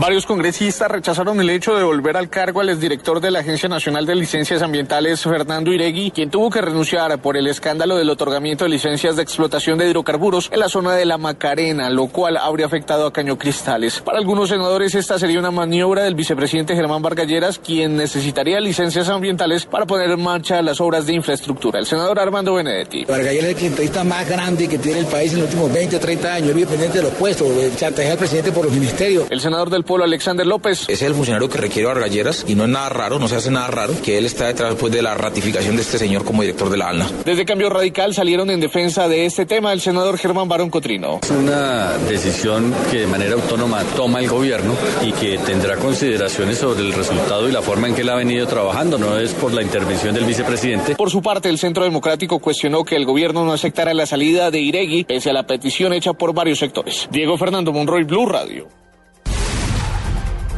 Varios 0.01 0.24
congresistas 0.24 0.90
rechazaron 0.90 1.38
el 1.42 1.51
hecho 1.51 1.76
de 1.76 1.84
volver 1.84 2.16
al 2.16 2.30
cargo 2.30 2.62
al 2.62 2.70
exdirector 2.70 3.20
de 3.20 3.30
la 3.30 3.40
Agencia 3.40 3.68
Nacional 3.68 4.07
de 4.07 4.14
Licencias 4.14 4.62
Ambientales, 4.62 5.22
Fernando 5.22 5.74
Iregui, 5.74 6.11
quien 6.11 6.30
tuvo 6.30 6.48
que 6.48 6.62
renunciar 6.62 7.20
por 7.20 7.36
el 7.36 7.46
escándalo 7.46 7.98
del 7.98 8.09
otorgamiento 8.09 8.64
de 8.64 8.70
licencias 8.70 9.16
de 9.16 9.22
explotación 9.22 9.76
de 9.76 9.90
hidrocarburos 9.90 10.48
en 10.55 10.61
la 10.61 10.70
zona 10.70 10.94
de 10.94 11.05
la 11.05 11.18
Macarena, 11.18 11.90
lo 11.90 12.07
cual 12.07 12.38
habría 12.38 12.64
afectado 12.64 13.07
a 13.07 13.12
Caño 13.12 13.36
Cristales. 13.36 14.01
Para 14.01 14.16
algunos 14.16 14.48
senadores, 14.48 14.94
esta 14.94 15.18
sería 15.18 15.38
una 15.38 15.51
maniobra 15.51 16.03
del 16.03 16.14
vicepresidente 16.14 16.74
Germán 16.74 17.03
Vargalleras, 17.03 17.59
quien 17.59 17.96
necesitaría 17.96 18.59
licencias 18.59 19.11
ambientales 19.11 19.66
para 19.66 19.84
poner 19.84 20.11
en 20.11 20.22
marcha 20.22 20.62
las 20.62 20.80
obras 20.80 21.05
de 21.05 21.12
infraestructura. 21.12 21.78
El 21.78 21.84
senador 21.84 22.18
Armando 22.18 22.55
Benedetti. 22.55 23.05
Vargalleras 23.05 23.44
es 23.44 23.51
el 23.51 23.57
clientelista 23.57 24.03
más 24.03 24.26
grande 24.26 24.66
que 24.66 24.78
tiene 24.78 25.01
el 25.01 25.07
país 25.07 25.34
en 25.34 25.40
los 25.40 25.48
últimos 25.48 25.70
20 25.74 25.96
o 25.96 26.01
30 26.01 26.32
años. 26.32 26.55
Vicepresidente 26.55 26.96
de 26.96 27.05
los 27.05 27.12
puestos, 27.12 27.48
chantajear 27.76 28.12
al 28.12 28.18
presidente 28.18 28.51
por 28.51 28.64
los 28.64 28.72
ministerios. 28.72 29.26
El 29.28 29.40
senador 29.42 29.68
del 29.68 29.84
Polo, 29.91 30.05
Alexander 30.05 30.47
López. 30.47 30.88
Es 30.88 31.03
el 31.03 31.16
funcionario 31.16 31.49
que 31.49 31.59
requiere 31.59 31.88
Vargalleras 31.88 32.45
y 32.47 32.55
no 32.55 32.62
es 32.62 32.70
nada 32.70 32.91
raro, 32.91 33.18
no 33.18 33.26
se 33.26 33.34
hace 33.34 33.51
nada 33.51 33.66
raro 33.66 33.93
que 34.05 34.18
él 34.18 34.24
está 34.24 34.47
detrás 34.47 34.70
después 34.70 34.93
de 34.93 35.03
la 35.03 35.16
ratificación 35.16 35.74
de 35.74 35.82
este 35.82 35.99
señor 35.99 36.24
como 36.24 36.43
director 36.43 36.70
de 36.70 36.76
la 36.76 36.91
ALNA. 36.91 37.11
Desde 37.24 37.45
Cambio 37.45 37.70
Radical 37.70 38.14
salieron 38.14 38.51
en 38.51 38.61
defensa 38.61 39.09
de 39.09 39.26
este 39.26 39.47
tema 39.47 39.72
el 39.72 39.80
senador 39.80 40.16
Germán 40.16 40.47
Barón 40.47 40.70
Cotrino. 40.70 41.18
Es 41.24 41.30
una 41.32 41.99
decisión 42.09 42.72
que 42.88 43.01
de 43.01 43.07
manera 43.09 43.34
autónoma 43.34 43.82
toma 43.97 44.20
el 44.20 44.28
gobierno 44.28 44.74
y 45.05 45.11
que 45.11 45.38
tendrá 45.38 45.74
consideraciones 45.74 46.59
sobre 46.59 46.82
el 46.82 46.93
resultado 46.93 47.49
y 47.49 47.51
la 47.51 47.61
forma 47.61 47.88
en 47.88 47.97
que 47.97 48.03
él 48.03 48.11
ha 48.11 48.14
venido 48.14 48.47
trabajando, 48.47 48.97
no 48.97 49.18
es 49.18 49.32
por 49.32 49.53
la 49.53 49.61
intervención 49.61 50.14
del 50.14 50.24
vicepresidente. 50.24 50.95
Por 50.95 51.11
su 51.11 51.20
parte, 51.20 51.49
el 51.49 51.59
Centro 51.59 51.82
Democrático 51.82 52.38
cuestionó 52.38 52.84
que 52.84 52.95
el 52.95 53.07
gobierno 53.07 53.45
no 53.45 53.53
aceptara 53.53 53.93
la 53.93 54.07
salida 54.07 54.53
de 54.53 54.61
Iregui 54.61 55.03
pese 55.03 55.30
a 55.30 55.32
la 55.32 55.49
petición 55.49 55.93
hecha 55.93 56.12
por 56.12 56.32
varios 56.32 56.61
sectores. 56.61 57.09
Diego 57.11 57.36
Fernando 57.36 57.72
Monroy, 57.72 58.05
Blue 58.05 58.26
Radio. 58.26 58.68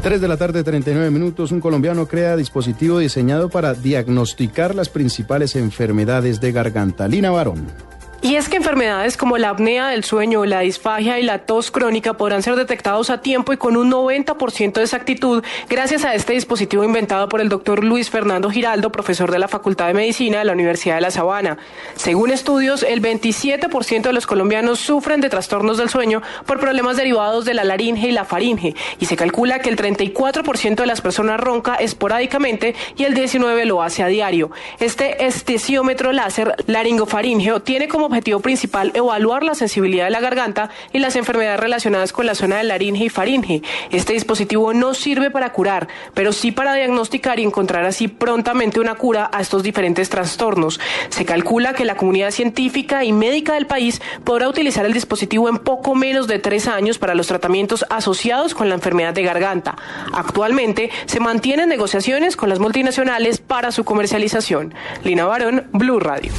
3 0.03 0.21
de 0.21 0.27
la 0.27 0.37
tarde, 0.37 0.65
39 0.65 1.13
minutos. 1.13 1.53
Un 1.53 1.61
colombiano 1.61 2.09
crea 2.09 2.37
dispositivo 2.37 2.99
diseñado 2.99 3.49
para 3.49 3.73
diagnosticar 3.73 4.75
las 4.75 4.89
principales 4.89 5.55
enfermedades 5.55 6.41
de 6.41 6.51
garganta. 6.51 7.07
Lina 7.07 7.31
Barón. 7.31 7.92
Y 8.25 8.37
es 8.37 8.49
que 8.49 8.57
enfermedades 8.57 9.17
como 9.17 9.37
la 9.37 9.51
apnea 9.51 9.89
del 9.89 10.05
sueño, 10.05 10.45
la 10.45 10.61
disfagia 10.61 11.19
y 11.19 11.25
la 11.25 11.41
tos 11.41 11.73
crónica 11.73 12.13
podrán 12.13 12.45
ser 12.45 12.55
detectados 12.55 13.11
a 13.11 13.21
tiempo 13.21 13.53
y 13.53 13.57
con 13.57 13.77
un 13.77 13.91
90% 13.91 14.75
de 14.75 14.83
exactitud 14.83 15.43
gracias 15.69 16.05
a 16.05 16.15
este 16.15 16.35
dispositivo 16.35 16.85
inventado 16.85 17.29
por 17.29 17.41
el 17.41 17.49
doctor 17.49 17.83
Luis 17.83 18.11
Fernando 18.11 18.49
Giraldo, 18.49 18.93
profesor 18.93 19.33
de 19.33 19.41
la 19.41 19.49
Facultad 19.49 19.89
de 19.89 19.95
Medicina 19.95 20.39
de 20.39 20.45
la 20.45 20.53
Universidad 20.53 20.95
de 20.95 21.01
La 21.01 21.11
Sabana. 21.11 21.59
Según 21.97 22.31
estudios, 22.31 22.85
el 22.85 23.03
27% 23.03 24.03
de 24.03 24.13
los 24.13 24.29
colombianos 24.29 24.79
sufren 24.79 25.21
de 25.21 25.29
trastornos 25.29 25.77
del 25.77 25.91
sueño 25.91 26.23
por 26.47 26.61
problemas 26.61 26.97
derivados 26.97 27.45
de 27.45 27.55
la 27.55 27.65
laringe 27.65 28.07
y 28.07 28.13
la 28.13 28.25
faringe 28.25 28.77
y 29.01 29.07
se 29.07 29.17
calcula 29.17 29.59
que 29.59 29.69
el 29.69 29.77
34% 29.77 30.77
de 30.77 30.87
las 30.87 31.01
personas 31.01 31.41
ronca 31.41 31.75
esporádicamente 31.75 32.77
y 32.97 33.03
el 33.03 33.17
19% 33.17 33.65
lo 33.65 33.83
hace 33.83 34.05
a 34.05 34.07
diario. 34.07 34.53
Este 34.79 35.27
estesiómetro 35.27 36.13
láser 36.13 36.55
laringofaringeo 36.69 37.63
tiene 37.63 37.89
como 37.89 38.12
objetivo 38.13 38.41
principal 38.41 38.93
evaluar 38.95 39.43
la 39.43 39.55
sensibilidad 39.55 40.05
de 40.05 40.11
la 40.11 40.21
garganta 40.21 40.71
y 40.93 40.99
las 40.99 41.17
enfermedades 41.17 41.59
relacionadas 41.59 42.13
con 42.13 42.27
la 42.27 42.35
zona 42.35 42.59
de 42.59 42.65
laringe 42.65 43.05
y 43.05 43.09
faringe. 43.09 43.63
Este 43.91 44.13
dispositivo 44.13 44.75
no 44.75 44.95
sirve 44.95 45.31
para 45.31 45.53
curar, 45.53 45.89
pero 46.15 46.33
sí 46.33 46.53
para 46.53 46.75
diagnosticar 46.75 47.41
y 47.41 47.45
encontrar 47.45 47.85
así 47.85 48.09
prontamente 48.09 48.81
una 48.81 48.95
cura 48.95 49.31
a 49.33 49.41
estos 49.41 49.63
diferentes 49.63 50.11
trastornos. 50.11 50.79
Se 51.09 51.25
calcula 51.25 51.73
que 51.73 51.85
la 51.85 51.97
comunidad 51.97 52.31
científica 52.31 53.05
y 53.05 53.13
médica 53.13 53.55
del 53.55 53.67
país 53.67 54.03
podrá 54.25 54.49
utilizar 54.49 54.85
el 54.85 54.93
dispositivo 54.93 55.49
en 55.49 55.59
poco 55.59 55.95
menos 55.95 56.27
de 56.27 56.39
tres 56.39 56.69
años 56.69 56.99
para 56.99 57.15
los 57.15 57.27
tratamientos 57.27 57.85
asociados 57.89 58.55
con 58.55 58.69
la 58.69 58.75
enfermedad 58.75 59.15
de 59.15 59.23
garganta. 59.23 59.77
Actualmente 60.13 60.91
se 61.07 61.21
mantienen 61.21 61.69
negociaciones 61.69 62.37
con 62.37 62.49
las 62.49 62.59
multinacionales 62.59 63.39
para 63.39 63.73
su 63.73 63.85
comercialización. 63.85 64.75
Lina 65.03 65.25
Barón, 65.25 65.69
Blue 65.73 65.99
Radio. 65.99 66.33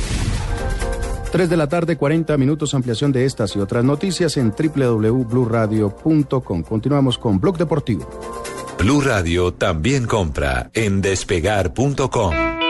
3 1.33 1.49
de 1.49 1.57
la 1.57 1.67
tarde, 1.67 1.97
40 1.97 2.37
minutos, 2.37 2.73
ampliación 2.75 3.11
de 3.11 3.25
estas 3.25 3.55
y 3.55 3.59
otras 3.59 3.83
noticias 3.83 4.37
en 4.37 4.51
www.bluradio.com. 4.51 6.61
Continuamos 6.61 7.17
con 7.17 7.39
Blog 7.39 7.57
Deportivo. 7.57 8.07
Blue 8.77 9.01
Radio 9.01 9.51
también 9.51 10.05
compra 10.05 10.69
en 10.75 11.01
despegar.com. 11.01 12.62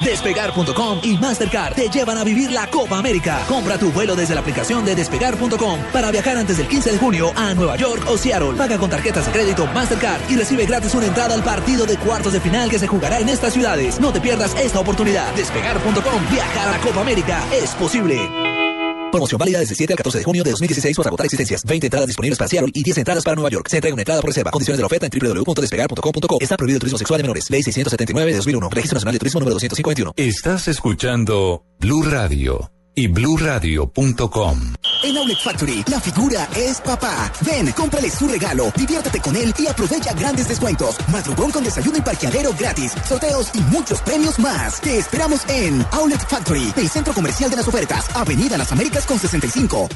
Despegar.com 0.00 1.00
y 1.02 1.16
Mastercard 1.18 1.74
te 1.74 1.88
llevan 1.88 2.18
a 2.18 2.24
vivir 2.24 2.50
la 2.50 2.66
Copa 2.68 2.98
América. 2.98 3.40
Compra 3.48 3.78
tu 3.78 3.90
vuelo 3.90 4.14
desde 4.16 4.34
la 4.34 4.40
aplicación 4.40 4.84
de 4.84 4.94
Despegar.com 4.94 5.80
para 5.92 6.10
viajar 6.10 6.36
antes 6.36 6.56
del 6.56 6.68
15 6.68 6.92
de 6.92 6.98
junio 6.98 7.32
a 7.36 7.54
Nueva 7.54 7.76
York 7.76 8.04
o 8.08 8.16
Seattle. 8.16 8.52
Paga 8.52 8.78
con 8.78 8.90
tarjetas 8.90 9.26
de 9.26 9.32
crédito 9.32 9.66
Mastercard 9.66 10.20
y 10.30 10.36
recibe 10.36 10.66
gratis 10.66 10.94
una 10.94 11.06
entrada 11.06 11.34
al 11.34 11.42
partido 11.42 11.86
de 11.86 11.96
cuartos 11.96 12.32
de 12.32 12.40
final 12.40 12.70
que 12.70 12.78
se 12.78 12.86
jugará 12.86 13.18
en 13.18 13.28
estas 13.28 13.52
ciudades. 13.52 14.00
No 14.00 14.12
te 14.12 14.20
pierdas 14.20 14.54
esta 14.56 14.80
oportunidad. 14.80 15.32
Despegar.com. 15.34 16.30
Viajar 16.30 16.68
a 16.68 16.72
la 16.72 16.78
Copa 16.78 17.00
América 17.00 17.42
es 17.52 17.70
posible. 17.74 18.67
Promoción 19.10 19.38
válida 19.38 19.60
desde 19.60 19.74
7 19.74 19.92
al 19.92 19.96
14 19.96 20.18
de 20.18 20.24
junio 20.24 20.44
de 20.44 20.50
2016 20.50 20.96
para 20.96 21.08
agotar 21.08 21.26
existencias. 21.26 21.62
20 21.64 21.86
entradas 21.86 22.06
disponibles 22.06 22.38
para 22.38 22.48
Seattle 22.48 22.70
y 22.74 22.82
10 22.82 22.98
entradas 22.98 23.24
para 23.24 23.34
Nueva 23.34 23.50
York. 23.50 23.68
Se 23.68 23.76
entrega 23.76 23.94
una 23.94 24.02
entrada 24.02 24.20
por 24.20 24.30
reserva. 24.30 24.50
Condiciones 24.50 24.78
de 24.78 24.82
la 24.82 24.86
oferta 24.86 25.06
en 25.06 25.12
www.despegar.com.co. 25.12 26.38
Está 26.40 26.56
prohibido 26.56 26.76
el 26.76 26.80
turismo 26.80 26.98
sexual 26.98 27.18
de 27.18 27.22
menores. 27.22 27.50
Ley 27.50 27.62
679 27.62 28.30
de 28.30 28.36
2001. 28.36 28.70
Registro 28.70 28.96
Nacional 28.96 29.14
de 29.14 29.18
Turismo 29.18 29.40
número 29.40 29.54
251. 29.54 30.12
Estás 30.16 30.68
escuchando 30.68 31.64
Blue 31.80 32.02
Radio 32.02 32.70
y 32.98 33.06
bluradio.com. 33.06 34.58
En 35.04 35.16
Outlet 35.16 35.38
Factory, 35.38 35.84
la 35.86 36.00
figura 36.00 36.48
es 36.56 36.80
papá. 36.80 37.32
Ven, 37.42 37.70
cómprale 37.70 38.10
su 38.10 38.26
regalo, 38.26 38.72
diviértete 38.76 39.20
con 39.20 39.36
él 39.36 39.54
y 39.56 39.68
aprovecha 39.68 40.12
grandes 40.14 40.48
descuentos. 40.48 40.96
Madrugón 41.06 41.52
con 41.52 41.62
desayuno 41.62 41.98
y 41.98 42.00
parqueadero 42.00 42.52
gratis, 42.58 42.94
sorteos 43.08 43.50
y 43.54 43.60
muchos 43.60 44.00
premios 44.00 44.40
más. 44.40 44.80
Te 44.80 44.98
esperamos 44.98 45.48
en 45.48 45.86
Outlet 45.92 46.26
Factory, 46.28 46.72
el 46.76 46.88
centro 46.88 47.14
comercial 47.14 47.48
de 47.50 47.56
las 47.56 47.68
ofertas, 47.68 48.10
Avenida 48.16 48.58
Las 48.58 48.72
Américas 48.72 49.06
con 49.06 49.16
65. 49.18 49.88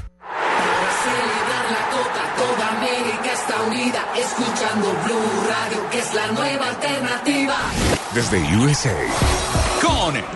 celebrar 1.03 1.71
la 1.73 1.91
Copa, 1.91 2.23
toda 2.37 2.69
América 2.79 3.33
está 3.33 3.63
unida, 3.63 4.07
escuchando 4.17 4.95
Blue 5.05 5.43
Radio, 5.49 5.91
que 5.91 5.99
es 5.99 6.15
la 6.15 6.31
nueva 6.31 6.69
alternativa. 6.69 7.57
Desde 8.15 8.39
USA. 8.57 9.52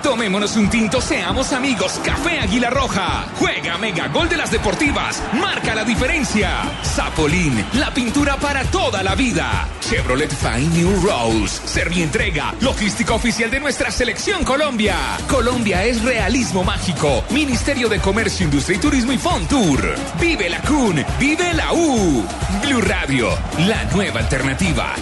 Tomémonos 0.02 0.56
un 0.56 0.70
tinto, 0.70 1.00
seamos 1.00 1.52
amigos. 1.52 2.00
Café 2.04 2.38
Águila 2.40 2.70
Roja. 2.70 3.26
Juega 3.38 3.76
Mega 3.78 4.08
Gol 4.08 4.28
de 4.28 4.36
las 4.36 4.50
Deportivas. 4.50 5.22
Marca 5.34 5.74
la 5.74 5.84
diferencia. 5.84 6.50
Zapolín, 6.82 7.64
la 7.74 7.92
pintura 7.92 8.36
para 8.36 8.64
toda 8.64 9.02
la 9.02 9.14
vida. 9.14 9.68
Chevrolet 9.80 10.30
Fine 10.30 10.68
New 10.68 11.00
Rose. 11.02 11.60
Servientrega, 11.66 12.54
logística 12.60 13.14
oficial 13.14 13.50
de 13.50 13.60
nuestra 13.60 13.90
selección 13.90 14.44
Colombia. 14.44 14.96
Colombia 15.28 15.84
es 15.84 16.02
realismo 16.02 16.64
mágico. 16.64 17.24
Ministerio 17.30 17.88
de 17.88 18.00
Comercio, 18.00 18.44
Industria 18.44 18.76
y 18.76 18.80
Turismo 18.80 19.12
y 19.12 19.18
Fontour. 19.18 19.96
Vive 20.20 20.48
la 20.48 20.60
CUN, 20.62 21.04
vive 21.18 21.52
la 21.54 21.72
U. 21.72 22.24
Blue 22.62 22.80
Radio, 22.80 23.28
la 23.58 23.84
nueva 23.92 24.20
alternativa. 24.20 24.94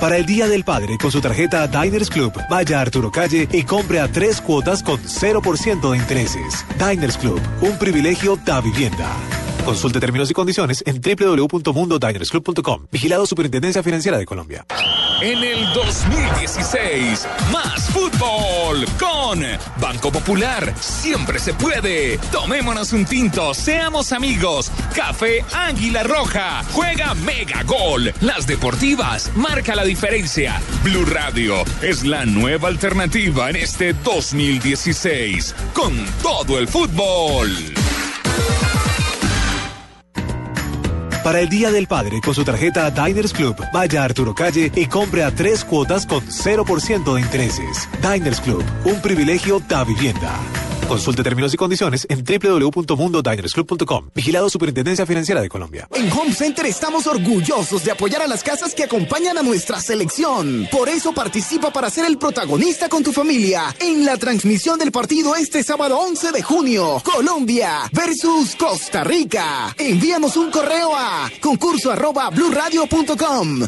Para 0.00 0.16
el 0.16 0.24
Día 0.24 0.48
del 0.48 0.64
Padre, 0.64 0.96
con 0.96 1.12
su 1.12 1.20
tarjeta 1.20 1.66
Diners 1.66 2.08
Club, 2.08 2.32
vaya 2.48 2.78
a 2.78 2.80
Arturo 2.80 3.12
Calle 3.12 3.46
y 3.52 3.64
compre 3.64 4.00
a 4.00 4.10
tres 4.10 4.40
cuotas 4.40 4.82
con 4.82 4.98
0% 4.98 5.90
de 5.90 5.96
intereses. 5.98 6.64
Diners 6.78 7.18
Club, 7.18 7.38
un 7.60 7.78
privilegio 7.78 8.38
da 8.42 8.62
vivienda. 8.62 9.14
Consulte 9.62 10.00
términos 10.00 10.30
y 10.30 10.32
condiciones 10.32 10.82
en 10.86 11.02
www.mundodinersclub.com. 11.02 12.86
Vigilado 12.90 13.26
Superintendencia 13.26 13.82
Financiera 13.82 14.16
de 14.16 14.24
Colombia. 14.24 14.64
En 15.20 15.44
el 15.44 15.70
2016, 15.74 17.28
más 17.52 17.90
fútbol 17.90 18.86
Banco 19.30 20.10
Popular. 20.10 20.74
Siempre 20.80 21.38
se 21.38 21.54
puede. 21.54 22.18
Tomémonos 22.32 22.92
un 22.92 23.04
tinto, 23.04 23.54
seamos 23.54 24.10
amigos. 24.10 24.72
Café 24.94 25.44
Águila 25.52 26.02
Roja. 26.02 26.64
Juega 26.72 27.14
Mega 27.14 27.62
Gol. 27.62 28.12
Las 28.20 28.48
deportivas 28.48 29.30
marca 29.36 29.76
la 29.76 29.84
diferencia. 29.84 30.60
Blue 30.82 31.04
Radio 31.04 31.62
es 31.80 32.02
la 32.02 32.26
nueva 32.26 32.68
alternativa 32.68 33.50
en 33.50 33.56
este 33.56 33.92
2016. 33.92 35.54
Con 35.74 35.94
todo 36.22 36.58
el 36.58 36.66
fútbol. 36.66 37.50
Para 41.22 41.40
el 41.40 41.50
Día 41.50 41.70
del 41.70 41.86
Padre, 41.86 42.20
con 42.22 42.34
su 42.34 42.44
tarjeta 42.44 42.90
Diners 42.90 43.34
Club, 43.34 43.54
vaya 43.74 44.00
a 44.00 44.04
Arturo 44.06 44.34
Calle 44.34 44.72
y 44.74 44.86
compre 44.86 45.22
a 45.22 45.30
tres 45.30 45.64
cuotas 45.64 46.06
con 46.06 46.22
0% 46.26 47.14
de 47.14 47.20
intereses. 47.20 47.88
Diners 48.00 48.40
Club, 48.40 48.64
un 48.84 49.02
privilegio 49.02 49.60
da 49.68 49.84
vivienda. 49.84 50.32
Consulte 50.90 51.22
términos 51.22 51.54
y 51.54 51.56
condiciones 51.56 52.04
en 52.10 52.24
www.mundodinersclub.com. 52.24 54.10
Vigilado 54.12 54.50
Superintendencia 54.50 55.06
Financiera 55.06 55.40
de 55.40 55.48
Colombia. 55.48 55.86
En 55.94 56.10
Home 56.10 56.32
Center 56.32 56.66
estamos 56.66 57.06
orgullosos 57.06 57.84
de 57.84 57.92
apoyar 57.92 58.22
a 58.22 58.26
las 58.26 58.42
casas 58.42 58.74
que 58.74 58.82
acompañan 58.82 59.38
a 59.38 59.42
nuestra 59.44 59.78
selección. 59.78 60.66
Por 60.72 60.88
eso 60.88 61.12
participa 61.12 61.72
para 61.72 61.90
ser 61.90 62.06
el 62.06 62.18
protagonista 62.18 62.88
con 62.88 63.04
tu 63.04 63.12
familia 63.12 63.72
en 63.78 64.04
la 64.04 64.16
transmisión 64.16 64.80
del 64.80 64.90
partido 64.90 65.36
este 65.36 65.62
sábado 65.62 65.96
11 65.96 66.32
de 66.32 66.42
junio. 66.42 67.00
Colombia 67.04 67.88
versus 67.92 68.56
Costa 68.56 69.04
Rica. 69.04 69.72
Envíanos 69.78 70.36
un 70.36 70.50
correo 70.50 70.90
a 70.96 71.30
concurso 71.40 71.92
arroba 71.92 72.32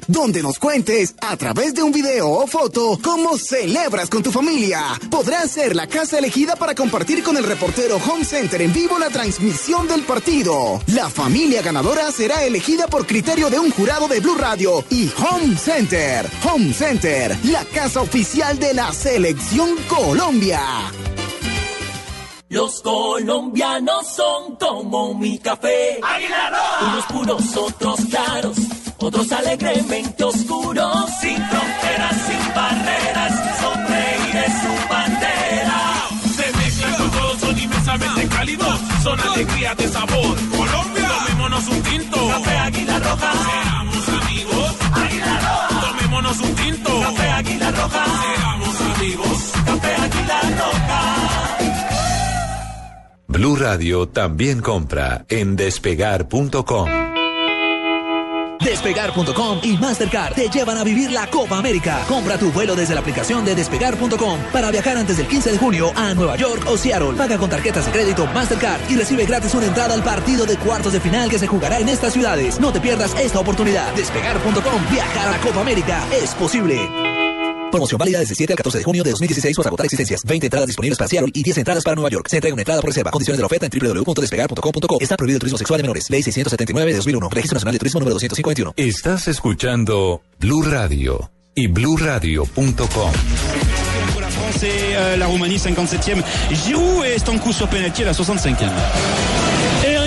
donde 0.09 0.43
nos 0.43 0.59
cuentes 0.59 1.15
a 1.21 1.37
través 1.37 1.73
de 1.75 1.85
un 1.85 1.93
video 1.93 2.29
o 2.29 2.49
foto 2.49 2.99
cómo 3.01 3.39
celebras 3.39 4.11
con 4.11 4.25
tu 4.25 4.33
familia. 4.33 4.99
Podrás 5.09 5.53
ser 5.53 5.77
la 5.77 5.87
casa 5.87 6.19
elegida 6.19 6.57
para 6.57 6.75
compartir 6.75 7.12
con 7.21 7.37
el 7.37 7.45
reportero 7.45 7.97
Home 7.97 8.25
Center 8.25 8.63
en 8.63 8.73
vivo 8.73 8.99
la 8.99 9.11
transmisión 9.11 9.87
del 9.87 10.03
partido. 10.03 10.81
La 10.87 11.11
familia 11.11 11.61
ganadora 11.61 12.11
será 12.11 12.45
elegida 12.45 12.87
por 12.87 13.07
criterio 13.07 13.51
de 13.51 13.59
un 13.59 13.71
jurado 13.71 14.09
de 14.09 14.21
Blue 14.21 14.37
Radio 14.37 14.83
y 14.89 15.11
Home 15.19 15.57
Center. 15.59 16.27
Home 16.45 16.73
Center, 16.73 17.37
la 17.45 17.65
casa 17.67 18.01
oficial 18.01 18.59
de 18.59 18.73
la 18.73 18.93
Selección 18.93 19.77
Colombia. 19.89 20.61
Los 22.49 22.81
colombianos 22.81 24.07
son 24.15 24.57
como 24.57 25.15
mi 25.15 25.39
café. 25.39 26.01
Águila 26.03 26.51
Roja. 26.51 26.93
Unos 26.93 27.07
puros, 27.07 27.57
otros 27.57 28.01
claros, 28.09 28.57
otros 28.99 29.33
alegremente 29.33 30.25
oscuros. 30.25 31.11
Sin 31.21 31.37
fronteras, 31.37 32.17
sin 32.27 32.55
barreras, 32.55 33.61
sonreír 33.61 33.82
son 39.03 39.21
alegrías 39.21 39.77
de 39.77 39.89
sabor. 39.89 40.37
Colombia, 40.51 41.09
tomémonos 41.09 41.69
un 41.69 41.83
tinto. 41.83 42.29
Café 42.29 42.59
Águila 42.59 42.99
Roja. 42.99 43.33
Seamos 43.33 44.09
amigos. 44.09 44.77
Águila 44.93 45.41
Roja. 45.41 45.81
Tomémonos 45.81 46.41
un 46.41 46.55
tinto. 46.55 47.01
Café 47.01 47.31
Águila 47.31 47.71
Roja. 47.71 48.05
Seamos 48.23 48.81
amigos. 48.97 49.53
Café 49.65 49.95
Águila 49.95 50.41
Roja. 50.59 51.03
Blue 53.29 53.57
Radio 53.57 54.09
también 54.09 54.61
compra 54.61 55.25
en 55.29 55.57
despegar.com. 55.57 57.12
Despegar.com 58.65 59.61
y 59.63 59.77
Mastercard 59.77 60.35
te 60.35 60.49
llevan 60.49 60.79
a 60.79 60.85
vivir 60.85 61.11
la 61.11 61.27
Copa 61.29 61.59
América. 61.59 62.05
Compra 62.09 62.39
tu 62.39 62.51
vuelo 62.53 62.75
desde 62.75 62.95
la 62.95 63.01
aplicación 63.01 63.45
de 63.45 63.55
despegar.com 63.55 64.41
para 64.53 64.71
viajar 64.71 64.97
antes 64.97 65.17
del 65.17 65.27
15 65.27 65.53
de 65.53 65.59
junio 65.59 65.93
a 65.97 66.15
Nueva 66.15 66.37
York 66.37 66.65
o 66.67 66.77
Seattle. 66.77 67.13
Paga 67.17 67.39
con 67.39 67.51
tarjetas 67.51 67.87
de 67.87 67.93
crédito 67.93 68.27
Mastercard 68.27 68.81
y 68.91 68.97
recibe 68.97 69.27
gratis 69.27 69.55
una 69.55 69.67
entrada 69.67 69.95
al 69.95 70.03
partido 70.03 70.47
de 70.47 70.57
cuartos 70.57 70.93
de 70.93 71.01
final 71.01 71.29
que 71.29 71.39
se 71.39 71.47
jugará 71.47 71.79
en 71.79 71.89
estas 71.89 72.13
ciudades. 72.13 72.61
No 72.61 72.73
te 72.73 72.81
pierdas 72.81 73.15
esta 73.19 73.41
oportunidad. 73.41 73.93
Despegar.com, 73.95 74.91
viajar 74.91 75.29
a 75.29 75.31
la 75.33 75.39
Copa 75.39 75.61
América 75.61 76.05
es 76.13 76.35
posible. 76.35 77.22
Promoción 77.73 77.99
válida 77.99 78.21
desde 78.21 78.35
7 78.35 78.53
al 78.53 78.57
14 78.57 78.79
de 78.79 78.85
junio 78.85 79.03
de 79.03 79.11
2016 79.11 79.59
o 79.59 79.63
agotar 79.63 79.87
existencias. 79.87 80.23
20 80.25 80.47
entradas 80.47 80.67
disponibles 80.67 80.99
para 80.99 81.09
Seattle 81.09 81.33
y 81.35 81.43
10 81.43 81.59
entradas 81.59 81.83
para 81.83 81.97
Nueva 81.97 82.11
York. 82.11 82.29
Se 82.29 82.37
entrega 82.37 82.55
una 82.55 82.63
entrada 82.63 82.81
por 82.81 82.91
reserva. 82.91 83.11
Condiciones 83.11 83.39
de 83.39 83.43
la 83.43 83.47
oferta 83.47 83.67
en 83.67 83.73
www.despegar.com.co. 83.73 84.99
Está 85.01 85.17
prohibido 85.17 85.37
el 85.37 85.41
turismo 85.41 85.59
sexual 85.59 85.79
de 85.79 85.83
menores. 85.83 86.11
Ley 86.11 86.23
679 86.23 86.91
de 86.93 86.97
2001. 86.99 87.29
Registro 87.31 87.57
Nacional 87.57 87.73
de 87.73 87.79
Turismo 87.79 88.01
número 88.01 88.15
251. 88.15 88.75
Estás 88.77 89.27
escuchando 89.27 90.23
Blue 90.39 90.63
Radio 90.63 91.31
y 91.55 91.67
bluradio.com. 91.67 93.13
Pour 94.13 94.21
la 94.21 94.31
France 94.31 94.63
et 94.63 94.95
euh, 94.95 95.17
la 95.17 95.27
Roumanie, 95.27 95.59
57e. 95.59 96.23
Giroud 96.65 97.05
et 97.05 97.19
Stankou 97.19 97.53
sur 97.53 97.69
penalty 97.69 98.03
à 98.03 98.07
la 98.07 98.13
65e. 98.13 99.42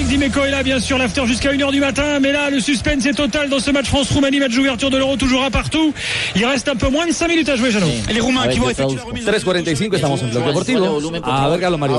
Eric 0.06 0.20
Dimeco 0.20 0.46
est 0.46 0.52
là, 0.52 0.62
bien 0.62 0.80
sûr, 0.80 1.00
l'after 1.00 1.26
jusqu'à 1.26 1.52
1h 1.52 1.72
du 1.72 1.80
matin. 1.80 2.20
Mais 2.20 2.32
là, 2.32 2.52
le 2.52 2.60
suspense 2.60 3.06
est 3.08 3.14
total 3.14 3.50
dans 3.50 3.60
ce 3.60 3.72
match 3.72 3.88
France-Roumanie, 3.88 4.40
match 4.40 4.54
d'ouverture 4.54 4.92
de 4.92 4.98
l'Euro, 4.98 5.16
toujours 5.16 5.44
à 5.44 5.50
partout. 5.50 5.94
Il 6.36 6.46
reste 6.46 6.68
un 6.68 6.76
peu 6.76 6.90
moins 6.90 7.08
de 7.08 7.12
5 7.12 7.28
minutes 7.28 7.50
à 7.50 7.56
jouer, 7.56 7.72
Jeannot. 7.72 7.88
Les 8.12 8.20
Roumains 8.20 8.48
qui 8.48 8.60
vont 8.60 8.70
effectuer 8.70 8.98
3.45, 8.98 9.96
estamos 9.96 10.22
en 10.22 10.28
Blog 10.28 10.46
Deportivo. 10.46 11.02
A 11.24 11.50
ver, 11.50 11.60
Carlos 11.60 11.78
Mario. 11.78 11.98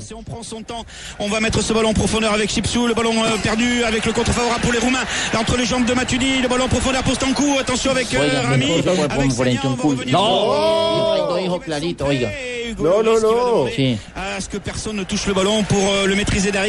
Si 0.00 0.14
on 0.14 0.22
prend 0.22 0.44
son 0.44 0.62
temps, 0.62 0.84
on 1.18 1.28
va 1.28 1.40
mettre 1.40 1.60
ce 1.60 1.72
ballon 1.72 1.90
en 1.90 1.94
profondeur 1.94 2.32
avec 2.32 2.50
Chipsou, 2.50 2.86
le 2.86 2.94
ballon 2.94 3.14
euh, 3.24 3.36
perdu 3.42 3.82
avec 3.82 4.06
le 4.06 4.12
contre 4.12 4.32
favorable 4.32 4.60
pour 4.60 4.72
les 4.72 4.78
Roumains. 4.78 5.04
Entre 5.36 5.56
les 5.56 5.66
jambes 5.66 5.86
de 5.86 5.94
Matuidi, 5.94 6.40
le 6.40 6.48
ballon 6.48 6.64
en 6.64 6.68
profondeur 6.68 7.02
pour 7.02 7.14
Stankou. 7.14 7.56
Attention 7.58 7.90
avec 7.90 8.14
euh, 8.14 8.42
Rami. 8.48 8.66
Avec 9.10 9.32
Sagna, 9.32 9.60
on 9.64 9.74
va 9.74 9.82
revenir. 9.82 10.18
Lo 11.30 11.36
dijo 11.36 11.58
clarito, 11.58 12.04
oiga. 12.06 12.28
No, 12.78 13.02
no, 13.02 13.18
no. 13.20 13.68
Sí. 13.74 13.98
À 14.14 14.40
ce 14.40 14.48
que 14.48 14.58
personne 14.58 14.96
ne 14.96 15.04
touche 15.04 15.26
le 15.26 15.34
ballon 15.34 15.64
pour 15.64 15.78
euh, 15.78 16.06
le 16.06 16.14
maîtriser 16.14 16.52
derrière. 16.52 16.59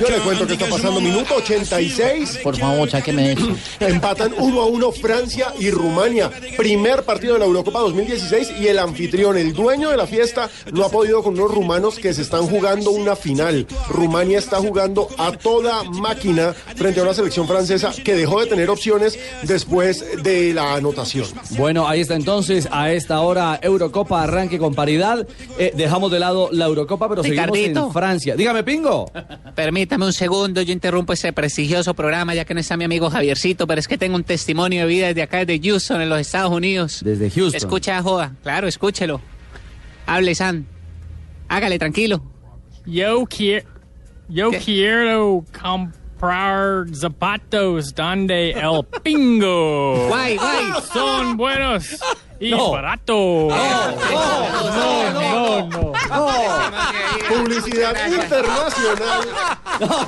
Yo 0.00 0.08
le 0.08 0.18
cuento 0.18 0.46
que 0.46 0.54
está 0.54 0.66
pasando 0.66 1.00
minuto 1.00 1.36
86. 1.36 2.40
Por 2.42 2.56
favor, 2.56 2.90
sáqueme 2.90 3.32
eso. 3.32 3.56
Empatan 3.80 4.34
1 4.38 4.60
a 4.60 4.66
1 4.66 4.92
Francia 4.92 5.52
y 5.58 5.70
Rumania. 5.70 6.30
Primer 6.56 7.02
partido 7.04 7.34
de 7.34 7.40
la 7.40 7.46
Eurocopa 7.46 7.80
2016 7.80 8.52
y 8.60 8.68
el 8.68 8.78
anfitrión, 8.78 9.36
el 9.36 9.52
dueño 9.52 9.90
de 9.90 9.96
la 9.96 10.06
fiesta, 10.06 10.50
no 10.72 10.84
ha 10.84 10.88
podido 10.90 11.22
con 11.22 11.34
unos 11.34 11.50
rumanos 11.50 11.98
que 11.98 12.12
se 12.14 12.22
están 12.22 12.46
jugando 12.46 12.90
una 12.90 13.16
final. 13.16 13.66
Rumania 13.88 14.38
está 14.38 14.58
jugando 14.58 15.08
a 15.18 15.32
toda 15.32 15.84
máquina 15.84 16.54
frente 16.76 17.00
a 17.00 17.02
una 17.02 17.14
selección 17.14 17.46
francesa 17.46 17.92
que 18.04 18.14
dejó 18.14 18.40
de 18.40 18.46
tener 18.46 18.70
opciones 18.70 19.18
después 19.42 20.22
de 20.22 20.54
la 20.54 20.74
anotación. 20.74 21.26
Bueno, 21.50 21.88
ahí 21.88 22.00
está 22.00 22.14
entonces, 22.14 22.68
a 22.70 22.92
esta 22.92 23.20
hora 23.20 23.58
Eurocopa 23.62 24.22
arranque 24.22 24.58
con 24.58 24.74
paridad. 24.74 25.26
Eh, 25.58 25.72
dejamos 25.74 26.10
de 26.10 26.18
lado 26.18 26.48
la 26.52 26.66
Eurocopa, 26.66 27.08
pero 27.08 27.22
seguimos 27.22 27.46
Ricardito. 27.46 27.86
en 27.86 27.92
Francia. 27.92 28.36
Dígame, 28.36 28.64
Pingo. 28.64 29.03
Permítame 29.54 30.04
un 30.04 30.12
segundo, 30.12 30.62
yo 30.62 30.72
interrumpo 30.72 31.12
ese 31.12 31.32
prestigioso 31.32 31.94
programa 31.94 32.34
ya 32.34 32.44
que 32.44 32.54
no 32.54 32.60
está 32.60 32.76
mi 32.76 32.84
amigo 32.84 33.10
Javiercito, 33.10 33.66
pero 33.66 33.80
es 33.80 33.88
que 33.88 33.98
tengo 33.98 34.16
un 34.16 34.24
testimonio 34.24 34.82
de 34.82 34.86
vida 34.88 35.06
desde 35.08 35.22
acá, 35.22 35.44
desde 35.44 35.60
Houston, 35.68 36.00
en 36.00 36.08
los 36.08 36.20
Estados 36.20 36.52
Unidos. 36.52 37.00
Desde 37.04 37.30
Houston. 37.30 37.56
Escucha 37.56 37.98
a 37.98 38.02
Joda, 38.02 38.32
claro, 38.42 38.66
escúchelo. 38.68 39.20
Hable, 40.06 40.34
San. 40.34 40.66
Hágale, 41.48 41.78
tranquilo. 41.78 42.22
Yo, 42.86 43.24
quiero, 43.26 43.66
yo 44.28 44.50
quiero 44.64 45.44
comprar 46.28 46.84
zapatos 46.94 47.94
donde 47.94 48.50
el 48.52 48.84
pingo. 49.02 50.06
Guay, 50.08 50.36
guay. 50.36 50.64
Son 50.92 51.36
buenos 51.36 51.84
y 52.40 52.50
No. 52.50 52.70
baratos. 52.72 53.52
no, 53.52 55.12
no, 55.12 55.68
no. 55.68 55.92
Publicidad 57.28 57.94
internacional. 58.08 59.28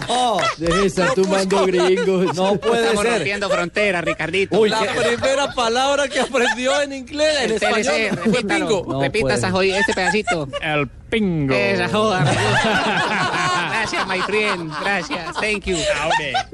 No, 0.08 0.38
deje 0.58 0.74
de 0.80 0.86
estar 0.86 1.14
tumbando 1.14 1.66
gringos. 1.66 2.34
No 2.34 2.56
puede 2.56 2.82
Estamos 2.82 3.02
ser. 3.04 3.12
rompiendo 3.14 3.50
fronteras, 3.50 4.04
Ricardito. 4.04 4.58
Uy, 4.60 4.68
La 4.70 4.80
qué- 4.80 5.00
primera 5.16 5.52
palabra 5.52 6.08
que 6.08 6.20
aprendió 6.20 6.80
en 6.82 6.92
inglés, 6.92 7.36
en 7.40 7.44
El 7.44 7.52
español, 7.52 7.82
TLC, 7.84 8.14
fue 8.16 8.24
repítalo. 8.32 8.68
pingo. 8.68 8.84
No 8.92 9.00
Repita 9.02 9.34
esa 9.34 9.50
jodida- 9.50 9.78
este 9.78 9.92
pedacito. 9.94 10.48
El 10.62 10.88
pingo. 11.10 11.54
Esa 11.54 11.88
joda. 11.88 12.24
Gracias, 13.90 14.06
my 14.08 14.20
friend. 14.22 14.72
Gracias. 14.80 15.34
Thank 15.40 15.64
you. 15.66 15.76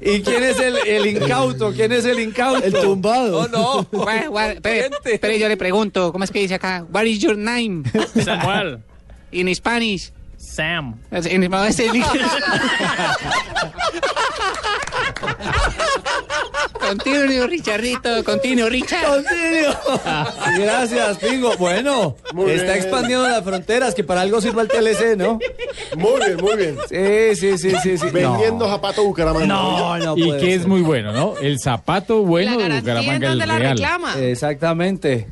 ¿Y 0.02 0.20
quién 0.22 0.42
es 0.42 0.58
el, 0.60 0.76
el 0.86 1.06
incauto? 1.06 1.72
¿Quién 1.72 1.90
es 1.92 2.04
el 2.04 2.20
incauto? 2.20 2.62
El 2.64 2.72
tumbado. 2.74 3.48
No, 3.48 3.84
no. 3.92 4.28
Guay, 4.28 4.58
Pero, 4.60 4.96
pero 5.20 5.36
yo 5.36 5.48
le 5.48 5.56
pregunto, 5.56 6.12
¿cómo 6.12 6.24
es 6.24 6.30
que 6.30 6.40
dice 6.40 6.54
acá? 6.54 6.84
What 6.92 7.04
is 7.04 7.20
your 7.20 7.36
name? 7.36 7.84
Samuel. 8.22 8.80
In 9.30 9.52
Spanish. 9.54 10.12
Sam. 10.36 10.96
En 11.10 11.50
no, 11.50 11.64
es 11.64 11.78
el- 11.78 12.02
Continuo, 16.96 17.46
Richardito. 17.46 18.24
Continuo, 18.24 18.68
Richard. 18.68 19.06
Continuo. 19.06 20.00
Gracias, 20.58 21.18
Pingo. 21.18 21.56
Bueno, 21.56 22.16
Muy 22.34 22.50
está 22.50 22.72
bien. 22.72 22.76
expandiendo 22.76 23.28
las 23.28 23.42
fronteras, 23.42 23.94
que 23.94 24.04
para 24.04 24.20
algo 24.20 24.40
sirva 24.40 24.62
el 24.62 24.68
TLC, 24.68 25.16
¿no? 25.16 25.38
Muy 25.96 26.20
bien, 26.26 26.36
muy 26.40 26.56
bien. 26.56 26.76
Sí, 26.88 27.36
sí, 27.36 27.58
sí, 27.58 27.76
sí. 27.82 27.98
sí. 27.98 28.06
Vendiendo 28.12 28.68
zapato 28.68 29.04
Bucaramanga. 29.04 29.46
No, 29.46 29.98
no 29.98 30.16
y 30.16 30.26
puede 30.26 30.40
que 30.40 30.46
ser. 30.46 30.60
es 30.60 30.66
muy 30.66 30.82
bueno, 30.82 31.12
¿no? 31.12 31.34
El 31.40 31.58
zapato 31.58 32.22
bueno 32.22 32.58
de 32.58 32.80
Bucaramanga, 32.80 33.32
el 33.32 33.40
real. 33.40 33.82
Exactamente. 34.20 35.26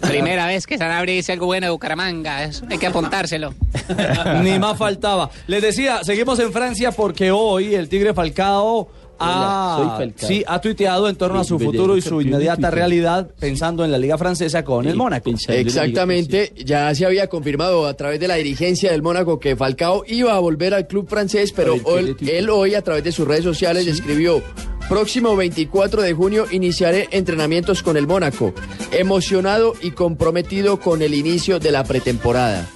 Primera 0.00 0.46
vez 0.46 0.66
que 0.66 0.76
Sanabria 0.78 1.14
dice 1.14 1.32
algo 1.32 1.46
bueno 1.46 1.66
de 1.66 1.70
Bucaramanga. 1.70 2.42
eso 2.44 2.64
hay 2.68 2.78
que 2.78 2.86
apuntárselo. 2.86 3.54
Ni 4.42 4.58
más 4.58 4.76
faltaba. 4.76 5.30
Les 5.46 5.62
decía, 5.62 6.02
seguimos 6.02 6.38
en 6.40 6.52
Francia 6.52 6.90
porque 6.90 7.30
hoy 7.30 7.74
el 7.74 7.88
Tigre 7.88 8.12
Falcao 8.12 8.88
ha, 9.20 9.76
Hola, 9.76 9.76
soy 9.76 10.06
Falcao. 10.06 10.28
sí, 10.28 10.44
ha 10.46 10.60
tuiteado 10.60 11.08
en 11.08 11.16
torno 11.16 11.40
a 11.40 11.44
su 11.44 11.58
futuro 11.58 11.96
y 11.96 12.02
su 12.02 12.20
inmediata 12.20 12.70
realidad 12.70 13.30
pensando 13.38 13.84
en 13.84 13.92
la 13.92 13.98
Liga 13.98 14.18
Francesa 14.18 14.64
con 14.64 14.86
el 14.86 14.96
Mónaco. 14.96 15.30
Exactamente, 15.48 16.52
ya 16.64 16.94
se 16.94 17.06
había 17.06 17.28
confirmado 17.28 17.86
a 17.86 17.94
través 17.94 18.18
de 18.20 18.28
la 18.28 18.36
dirigencia 18.36 18.92
del 18.92 19.02
Mónaco 19.02 19.38
que 19.38 19.56
Falcao 19.56 20.04
iba 20.06 20.34
a 20.34 20.38
volver 20.38 20.74
al 20.74 20.86
club 20.86 21.08
francés, 21.08 21.52
pero 21.54 21.76
él 22.20 22.50
hoy 22.50 22.74
a 22.74 22.82
través 22.82 23.04
de 23.04 23.12
sus 23.12 23.26
redes 23.26 23.44
sociales 23.44 23.86
escribió, 23.86 24.42
próximo 24.88 25.36
24 25.36 26.02
de 26.02 26.12
junio 26.14 26.46
iniciaré 26.50 27.08
entrenamientos 27.12 27.82
con 27.82 27.96
el 27.96 28.06
Mónaco, 28.06 28.52
emocionado 28.90 29.74
y 29.80 29.92
comprometido 29.92 30.80
con 30.80 31.02
el 31.02 31.14
inicio 31.14 31.60
de 31.60 31.70
la 31.70 31.84
pretemporada. 31.84 32.68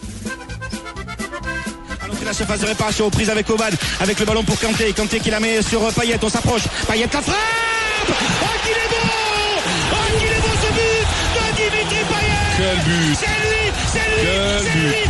La 2.25 2.33
surface 2.33 2.61
de 2.61 2.66
réparation, 2.66 3.11
prise 3.11 3.31
avec 3.31 3.49
Oban, 3.51 3.64
avec 4.01 4.18
le 4.18 4.25
ballon 4.27 4.43
pour 4.43 4.59
Kanté, 4.59 4.93
Kanté 4.93 5.20
qui 5.20 5.31
la 5.31 5.41
met 5.41 5.62
sur 5.62 5.81
Payet, 5.93 6.18
on 6.22 6.29
s'approche, 6.29 6.62
Payet 6.89 7.09
la 7.12 7.22
frappe 7.22 7.37
Oh 8.09 8.47
qu'il 8.62 8.72
est 8.72 8.89
beau! 8.89 9.62
Oh 9.93 10.18
qu'il 10.18 10.29
est 10.29 10.41
beau 10.41 10.55
ce 10.62 10.72
but 10.72 11.07
de 11.35 11.57
Dimitri 11.57 12.05
Payet! 12.09 12.55
Quel 12.57 12.77
but! 12.85 13.18
C'est 13.18 13.27
lui, 13.27 13.72
c'est 13.93 14.09
lui, 14.11 14.29
c'est 14.62 14.79
lui 14.79 15.03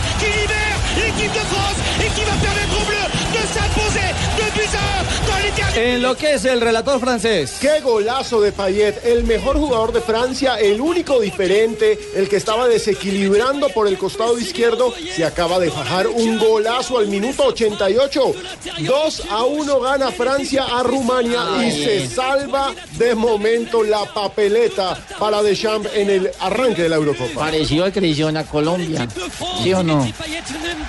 dans 5.75 5.81
les 5.81 5.87
derniers 5.91 5.95
Enloquece 6.05 6.45
el 6.53 6.61
relator 6.61 7.01
francés. 7.01 7.57
¡Qué 7.61 7.81
golazo 7.81 8.41
de 8.41 8.53
Payet! 8.53 9.05
El 9.05 9.25
mejor 9.25 9.57
jugador 9.57 9.93
de 9.93 10.01
Francia, 10.01 10.57
el 10.57 10.81
único 10.81 11.21
diferente, 11.21 11.99
el 12.15 12.29
que 12.29 12.37
estaba 12.37 12.69
desequilibrando 12.69 13.69
por 13.71 13.89
el 13.89 13.97
costado 13.99 14.39
izquierdo, 14.39 14.93
se 15.15 15.25
acaba 15.25 15.59
de 15.59 15.71
fajar 15.71 16.07
un 16.09 16.39
golazo 16.39 16.99
al 16.99 17.09
minuto 17.09 17.45
88. 17.45 18.35
2 18.81 19.23
a 19.31 19.45
1 19.45 19.81
gana 19.81 20.11
Francia 20.13 20.65
a 20.65 20.83
Rumania 20.83 21.67
y 21.67 21.71
se 21.73 22.09
salva 22.09 22.73
de 22.99 23.15
momento 23.15 23.83
la 23.83 24.05
papeleta 24.05 24.99
para 25.19 25.43
Deschamps 25.43 25.89
en 25.95 26.11
el 26.11 26.31
arranque 26.41 26.83
de 26.83 26.89
la 26.89 26.97
Eurocopa. 26.97 27.41
Pareció 27.41 27.85
al 27.85 27.93
que 27.93 28.01
le 28.01 28.09
hicieron 28.09 28.37
a 28.37 28.45
Colombia. 28.45 29.09
¿Sí 29.63 29.73
o 29.73 29.83
no? 29.83 30.07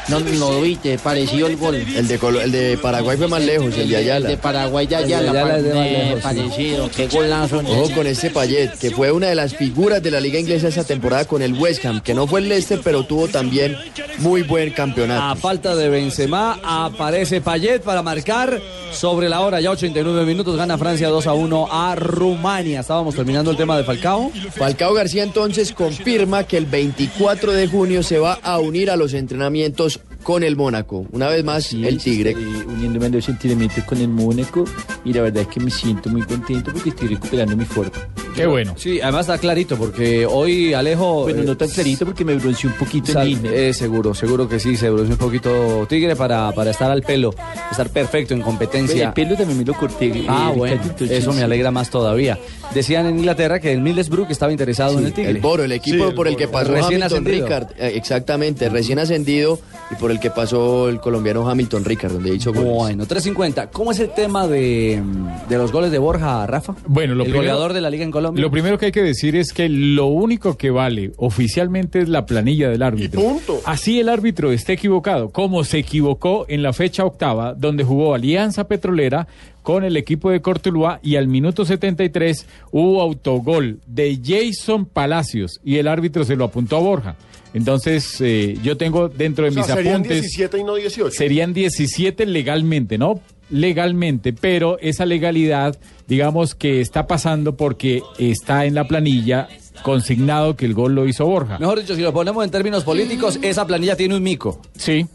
No 0.07 0.19
lo 0.19 0.61
viste, 0.61 0.97
pareció 0.99 1.47
el 1.47 1.57
gol. 1.57 1.75
El 1.75 2.07
de, 2.07 2.19
Colo- 2.19 2.41
el 2.41 2.51
de 2.51 2.77
Paraguay 2.77 3.17
fue 3.17 3.27
más 3.27 3.41
lejos, 3.43 3.75
el 3.77 3.89
de 3.89 3.97
Ayala. 3.97 4.29
El 4.29 4.35
de 4.35 4.37
Paraguay 4.41 4.74
es 4.79 4.89
de 4.89 5.33
más 5.33 5.59
eh, 5.59 5.61
lejos, 5.61 6.15
sí. 6.15 6.21
parecido. 6.21 6.89
Qué 6.95 7.07
golazo. 7.07 7.59
Ojo 7.59 7.91
con 7.93 8.07
este 8.07 8.29
Payet, 8.29 8.77
que 8.77 8.91
fue 8.91 9.11
una 9.11 9.27
de 9.27 9.35
las 9.35 9.55
figuras 9.55 10.01
de 10.01 10.11
la 10.11 10.19
liga 10.19 10.39
inglesa 10.39 10.67
esa 10.67 10.83
temporada 10.83 11.25
con 11.25 11.41
el 11.41 11.53
West 11.53 11.85
Ham, 11.85 12.01
que 12.01 12.13
no 12.13 12.27
fue 12.27 12.41
el 12.41 12.49
Leicester, 12.49 12.81
pero 12.83 13.03
tuvo 13.03 13.27
también 13.27 13.77
muy 14.19 14.43
buen 14.43 14.71
campeonato. 14.71 15.23
A 15.23 15.35
falta 15.35 15.75
de 15.75 15.89
Benzema, 15.89 16.59
aparece 16.63 17.41
Payet 17.41 17.81
para 17.81 18.01
marcar 18.01 18.61
sobre 18.91 19.29
la 19.29 19.41
hora, 19.41 19.59
ya 19.59 19.71
89 19.71 20.25
minutos, 20.25 20.55
gana 20.57 20.77
Francia 20.77 21.09
2 21.09 21.27
a 21.27 21.33
1 21.33 21.67
a 21.71 21.95
Rumania. 21.95 22.79
Estábamos 22.81 23.15
terminando 23.15 23.51
el 23.51 23.57
tema 23.57 23.77
de 23.77 23.83
Falcao. 23.83 24.31
Falcao 24.55 24.93
García 24.93 25.23
entonces 25.23 25.73
confirma 25.73 26.43
que 26.43 26.57
el 26.57 26.65
24 26.65 27.51
de 27.51 27.67
junio 27.67 28.03
se 28.03 28.19
va 28.19 28.39
a 28.41 28.59
unir 28.59 28.89
a 28.89 28.95
los 28.95 29.13
entrenamientos 29.13 29.99
con 30.25 30.43
el 30.43 30.55
Mónaco. 30.55 31.05
Una 31.11 31.29
vez 31.29 31.43
más, 31.43 31.71
el 31.71 31.99
Tigre. 32.01 32.31
Estoy 32.31 32.45
uniéndome 32.67 33.05
a 33.05 33.09
los 33.09 33.25
sentimientos 33.25 33.83
con 33.83 33.99
el 33.99 34.07
Mónaco 34.09 34.65
y 35.05 35.13
la 35.13 35.21
verdad 35.21 35.43
es 35.43 35.47
que 35.49 35.59
me 35.59 35.69
siento 35.69 36.09
muy 36.09 36.23
contento 36.23 36.73
porque 36.73 36.89
estoy 36.89 37.09
recuperando 37.09 37.55
mi 37.55 37.63
fuerza. 37.63 38.07
Qué 38.35 38.47
bueno. 38.47 38.73
Sí, 38.75 38.99
además 38.99 39.21
está 39.21 39.37
clarito 39.37 39.77
porque 39.77 40.25
hoy 40.25 40.73
Alejo... 40.73 41.21
Bueno, 41.23 41.41
eh, 41.43 41.45
no 41.45 41.55
tan 41.55 41.69
clarito 41.69 42.05
porque 42.05 42.25
me 42.25 42.35
bronceé 42.35 42.69
un 42.69 42.75
poquito 42.75 43.13
Sal- 43.13 43.27
en 43.31 43.45
eh, 43.45 43.71
seguro, 43.71 44.13
seguro 44.15 44.49
que 44.49 44.59
sí, 44.59 44.75
se 44.75 44.89
bronceó 44.89 45.13
un 45.13 45.19
poquito 45.19 45.85
Tigre 45.87 46.15
para, 46.17 46.51
para 46.51 46.71
estar 46.71 46.89
al 46.91 47.01
pelo, 47.03 47.33
estar 47.71 47.89
perfecto 47.91 48.33
en 48.33 48.41
competencia. 48.41 49.07
El 49.07 49.13
pelo 49.13 49.37
también 49.37 49.59
me 49.59 49.63
lo 49.63 49.73
corté. 49.75 50.25
Ah, 50.27 50.49
eh, 50.51 50.57
bueno, 50.57 50.81
Ricardito, 50.83 51.13
eso 51.13 51.31
sí, 51.31 51.37
me 51.37 51.43
alegra 51.43 51.69
más 51.71 51.89
todavía. 51.91 52.37
Decían 52.73 53.05
en 53.05 53.19
Inglaterra 53.19 53.59
que 53.59 53.71
el 53.71 53.79
Middlesbrough 53.81 54.29
estaba 54.29 54.51
interesado 54.51 54.97
en 54.99 55.05
el 55.05 55.13
Tigre. 55.13 55.31
El 55.31 55.37
Boro, 55.37 55.63
el 55.63 55.71
equipo 55.71 56.13
por 56.15 56.27
el 56.27 56.35
que 56.35 56.47
pasó 56.49 56.71
Recién 56.71 57.03
Hamilton 57.03 57.05
ascendido. 57.05 57.45
Ricard. 57.45 57.67
eh, 57.77 57.93
exactamente, 57.95 58.67
recién 58.69 58.99
ascendido 58.99 59.59
y 59.91 59.95
por 59.95 60.11
el 60.11 60.14
que 60.19 60.29
pasó 60.31 60.89
el 60.89 60.99
colombiano 60.99 61.49
Hamilton 61.49 61.85
Ricard, 61.85 62.13
donde 62.13 62.33
hizo 62.35 62.51
goles. 62.53 62.71
Bueno, 62.73 63.05
3.50. 63.05 63.69
¿Cómo 63.71 63.91
es 63.91 63.99
el 63.99 64.09
tema 64.11 64.47
de, 64.47 65.01
de 65.49 65.57
los 65.57 65.71
goles 65.71 65.91
de 65.91 65.97
Borja, 65.97 66.45
Rafa? 66.47 66.75
Bueno, 66.87 67.15
lo 67.15 67.23
el 67.23 67.31
primero- 67.31 67.51
goleador 67.53 67.73
de 67.73 67.81
la 67.81 67.89
liga 67.89 68.03
en 68.03 68.11
Colombia. 68.11 68.41
Lo 68.41 68.51
primero 68.51 68.77
que 68.77 68.87
hay 68.87 68.91
que 68.91 69.03
decir 69.03 69.35
es 69.35 69.53
que 69.53 69.69
lo 69.69 70.07
único 70.07 70.57
que 70.57 70.71
vale 70.71 71.11
oficialmente 71.17 71.99
es 71.99 72.09
la 72.09 72.25
planilla 72.25 72.69
del 72.69 72.81
árbitro. 72.83 73.21
Así 73.65 73.99
el 73.99 74.09
árbitro 74.09 74.51
esté 74.51 74.73
equivocado, 74.73 75.29
como 75.29 75.63
se 75.63 75.79
equivocó 75.79 76.45
en 76.47 76.63
la 76.63 76.73
fecha 76.73 77.05
octava, 77.05 77.53
donde 77.53 77.83
jugó 77.83 78.13
Alianza 78.15 78.67
Petrolera 78.67 79.27
con 79.61 79.83
el 79.83 79.97
equipo 79.97 80.29
de 80.29 80.41
Cortuluá 80.41 80.99
y 81.01 81.15
al 81.15 81.27
minuto 81.27 81.65
73 81.65 82.45
hubo 82.71 83.01
autogol 83.01 83.79
de 83.87 84.19
Jason 84.23 84.85
Palacios 84.85 85.59
y 85.63 85.77
el 85.77 85.87
árbitro 85.87 86.23
se 86.23 86.35
lo 86.35 86.45
apuntó 86.45 86.77
a 86.77 86.81
Borja. 86.81 87.15
Entonces, 87.55 88.17
eh, 88.21 88.57
yo 88.61 88.77
tengo 88.77 89.09
dentro 89.09 89.45
de 89.45 89.49
O 89.49 89.53
sea, 89.53 89.63
mis 89.63 89.71
serían 89.73 89.95
apuntes. 89.95 90.21
17 90.21 90.59
y 90.59 90.63
no 90.63 90.75
18. 90.75 91.11
Serían 91.15 91.53
17 91.53 92.25
legalmente, 92.27 92.97
¿no? 92.99 93.19
Legalmente, 93.49 94.33
pero 94.33 94.77
esa 94.79 95.05
legalidad, 95.05 95.77
digamos 96.07 96.53
que 96.55 96.81
está 96.81 97.07
pasando 97.07 97.55
porque 97.55 98.01
está 98.19 98.65
en 98.65 98.75
la 98.75 98.87
planilla 98.87 99.47
consignado 99.83 100.55
que 100.55 100.65
el 100.65 100.73
gol 100.73 100.95
lo 100.95 101.07
hizo 101.07 101.25
Borja. 101.25 101.57
Mejor 101.59 101.79
dicho, 101.79 101.95
si 101.95 102.01
lo 102.01 102.11
ponemos 102.13 102.43
en 102.43 102.51
términos 102.51 102.83
políticos, 102.83 103.39
esa 103.41 103.65
planilla 103.65 103.95
tiene 103.95 104.15
un 104.15 104.23
mico. 104.23 104.61
Sí. 104.75 105.05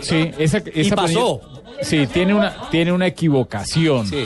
Sí, 0.00 0.30
esa, 0.38 0.62
Y 0.74 0.90
pasó. 0.90 1.40
planilla- 1.40 1.52
Sí, 1.82 2.06
tiene 2.12 2.34
una, 2.34 2.70
tiene 2.70 2.92
una 2.92 3.06
equivocación. 3.08 4.06
Sí. 4.06 4.24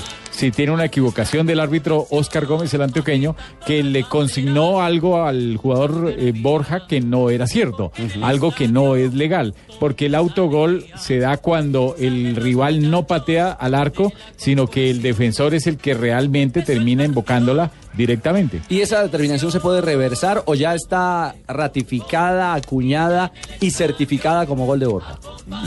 Tiene 0.52 0.72
una 0.72 0.84
equivocación 0.84 1.46
del 1.46 1.60
árbitro 1.60 2.06
Oscar 2.10 2.44
Gómez, 2.44 2.72
el 2.74 2.82
antioqueño, 2.82 3.36
que 3.66 3.82
le 3.82 4.04
consignó 4.04 4.82
algo 4.82 5.22
al 5.22 5.56
jugador 5.56 6.14
eh, 6.16 6.32
Borja 6.36 6.86
que 6.86 7.00
no 7.00 7.30
era 7.30 7.46
cierto, 7.46 7.90
algo 8.22 8.52
que 8.52 8.68
no 8.68 8.96
es 8.96 9.14
legal, 9.14 9.54
porque 9.80 10.06
el 10.06 10.14
autogol 10.14 10.84
se 10.98 11.18
da 11.18 11.38
cuando 11.38 11.96
el 11.98 12.36
rival 12.36 12.90
no 12.90 13.06
patea 13.06 13.50
al 13.50 13.74
arco, 13.74 14.12
sino 14.36 14.66
que 14.66 14.90
el 14.90 15.00
defensor 15.00 15.54
es 15.54 15.66
el 15.66 15.78
que 15.78 15.94
realmente 15.94 16.62
termina 16.62 17.04
invocándola 17.04 17.70
directamente. 17.96 18.60
¿Y 18.68 18.80
esa 18.80 19.02
determinación 19.02 19.50
se 19.52 19.60
puede 19.60 19.80
reversar 19.80 20.42
o 20.46 20.54
ya 20.54 20.74
está 20.74 21.34
ratificada, 21.48 22.54
acuñada 22.54 23.32
y 23.60 23.70
certificada 23.70 24.46
como 24.46 24.66
gol 24.66 24.80
de 24.80 24.86
Borja? 24.86 25.18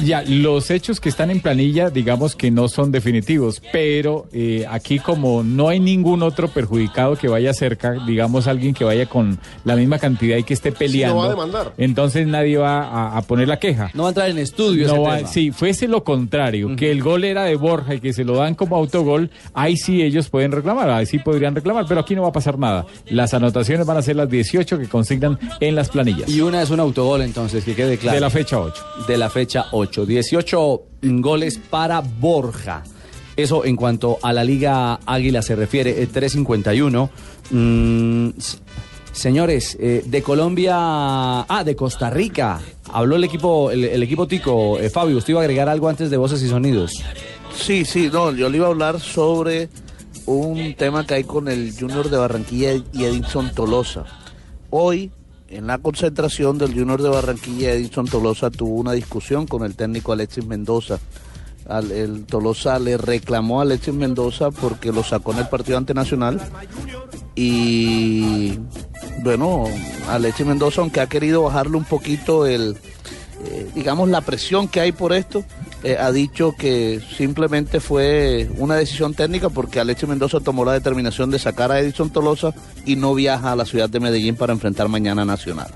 Ya, 0.04 0.24
los 0.24 0.72
hechos 0.72 1.00
que 1.00 1.10
están 1.10 1.32
en 1.32 1.40
planilla, 1.40 1.90
digamos 1.90 2.36
que 2.36 2.52
no 2.52 2.68
son 2.68 2.92
definitivos, 2.92 3.62
pero 3.72 4.28
eh, 4.34 4.66
aquí 4.70 5.00
como 5.00 5.44
no 5.44 5.70
hay 5.70 5.80
ningún 5.80 6.22
otro 6.24 6.48
perjudicado 6.50 7.16
que 7.16 7.28
vaya 7.28 7.54
cerca, 7.54 7.94
digamos 8.06 8.48
alguien 8.48 8.74
que 8.74 8.84
vaya 8.84 9.06
con 9.08 9.40
la 9.64 9.76
misma 9.76 10.00
cantidad 10.00 10.38
y 10.38 10.44
que 10.44 10.54
esté 10.54 10.72
peleando, 10.72 11.18
va 11.18 11.26
a 11.26 11.30
demandar. 11.30 11.74
entonces 11.78 12.28
nadie 12.28 12.58
va 12.58 12.82
a, 12.84 13.18
a 13.18 13.22
poner 13.22 13.48
la 13.48 13.58
queja. 13.60 13.90
No 13.94 14.04
va 14.04 14.10
a 14.10 14.12
entrar 14.12 14.30
en 14.30 14.38
estudio 14.40 14.88
No 14.88 14.94
ese 14.94 15.02
va- 15.02 15.18
tema. 15.18 15.30
si 15.30 15.52
fuese 15.52 15.88
lo 15.88 16.04
contrario, 16.04 16.76
que 16.76 16.92
el 16.92 17.02
gol 17.02 17.24
era 17.24 17.44
de 17.44 17.56
Borja 17.56 17.96
y 17.96 18.00
que 18.00 18.14
se 18.14 18.24
lo 18.24 18.36
dan 18.36 18.56
como 18.56 18.76
autogol, 18.76 19.30
ahí 19.54 19.78
sí 19.78 20.02
ellos 20.02 20.30
pueden 20.30 20.52
reclamar, 20.52 20.90
ahí 20.90 21.06
sí 21.06 21.20
podrían 21.20 21.56
reclamar, 21.56 21.86
pero 21.88 22.02
aquí 22.02 22.16
no 22.16 22.19
va 22.22 22.30
a 22.30 22.32
pasar 22.32 22.58
nada. 22.60 22.86
Las 23.08 23.34
anotaciones 23.34 23.86
van 23.86 23.98
a 23.98 24.02
ser 24.02 24.16
las 24.16 24.30
18 24.30 24.78
que 24.80 24.88
consignan 24.88 25.38
en 25.60 25.76
las 25.76 25.90
planillas. 25.90 26.30
Y 26.30 26.42
una 26.42 26.62
es 26.62 26.70
un 26.70 26.80
autogol 26.80 27.22
entonces, 27.22 27.64
que 27.64 27.76
quede 27.76 27.98
claro. 27.98 28.16
De 28.16 28.22
la 28.22 28.30
fecha 28.30 28.60
8. 28.60 28.84
De 29.08 29.18
la 29.18 29.30
fecha 29.30 29.66
8. 29.72 30.06
18 30.06 30.82
goles 31.02 31.60
para 31.70 32.02
Borja. 32.02 32.84
Eso 33.36 33.64
en 33.64 33.76
cuanto 33.78 34.18
a 34.22 34.34
la 34.34 34.44
Liga 34.44 35.00
Águila 35.06 35.42
se 35.42 35.56
refiere, 35.56 36.02
el 36.02 36.10
351. 36.10 37.10
Mm, 37.52 38.30
s- 38.38 38.58
señores, 39.14 39.78
eh, 39.80 40.04
de 40.06 40.22
Colombia. 40.22 40.76
Ah, 40.78 41.64
de 41.66 41.76
Costa 41.76 42.10
Rica. 42.10 42.60
Habló 42.92 43.16
el 43.16 43.24
equipo, 43.24 43.72
el, 43.72 43.86
el 43.86 44.04
equipo 44.04 44.28
Tico. 44.28 44.78
Eh, 44.80 44.90
Fabio, 44.90 45.18
¿usted 45.18 45.32
iba 45.32 45.40
a 45.40 45.44
agregar 45.44 45.70
algo 45.70 45.88
antes 45.88 46.10
de 46.10 46.18
voces 46.18 46.42
y 46.44 46.50
sonidos? 46.50 46.92
Sí, 47.56 47.86
sí, 47.86 48.10
no, 48.12 48.32
yo 48.34 48.50
le 48.50 48.58
iba 48.58 48.68
a 48.68 48.70
hablar 48.70 49.00
sobre 49.00 49.70
un 50.30 50.76
tema 50.76 51.06
que 51.06 51.16
hay 51.16 51.24
con 51.24 51.48
el 51.48 51.74
Junior 51.78 52.10
de 52.10 52.18
Barranquilla 52.18 52.74
y 52.94 53.04
Edinson 53.06 53.52
Tolosa. 53.54 54.06
Hoy, 54.70 55.12
en 55.50 55.66
la 55.68 55.80
concentración 55.80 56.58
del 56.60 56.74
Junior 56.74 57.02
de 57.02 57.10
Barranquilla, 57.10 57.72
Edinson 57.74 58.06
Tolosa 58.06 58.52
tuvo 58.52 58.76
una 58.76 58.92
discusión 58.94 59.48
con 59.48 59.64
el 59.64 59.76
técnico 59.76 60.12
Alexis 60.14 60.46
Mendoza. 60.46 61.00
Al- 61.68 61.92
el 61.92 62.26
Tolosa 62.26 62.78
le 62.80 62.98
reclamó 62.98 63.60
a 63.60 63.64
Alexis 63.64 63.94
Mendoza 63.94 64.52
porque 64.52 64.92
lo 64.92 65.04
sacó 65.04 65.32
en 65.34 65.40
el 65.40 65.50
partido 65.50 65.78
ante 65.78 65.94
Nacional 65.94 66.40
y 67.36 68.58
bueno, 69.24 69.66
Alexis 70.10 70.46
Mendoza, 70.46 70.82
aunque 70.82 71.02
ha 71.02 71.08
querido 71.08 71.44
bajarle 71.44 71.78
un 71.78 71.86
poquito 71.86 72.46
el, 72.46 72.78
eh, 73.46 73.70
digamos, 73.76 74.10
la 74.10 74.22
presión 74.22 74.68
que 74.68 74.80
hay 74.80 74.92
por 74.92 75.14
esto, 75.14 75.44
eh, 75.84 75.98
ha 76.00 76.12
dicho 76.12 76.56
que 76.58 77.02
simplemente 77.16 77.80
fue 77.80 78.50
una 78.58 78.76
decisión 78.76 79.14
técnica 79.14 79.50
porque 79.50 79.80
Alexis 79.80 80.10
Mendoza 80.10 80.40
tomó 80.40 80.66
la 80.66 80.74
determinación 80.74 81.32
de 81.32 81.40
sacar 81.40 81.72
a 81.72 81.80
Edison 81.80 82.10
Tolosa 82.10 82.54
y 82.86 82.96
no 82.96 83.14
viaja 83.14 83.52
a 83.52 83.56
la 83.56 83.66
ciudad 83.66 83.90
de 83.90 84.00
Medellín 84.00 84.36
para 84.36 84.54
enfrentar 84.54 84.90
mañana 84.90 85.26
Nacional. 85.26 85.72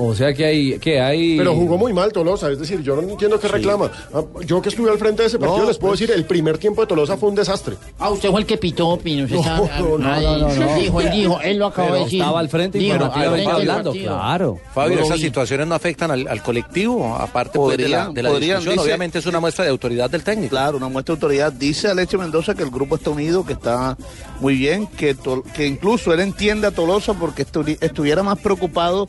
O 0.00 0.14
sea 0.14 0.32
que 0.32 0.44
hay. 0.44 0.78
Que 0.78 1.00
hay... 1.00 1.36
Pero 1.36 1.56
jugó 1.56 1.76
muy 1.76 1.92
mal 1.92 2.12
Tolosa, 2.12 2.48
es 2.52 2.58
decir, 2.60 2.82
yo 2.82 2.94
no 2.94 3.02
entiendo 3.02 3.40
qué 3.40 3.48
reclama. 3.48 3.90
Ah, 4.14 4.22
Yo 4.46 4.62
que 4.62 4.68
estuve 4.68 4.88
al 4.90 4.96
frente 4.98 5.22
de 5.22 5.28
ese 5.28 5.40
partido 5.40 5.62
No, 5.62 5.66
les 5.68 5.76
puedo 5.76 5.90
pues- 5.90 6.00
decir, 6.00 6.14
el 6.14 6.24
primer 6.24 6.56
tiempo 6.56 6.82
de 6.82 6.86
Tolosa 6.86 7.16
fue 7.16 7.28
un 7.30 7.34
desastre. 7.34 7.74
Ah, 7.98 8.10
usted 8.10 8.30
fue 8.30 8.40
el 8.40 8.46
que 8.46 8.56
pitó, 8.58 8.96
Pino. 8.98 9.24
usted 9.24 9.34
No, 9.36 9.98
no, 9.98 9.98
no, 9.98 10.20
no, 10.20 10.38
no, 10.38 10.54
no. 10.54 10.74
Dijo, 10.76 11.00
él 11.00 11.10
dijo, 11.10 11.40
él 11.40 11.58
lo 11.58 11.66
acabó 11.66 11.94
de 11.94 12.00
decir. 12.04 12.20
estaba 12.20 12.38
al 12.38 12.48
frente 12.48 12.92
al 12.92 13.10
frente 13.12 13.38
del 13.40 13.48
hablando, 13.48 13.92
claro. 13.92 14.58
Fabio, 14.72 15.00
esas 15.00 15.16
vi. 15.16 15.24
situaciones 15.24 15.66
no 15.66 15.74
afectan 15.74 16.12
al, 16.12 16.28
al 16.28 16.42
colectivo, 16.44 17.16
aparte 17.16 17.58
pues, 17.58 17.76
de 17.76 17.88
la, 17.88 18.08
de 18.10 18.22
la 18.22 18.30
podrían, 18.30 18.58
discusión. 18.58 18.74
dice- 18.76 18.84
Obviamente 18.86 19.18
es 19.18 19.26
una 19.26 19.40
muestra 19.40 19.64
de 19.64 19.70
autoridad 19.72 20.08
del 20.08 20.22
técnico. 20.22 20.50
Claro, 20.50 20.76
una 20.76 20.88
muestra 20.88 21.14
de 21.14 21.16
autoridad. 21.16 21.52
Dice 21.52 21.88
Alexis 21.88 22.18
Mendoza 22.20 22.54
que 22.54 22.62
el 22.62 22.70
grupo 22.70 22.94
está 22.94 23.10
unido, 23.10 23.44
que 23.44 23.54
está 23.54 23.96
muy 24.40 24.54
bien, 24.54 24.86
que, 24.86 25.16
Tol- 25.16 25.42
que 25.54 25.66
incluso 25.66 26.12
él 26.12 26.20
entiende 26.20 26.68
a 26.68 26.70
Tolosa 26.70 27.14
porque 27.14 27.44
estu- 27.44 27.76
estuviera 27.80 28.22
más 28.22 28.38
preocupado 28.38 29.08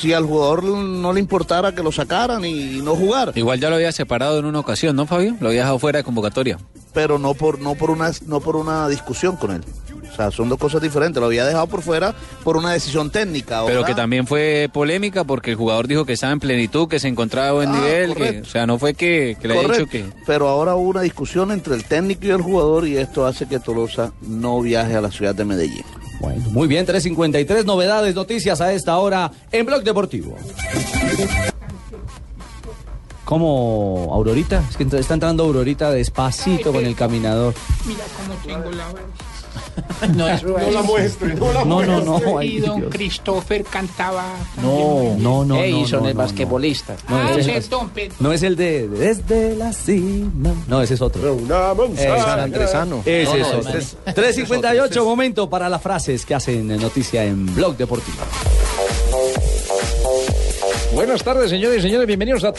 si 0.00 0.12
al 0.12 0.27
jugador 0.28 0.62
no 0.64 1.12
le 1.12 1.20
importara 1.20 1.74
que 1.74 1.82
lo 1.82 1.90
sacaran 1.92 2.44
y 2.44 2.80
no 2.82 2.94
jugar. 2.94 3.32
Igual 3.34 3.58
ya 3.60 3.68
lo 3.70 3.76
había 3.76 3.90
separado 3.92 4.38
en 4.38 4.44
una 4.44 4.60
ocasión, 4.60 4.94
¿no, 4.96 5.06
Fabio? 5.06 5.36
Lo 5.40 5.48
había 5.48 5.60
dejado 5.62 5.78
fuera 5.78 5.98
de 5.98 6.04
convocatoria. 6.04 6.58
pero 6.94 7.18
no 7.18 7.34
por 7.34 7.60
no 7.60 7.74
por 7.74 7.90
una 7.90 8.10
no 8.26 8.40
por 8.40 8.56
una 8.56 8.88
discusión 8.88 9.36
con 9.36 9.52
él. 9.52 9.62
O 10.10 10.16
sea, 10.18 10.30
son 10.32 10.48
dos 10.48 10.58
cosas 10.58 10.80
diferentes. 10.82 11.20
Lo 11.20 11.26
había 11.26 11.44
dejado 11.44 11.66
por 11.68 11.82
fuera 11.82 12.12
por 12.42 12.56
una 12.56 12.72
decisión 12.72 13.10
técnica. 13.10 13.62
Pero 13.66 13.84
que 13.84 13.94
también 13.94 14.26
fue 14.26 14.68
polémica 14.72 15.22
porque 15.22 15.50
el 15.50 15.56
jugador 15.56 15.86
dijo 15.86 16.04
que 16.06 16.14
estaba 16.14 16.32
en 16.32 16.40
plenitud, 16.40 16.88
que 16.88 16.98
se 16.98 17.06
encontraba 17.08 17.48
a 17.50 17.52
buen 17.52 17.68
Ah, 17.68 17.72
nivel. 17.76 18.08
que- 18.08 18.18
correcto. 18.18 18.48
o 18.48 18.50
sea, 18.50 18.66
no 18.66 18.78
fue 18.78 18.94
que, 18.94 19.36
que 19.40 19.46
le 19.46 19.54
haya 19.54 19.62
dicho 19.68 19.86
Correcto. 19.86 19.90
que. 20.16 20.22
Pero 20.26 20.48
ahora 20.48 20.74
hubo 20.74 20.88
una 20.88 21.02
discusión 21.02 21.52
entre 21.52 21.74
el 21.74 21.84
técnico 21.84 22.26
y 22.26 22.30
el 22.30 22.40
jugador 22.42 22.88
y 22.88 22.96
esto 22.96 23.26
hace 23.26 23.46
que 23.46 23.60
Tolosa 23.60 24.12
no 24.22 24.60
viaje 24.60 24.96
a 24.96 25.00
la 25.00 25.10
ciudad 25.12 25.34
de 25.36 25.44
Medellín. 25.44 25.84
Bueno, 26.20 26.44
muy 26.50 26.66
bien, 26.66 26.84
353 26.84 27.64
novedades, 27.64 28.14
noticias 28.14 28.60
a 28.60 28.72
esta 28.72 28.98
hora 28.98 29.30
en 29.52 29.64
Blog 29.66 29.82
Deportivo. 29.82 30.36
¿Cómo, 33.24 34.08
Aurorita? 34.12 34.64
Es 34.70 34.76
que 34.76 34.84
está 34.84 35.14
entrando 35.14 35.44
Aurorita 35.44 35.90
despacito 35.90 36.72
con 36.72 36.84
el 36.84 36.96
caminador. 36.96 37.54
Mira 37.86 38.04
cómo 38.16 38.34
tengo 38.42 38.70
la 38.74 38.88
No, 40.14 40.28
eso 40.28 40.48
No 40.48 40.58
es- 40.58 40.74
la 40.74 40.82
muestre, 40.82 41.34
no 41.34 41.52
la 41.52 41.64
No, 41.64 41.82
no, 41.82 42.00
muestre. 42.02 42.30
no. 42.32 42.38
ay, 42.38 42.48
Y 42.56 42.60
don 42.60 42.80
Dios. 42.80 42.92
Christopher 42.92 43.64
cantaba. 43.64 44.24
No, 44.62 45.14
no, 45.18 45.44
no. 45.44 45.56
Ey, 45.62 45.72
no, 45.82 45.86
son 45.86 46.02
no, 46.02 46.08
el 46.08 46.14
no, 46.14 46.22
basquetbolista. 46.22 46.96
No, 47.08 47.16
Ah, 47.16 47.30
ese 47.36 47.50
es, 47.52 47.64
es 47.64 47.70
don 47.70 47.88
Pedro. 47.90 48.14
no 48.20 48.32
es 48.32 48.42
el 48.42 48.56
de 48.56 48.88
Desde 48.88 49.56
la 49.56 49.72
cima. 49.72 50.54
No, 50.66 50.82
ese 50.82 50.94
es 50.94 51.00
otro. 51.02 51.34
Una. 51.34 51.72
Ese 51.94 52.06
San 52.20 52.40
Andresano. 52.40 53.02
Ese 53.04 53.24
No, 53.24 53.34
es 53.36 53.52
no, 53.52 53.58
otro. 53.58 53.78
ese 53.78 53.96
358, 54.14 55.04
momento 55.04 55.48
para 55.50 55.68
las 55.68 55.82
frases 55.82 56.24
que 56.24 56.34
hacen 56.34 56.66
noticia 56.68 57.24
en 57.24 57.52
Blog 57.54 57.76
Deportivo. 57.76 58.18
Buenas 60.94 61.22
tardes, 61.22 61.50
señores 61.50 61.78
y 61.78 61.82
señores. 61.82 62.06
Bienvenidos 62.06 62.44
a 62.44 62.52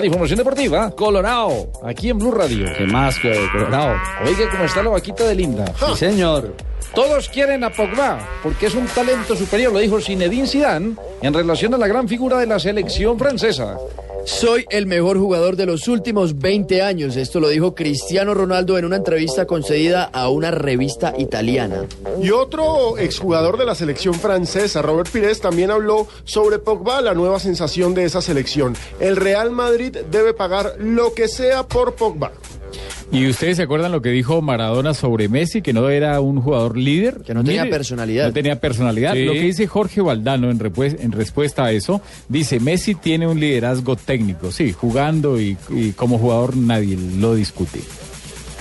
la 0.00 0.06
información 0.06 0.38
deportiva. 0.38 0.90
Colorado, 0.90 1.70
aquí 1.82 2.10
en 2.10 2.18
Blue 2.18 2.32
Radio. 2.32 2.66
¿Qué 2.76 2.86
más 2.86 3.18
que 3.18 3.32
Colorado? 3.52 3.94
Oiga 4.24 4.50
cómo 4.50 4.64
está 4.64 4.82
la 4.82 4.90
vaquita 4.90 5.24
de 5.24 5.34
linda. 5.34 5.64
Sí, 5.78 5.96
señor. 5.96 6.54
Todos 6.94 7.28
quieren 7.28 7.64
a 7.64 7.70
Pogba 7.70 8.18
porque 8.42 8.66
es 8.66 8.74
un 8.74 8.86
talento 8.86 9.34
superior, 9.34 9.72
lo 9.72 9.80
dijo 9.80 10.00
Zinedine 10.00 10.46
Zidane 10.46 10.94
en 11.22 11.34
relación 11.34 11.74
a 11.74 11.78
la 11.78 11.88
gran 11.88 12.08
figura 12.08 12.38
de 12.38 12.46
la 12.46 12.58
selección 12.58 13.18
francesa. 13.18 13.76
Soy 14.24 14.64
el 14.70 14.86
mejor 14.86 15.18
jugador 15.18 15.54
de 15.56 15.66
los 15.66 15.86
últimos 15.86 16.38
20 16.38 16.80
años. 16.80 17.16
Esto 17.16 17.40
lo 17.40 17.48
dijo 17.48 17.74
Cristiano 17.74 18.32
Ronaldo 18.32 18.78
en 18.78 18.86
una 18.86 18.96
entrevista 18.96 19.44
concedida 19.44 20.04
a 20.04 20.30
una 20.30 20.50
revista 20.50 21.12
italiana. 21.18 21.84
Y 22.22 22.30
otro 22.30 22.96
exjugador 22.96 23.58
de 23.58 23.66
la 23.66 23.74
selección 23.74 24.14
francesa, 24.14 24.80
Robert 24.80 25.10
Pires, 25.10 25.40
también 25.40 25.70
habló 25.70 26.06
sobre 26.24 26.58
Pogba, 26.58 27.02
la 27.02 27.12
nueva 27.12 27.38
sensación 27.38 27.94
de 27.94 28.04
esa 28.04 28.22
selección. 28.22 28.74
El 28.98 29.16
Real 29.16 29.50
Madrid 29.50 29.98
debe 30.10 30.32
pagar 30.32 30.76
lo 30.78 31.12
que 31.12 31.28
sea 31.28 31.68
por 31.68 31.94
Pogba. 31.94 32.32
¿Y 33.12 33.28
ustedes 33.28 33.56
se 33.58 33.62
acuerdan 33.62 33.92
lo 33.92 34.02
que 34.02 34.10
dijo 34.10 34.42
Maradona 34.42 34.94
sobre 34.94 35.28
Messi, 35.28 35.62
que 35.62 35.72
no 35.72 35.88
era 35.88 36.20
un 36.20 36.40
jugador 36.40 36.76
líder? 36.76 37.22
Que 37.22 37.34
no 37.34 37.44
tenía 37.44 37.62
Mire, 37.62 37.76
personalidad. 37.76 38.26
No 38.26 38.32
tenía 38.32 38.60
personalidad. 38.60 39.14
Sí. 39.14 39.24
Lo 39.24 39.32
que 39.32 39.40
dice 39.40 39.66
Jorge 39.66 40.00
Valdano 40.00 40.50
en, 40.50 40.60
en 40.60 41.12
respuesta 41.12 41.64
a 41.64 41.72
eso, 41.72 42.00
dice, 42.28 42.60
Messi 42.60 42.94
tiene 42.94 43.26
un 43.26 43.38
liderazgo 43.38 43.96
técnico, 43.96 44.50
sí, 44.50 44.72
jugando 44.72 45.40
y, 45.40 45.56
y 45.70 45.92
como 45.92 46.18
jugador 46.18 46.56
nadie 46.56 46.98
lo 47.18 47.34
discute. 47.34 47.80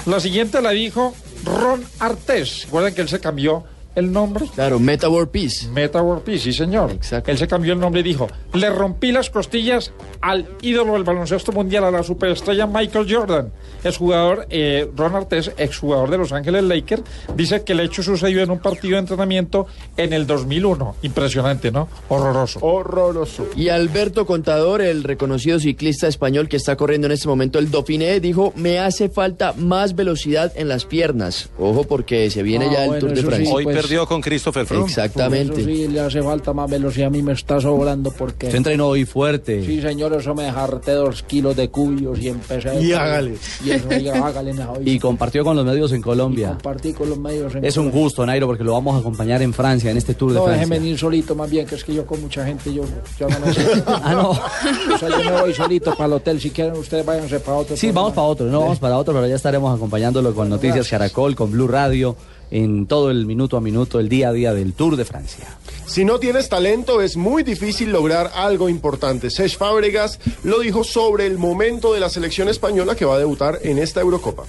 La 0.05 0.19
siguiente 0.19 0.61
la 0.61 0.71
dijo 0.71 1.13
Ron 1.45 1.83
Artés. 1.99 2.63
Recuerden 2.65 2.93
que 2.93 3.01
él 3.01 3.09
se 3.09 3.19
cambió 3.19 3.63
el 3.95 4.11
nombre. 4.11 4.45
Claro, 4.55 4.79
Meta 4.79 5.09
World 5.09 5.29
Peace. 5.29 5.67
Meta 5.69 6.01
World 6.01 6.23
Peace, 6.23 6.39
sí 6.43 6.53
señor. 6.53 6.91
Exacto. 6.91 7.31
Él 7.31 7.37
se 7.37 7.47
cambió 7.47 7.73
el 7.73 7.79
nombre 7.79 8.01
y 8.01 8.03
dijo, 8.03 8.27
le 8.53 8.69
rompí 8.69 9.11
las 9.11 9.29
costillas 9.29 9.91
al 10.21 10.47
ídolo 10.61 10.93
del 10.93 11.03
baloncesto 11.03 11.51
mundial, 11.51 11.83
a 11.83 11.91
la 11.91 12.03
superestrella 12.03 12.65
Michael 12.67 13.07
Jordan. 13.13 13.51
Es 13.83 13.97
jugador, 13.97 14.47
eh, 14.49 14.89
Ron 14.95 15.15
Artés, 15.15 15.51
exjugador 15.57 16.09
de 16.09 16.17
Los 16.17 16.31
Ángeles 16.31 16.63
Lakers, 16.63 17.03
dice 17.35 17.63
que 17.63 17.73
el 17.73 17.81
hecho 17.81 18.01
sucedió 18.03 18.41
en 18.41 18.49
un 18.51 18.59
partido 18.59 18.93
de 18.93 18.99
entrenamiento 18.99 19.67
en 19.97 20.13
el 20.13 20.25
2001. 20.27 20.95
Impresionante, 21.01 21.71
¿no? 21.71 21.89
Horroroso. 22.09 22.59
Horroroso. 22.61 23.47
Y 23.55 23.69
Alberto 23.69 24.25
Contador, 24.25 24.81
el 24.81 25.03
reconocido 25.03 25.59
ciclista 25.59 26.07
español 26.07 26.47
que 26.47 26.57
está 26.57 26.75
corriendo 26.75 27.07
en 27.07 27.13
este 27.13 27.27
momento 27.27 27.59
el 27.59 27.69
Dauphiné, 27.71 28.19
dijo, 28.19 28.53
me 28.55 28.79
hace 28.79 29.09
falta 29.09 29.53
más 29.57 29.95
velocidad 29.95 30.51
en 30.55 30.67
las 30.67 30.85
piernas. 30.85 31.49
Ojo 31.59 31.83
porque 31.83 32.29
se 32.29 32.43
viene 32.43 32.67
Ah, 32.69 32.71
ya 32.73 32.83
el 32.83 32.89
bueno, 32.89 32.99
Tour 33.01 33.09
de 33.11 33.21
sí, 33.21 33.25
Francia. 33.27 33.53
Pues- 33.63 33.82
perdió 33.83 34.07
con 34.07 34.21
Christopher 34.21 34.65
Froome. 34.65 34.85
Exactamente. 34.87 35.61
Eso 35.61 35.69
sí, 35.69 35.87
le 35.87 35.99
hace 35.99 36.21
falta 36.21 36.53
más 36.53 36.69
velocidad. 36.69 37.07
A 37.07 37.09
mí 37.11 37.21
me 37.21 37.33
está 37.33 37.59
sobrando 37.61 38.11
porque. 38.11 38.49
Se 38.49 38.57
entrenó 38.57 38.87
hoy 38.87 39.05
fuerte. 39.05 39.63
Sí, 39.65 39.81
señor, 39.81 40.13
eso 40.13 40.33
me 40.33 40.47
harté 40.47 40.91
dos 40.93 41.23
kilos 41.23 41.55
de 41.55 41.69
cubios 41.69 42.19
y 42.19 42.29
empecé. 42.29 42.81
Y 42.81 42.93
hágale. 42.93 43.35
Y 43.63 43.71
eso, 43.71 43.87
y 43.93 44.07
hágale, 44.09 44.53
no, 44.53 44.73
Y 44.83 44.99
compartió 44.99 45.43
con 45.43 45.55
los 45.55 45.65
medios 45.65 45.91
en 45.91 46.01
Colombia. 46.01 46.49
compartí 46.49 46.93
con 46.93 47.09
los 47.09 47.17
medios. 47.19 47.53
en 47.55 47.63
Es 47.65 47.77
un 47.77 47.85
Colombia. 47.85 48.03
gusto, 48.03 48.25
Nairo, 48.25 48.47
porque 48.47 48.63
lo 48.63 48.73
vamos 48.73 48.95
a 48.95 48.99
acompañar 48.99 49.41
en 49.41 49.53
Francia, 49.53 49.91
en 49.91 49.97
este 49.97 50.13
Tour 50.13 50.31
de 50.31 50.39
No, 50.39 50.45
Francia. 50.45 50.61
déjeme 50.61 50.79
venir 50.79 50.97
solito 50.97 51.35
más 51.35 51.49
bien, 51.49 51.65
que 51.65 51.75
es 51.75 51.83
que 51.83 51.93
yo 51.93 52.05
con 52.05 52.21
mucha 52.21 52.45
gente, 52.45 52.73
yo, 52.73 52.83
yo 53.19 53.27
no 53.29 53.39
me 53.39 53.53
sé. 53.53 53.83
Ah, 53.87 54.13
no. 54.13 54.29
O 54.31 54.97
sea, 54.97 55.09
yo 55.09 55.17
me 55.31 55.41
voy 55.41 55.53
solito 55.53 55.91
para 55.91 56.05
el 56.07 56.13
hotel. 56.13 56.39
Si 56.39 56.49
quieren, 56.49 56.73
ustedes 56.73 57.05
váyanse 57.05 57.39
para 57.39 57.57
otro. 57.57 57.75
Sí, 57.77 57.91
vamos 57.91 58.13
para 58.13 58.27
otro, 58.27 58.45
no 58.47 58.61
vamos 58.61 58.79
para 58.79 58.97
otro, 58.97 59.13
pero 59.13 59.27
ya 59.27 59.35
estaremos 59.35 59.75
acompañándolo 59.75 60.33
con 60.33 60.49
Noticias 60.49 60.87
Caracol, 60.89 61.35
con 61.35 61.51
Blue 61.51 61.67
Radio, 61.67 62.15
en 62.53 62.85
todo 62.85 63.09
el 63.09 63.25
minuto 63.25 63.57
a 63.57 63.61
minuto, 63.61 63.99
el 63.99 64.09
día 64.09 64.29
a 64.29 64.33
día 64.33 64.53
del 64.53 64.73
Tour 64.73 64.95
de 64.95 65.05
Francia. 65.05 65.57
Si 65.87 66.05
no 66.05 66.19
tienes 66.19 66.49
talento, 66.49 67.01
es 67.01 67.17
muy 67.17 67.41
difícil 67.41 67.91
lograr 67.91 68.31
algo 68.35 68.69
importante. 68.69 69.31
Sech 69.31 69.57
Fábregas 69.57 70.19
lo 70.43 70.59
dijo 70.59 70.83
sobre 70.83 71.25
el 71.25 71.39
momento 71.39 71.93
de 71.93 71.99
la 71.99 72.09
selección 72.09 72.49
española 72.49 72.95
que 72.95 73.05
va 73.05 73.15
a 73.15 73.19
debutar 73.19 73.59
en 73.63 73.79
esta 73.79 74.01
Eurocopa. 74.01 74.43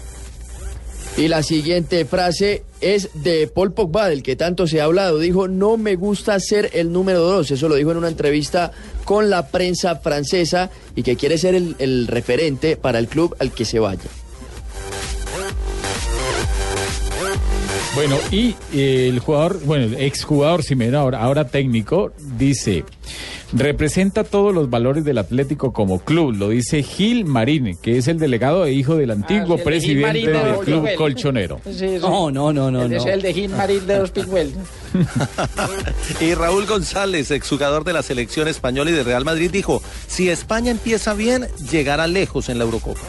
Y 1.17 1.29
la 1.29 1.43
siguiente 1.43 2.05
frase 2.05 2.65
es 2.83 3.09
de 3.15 3.47
Paul 3.47 3.73
Pogba, 3.73 4.09
del 4.09 4.23
que 4.23 4.37
tanto 4.37 4.67
se 4.67 4.83
ha 4.83 4.85
hablado. 4.85 5.19
Dijo, 5.19 5.49
no 5.49 5.79
me 5.79 5.97
gusta 5.97 6.39
ser 6.41 6.71
el 6.75 6.93
número 6.93 7.21
dos. 7.21 7.51
Eso 7.53 7.69
lo 7.69 7.77
dijo 7.77 7.93
en 7.93 7.99
una 7.99 8.09
entrevista 8.09 8.73
con 9.05 9.31
la 9.31 9.49
prensa 9.49 9.97
francesa 9.97 10.71
y 10.95 11.05
que 11.05 11.17
quiere 11.17 11.39
ser 11.39 11.55
el, 11.55 11.77
el 11.79 12.07
referente 12.07 12.77
para 12.77 12.99
el 12.99 13.07
club 13.07 13.35
al 13.39 13.53
que 13.53 13.65
se 13.65 13.79
vaya. 13.79 14.11
Bueno, 17.95 18.19
y 18.33 18.57
eh, 18.73 19.09
el 19.09 19.21
jugador, 19.21 19.61
bueno, 19.65 19.85
el 19.85 19.95
exjugador 20.03 20.65
Simeone, 20.65 20.97
ahora, 20.97 21.21
ahora 21.23 21.47
técnico, 21.47 22.13
dice, 22.37 22.85
representa 23.53 24.25
todos 24.25 24.53
los 24.53 24.69
valores 24.69 25.05
del 25.05 25.17
Atlético 25.19 25.73
como 25.73 26.01
club, 26.01 26.35
lo 26.37 26.49
dice 26.49 26.83
Gil 26.83 27.25
Marín, 27.25 27.79
que 27.81 27.97
es 27.97 28.09
el 28.09 28.19
delegado 28.19 28.65
e 28.67 28.73
hijo 28.73 28.97
del 28.97 29.13
antiguo 29.13 29.57
de 29.57 29.57
Gil 29.59 29.65
presidente 29.65 30.19
de 30.27 30.33
del 30.33 30.57
club 30.57 30.65
Pigüel. 30.81 30.97
colchonero. 30.97 31.61
Sí, 31.65 31.75
sí. 31.79 31.87
No, 32.01 32.33
no, 32.33 32.53
no, 32.53 32.69
no, 32.73 32.89
de- 32.89 32.97
el 32.97 33.23
de 33.23 33.33
Gil 33.33 33.51
Marín 33.51 33.87
de 33.87 33.99
los 33.99 34.11
Pigüel. 34.11 34.53
Y 36.21 36.35
Raúl 36.35 36.67
González, 36.67 37.31
exjugador 37.31 37.85
de 37.85 37.93
la 37.93 38.03
selección 38.03 38.49
española 38.49 38.91
y 38.91 38.95
de 38.95 39.05
Real 39.05 39.25
Madrid, 39.25 39.51
dijo, 39.53 39.83
si 40.09 40.31
España 40.31 40.71
empieza 40.73 41.15
bien, 41.15 41.47
llegará 41.71 42.07
lejos 42.09 42.49
en 42.49 42.59
la 42.59 42.65
Eurocopa. 42.65 43.01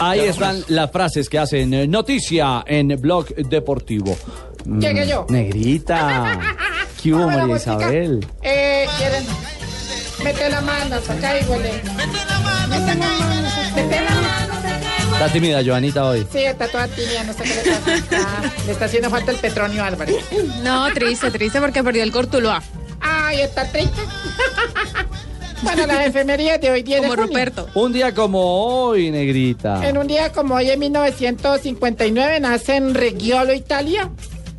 Ahí 0.00 0.20
están 0.20 0.62
las 0.68 0.90
frases 0.90 1.28
que 1.28 1.38
hacen 1.38 1.72
eh, 1.74 1.86
noticia 1.86 2.62
en 2.66 2.88
Blog 3.00 3.26
Deportivo. 3.34 4.16
Mm, 4.64 4.80
Llegué 4.80 5.06
yo. 5.06 5.26
Negrita. 5.28 6.38
¿Qué 7.02 7.12
hubo, 7.12 7.26
María. 7.30 7.56
Isabel? 7.56 8.26
Eh, 8.42 8.86
quieren. 8.98 9.24
Mete 10.22 10.48
la 10.50 10.60
mano, 10.62 10.96
saca 11.02 11.38
y 11.38 11.44
huele. 11.44 11.72
Mete 11.84 12.24
la 12.26 12.38
mano, 12.40 13.48
mete 13.74 14.00
la 14.00 14.10
mano. 14.10 14.54
Está 15.12 15.28
tímida 15.32 15.62
Joanita 15.64 16.04
hoy. 16.06 16.26
Sí, 16.32 16.38
está 16.38 16.66
toda 16.66 16.88
tibia, 16.88 17.22
no 17.24 17.32
sé 17.32 17.42
qué 17.44 17.54
le 17.54 17.62
pasa. 17.72 17.94
Está- 17.94 18.42
le 18.66 18.72
está 18.72 18.84
haciendo 18.86 19.10
falta 19.10 19.30
el 19.30 19.36
Petronio 19.36 19.84
Álvarez. 19.84 20.16
No, 20.62 20.92
triste, 20.92 21.30
triste 21.30 21.60
porque 21.60 21.84
perdió 21.84 22.02
el 22.02 22.10
Cortuloa. 22.10 22.62
Ay, 23.00 23.42
está 23.42 23.64
triste. 23.70 24.00
bueno, 25.62 25.86
las 25.86 26.06
efemerías 26.06 26.60
de 26.60 26.70
hoy 26.70 26.82
10 26.82 27.02
de 27.02 27.08
Como 27.08 27.22
junio. 27.22 27.26
Ruperto. 27.38 27.68
Un 27.74 27.92
día 27.92 28.14
como 28.14 28.40
hoy, 28.86 29.10
Negrita. 29.10 29.86
En 29.88 29.96
un 29.98 30.06
día 30.06 30.32
como 30.32 30.54
hoy, 30.54 30.70
en 30.70 30.78
1959, 30.80 32.40
nace 32.40 32.76
en 32.76 32.94
Reggiolo, 32.94 33.52
Italia, 33.54 34.10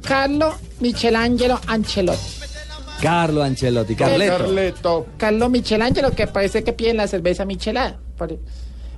Carlo 0.02 0.56
Michelangelo 0.80 1.60
Ancelotti. 1.68 2.20
Carlo 3.02 3.44
Ancelotti, 3.44 3.96
Carleto. 3.96 4.38
Carleto. 4.38 5.08
Carlo 5.18 5.50
Michelangelo, 5.50 6.12
que 6.12 6.28
parece 6.28 6.64
que 6.64 6.74
piden 6.74 6.98
la 6.98 7.08
cerveza 7.08 7.46
michelada. 7.46 7.98
Por- 8.18 8.40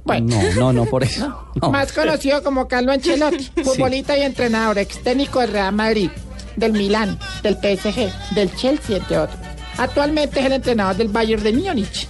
Bueno, 0.03 0.27
No, 0.41 0.53
no, 0.53 0.73
no, 0.73 0.85
por 0.85 1.03
eso. 1.03 1.27
No. 1.61 1.71
más 1.71 1.91
conocido 1.91 2.41
como 2.43 2.67
Carlo 2.67 2.91
Ancelotti, 2.91 3.49
futbolista 3.63 4.17
y 4.17 4.21
entrenador, 4.21 4.77
ex 4.77 5.01
técnico 5.03 5.39
del 5.41 5.51
Real 5.51 5.73
Madrid, 5.73 6.09
del 6.55 6.71
Milán, 6.73 7.17
del 7.43 7.55
PSG, 7.55 8.33
del 8.35 8.55
Chelsea, 8.55 8.97
entre 8.97 9.17
otros. 9.17 9.39
Actualmente 9.77 10.39
es 10.39 10.45
el 10.47 10.53
entrenador 10.53 10.95
del 10.95 11.07
Bayern 11.09 11.43
de 11.43 11.53
Múnich. 11.53 12.07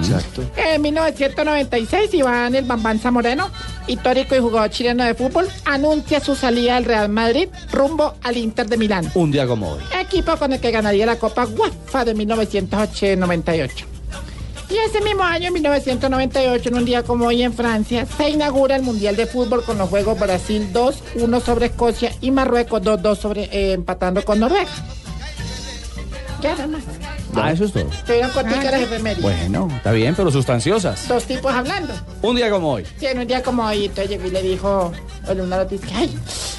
Exacto. 0.00 0.42
En 0.56 0.82
1996, 0.82 2.12
Iván 2.14 2.54
el 2.54 2.64
Bambán 2.64 2.98
Zamoreno, 2.98 3.50
histórico 3.86 4.34
y 4.34 4.40
jugador 4.40 4.70
chileno 4.70 5.04
de 5.04 5.14
fútbol, 5.14 5.48
anuncia 5.64 6.20
su 6.20 6.34
salida 6.34 6.74
del 6.74 6.84
Real 6.86 7.08
Madrid 7.08 7.48
rumbo 7.70 8.14
al 8.22 8.36
Inter 8.36 8.68
de 8.68 8.76
Milán, 8.76 9.10
Un 9.14 9.30
día 9.30 9.46
como 9.46 9.70
hoy. 9.72 9.82
equipo 10.00 10.36
con 10.36 10.52
el 10.52 10.60
que 10.60 10.70
ganaría 10.70 11.06
la 11.06 11.16
Copa 11.16 11.46
UEFA 11.46 12.04
de 12.04 12.14
1998. 12.14 13.86
Y 14.70 14.76
ese 14.78 15.00
mismo 15.02 15.22
año, 15.22 15.48
en 15.48 15.52
1998, 15.52 16.68
en 16.70 16.74
un 16.74 16.84
día 16.84 17.02
como 17.02 17.26
hoy 17.26 17.42
en 17.42 17.52
Francia, 17.52 18.06
se 18.16 18.30
inaugura 18.30 18.74
el 18.76 18.82
Mundial 18.82 19.14
de 19.14 19.26
Fútbol 19.26 19.62
con 19.62 19.78
los 19.78 19.88
Juegos 19.90 20.18
Brasil 20.18 20.72
2, 20.72 21.02
1 21.16 21.40
sobre 21.40 21.66
Escocia 21.66 22.12
y 22.22 22.30
Marruecos 22.30 22.82
2-2 22.82 23.16
sobre 23.16 23.42
eh, 23.52 23.72
empatando 23.74 24.24
con 24.24 24.40
Noruega. 24.40 24.70
Ya 26.40 26.52
nada 26.52 26.66
más. 26.66 26.82
Ah, 27.36 27.52
eso 27.52 27.64
es 27.64 27.72
todo. 27.72 27.86
Corticas 28.32 28.64
las 28.64 28.80
efemérides. 28.82 29.22
Bueno, 29.22 29.68
está 29.74 29.92
bien, 29.92 30.14
pero 30.14 30.30
sustanciosas. 30.30 31.06
Dos 31.08 31.24
tipos 31.24 31.52
hablando. 31.52 31.92
Un 32.22 32.36
día 32.36 32.50
como 32.50 32.72
hoy. 32.72 32.84
Sí, 32.98 33.06
en 33.06 33.18
un 33.18 33.26
día 33.26 33.42
como 33.42 33.64
hoy, 33.64 33.86
entonces 33.86 34.08
llegó 34.10 34.26
y 34.26 34.30
le 34.30 34.42
dijo 34.42 34.92
en 35.28 35.40
una 35.40 35.56
noticia, 35.58 35.88
ay, 35.98 36.16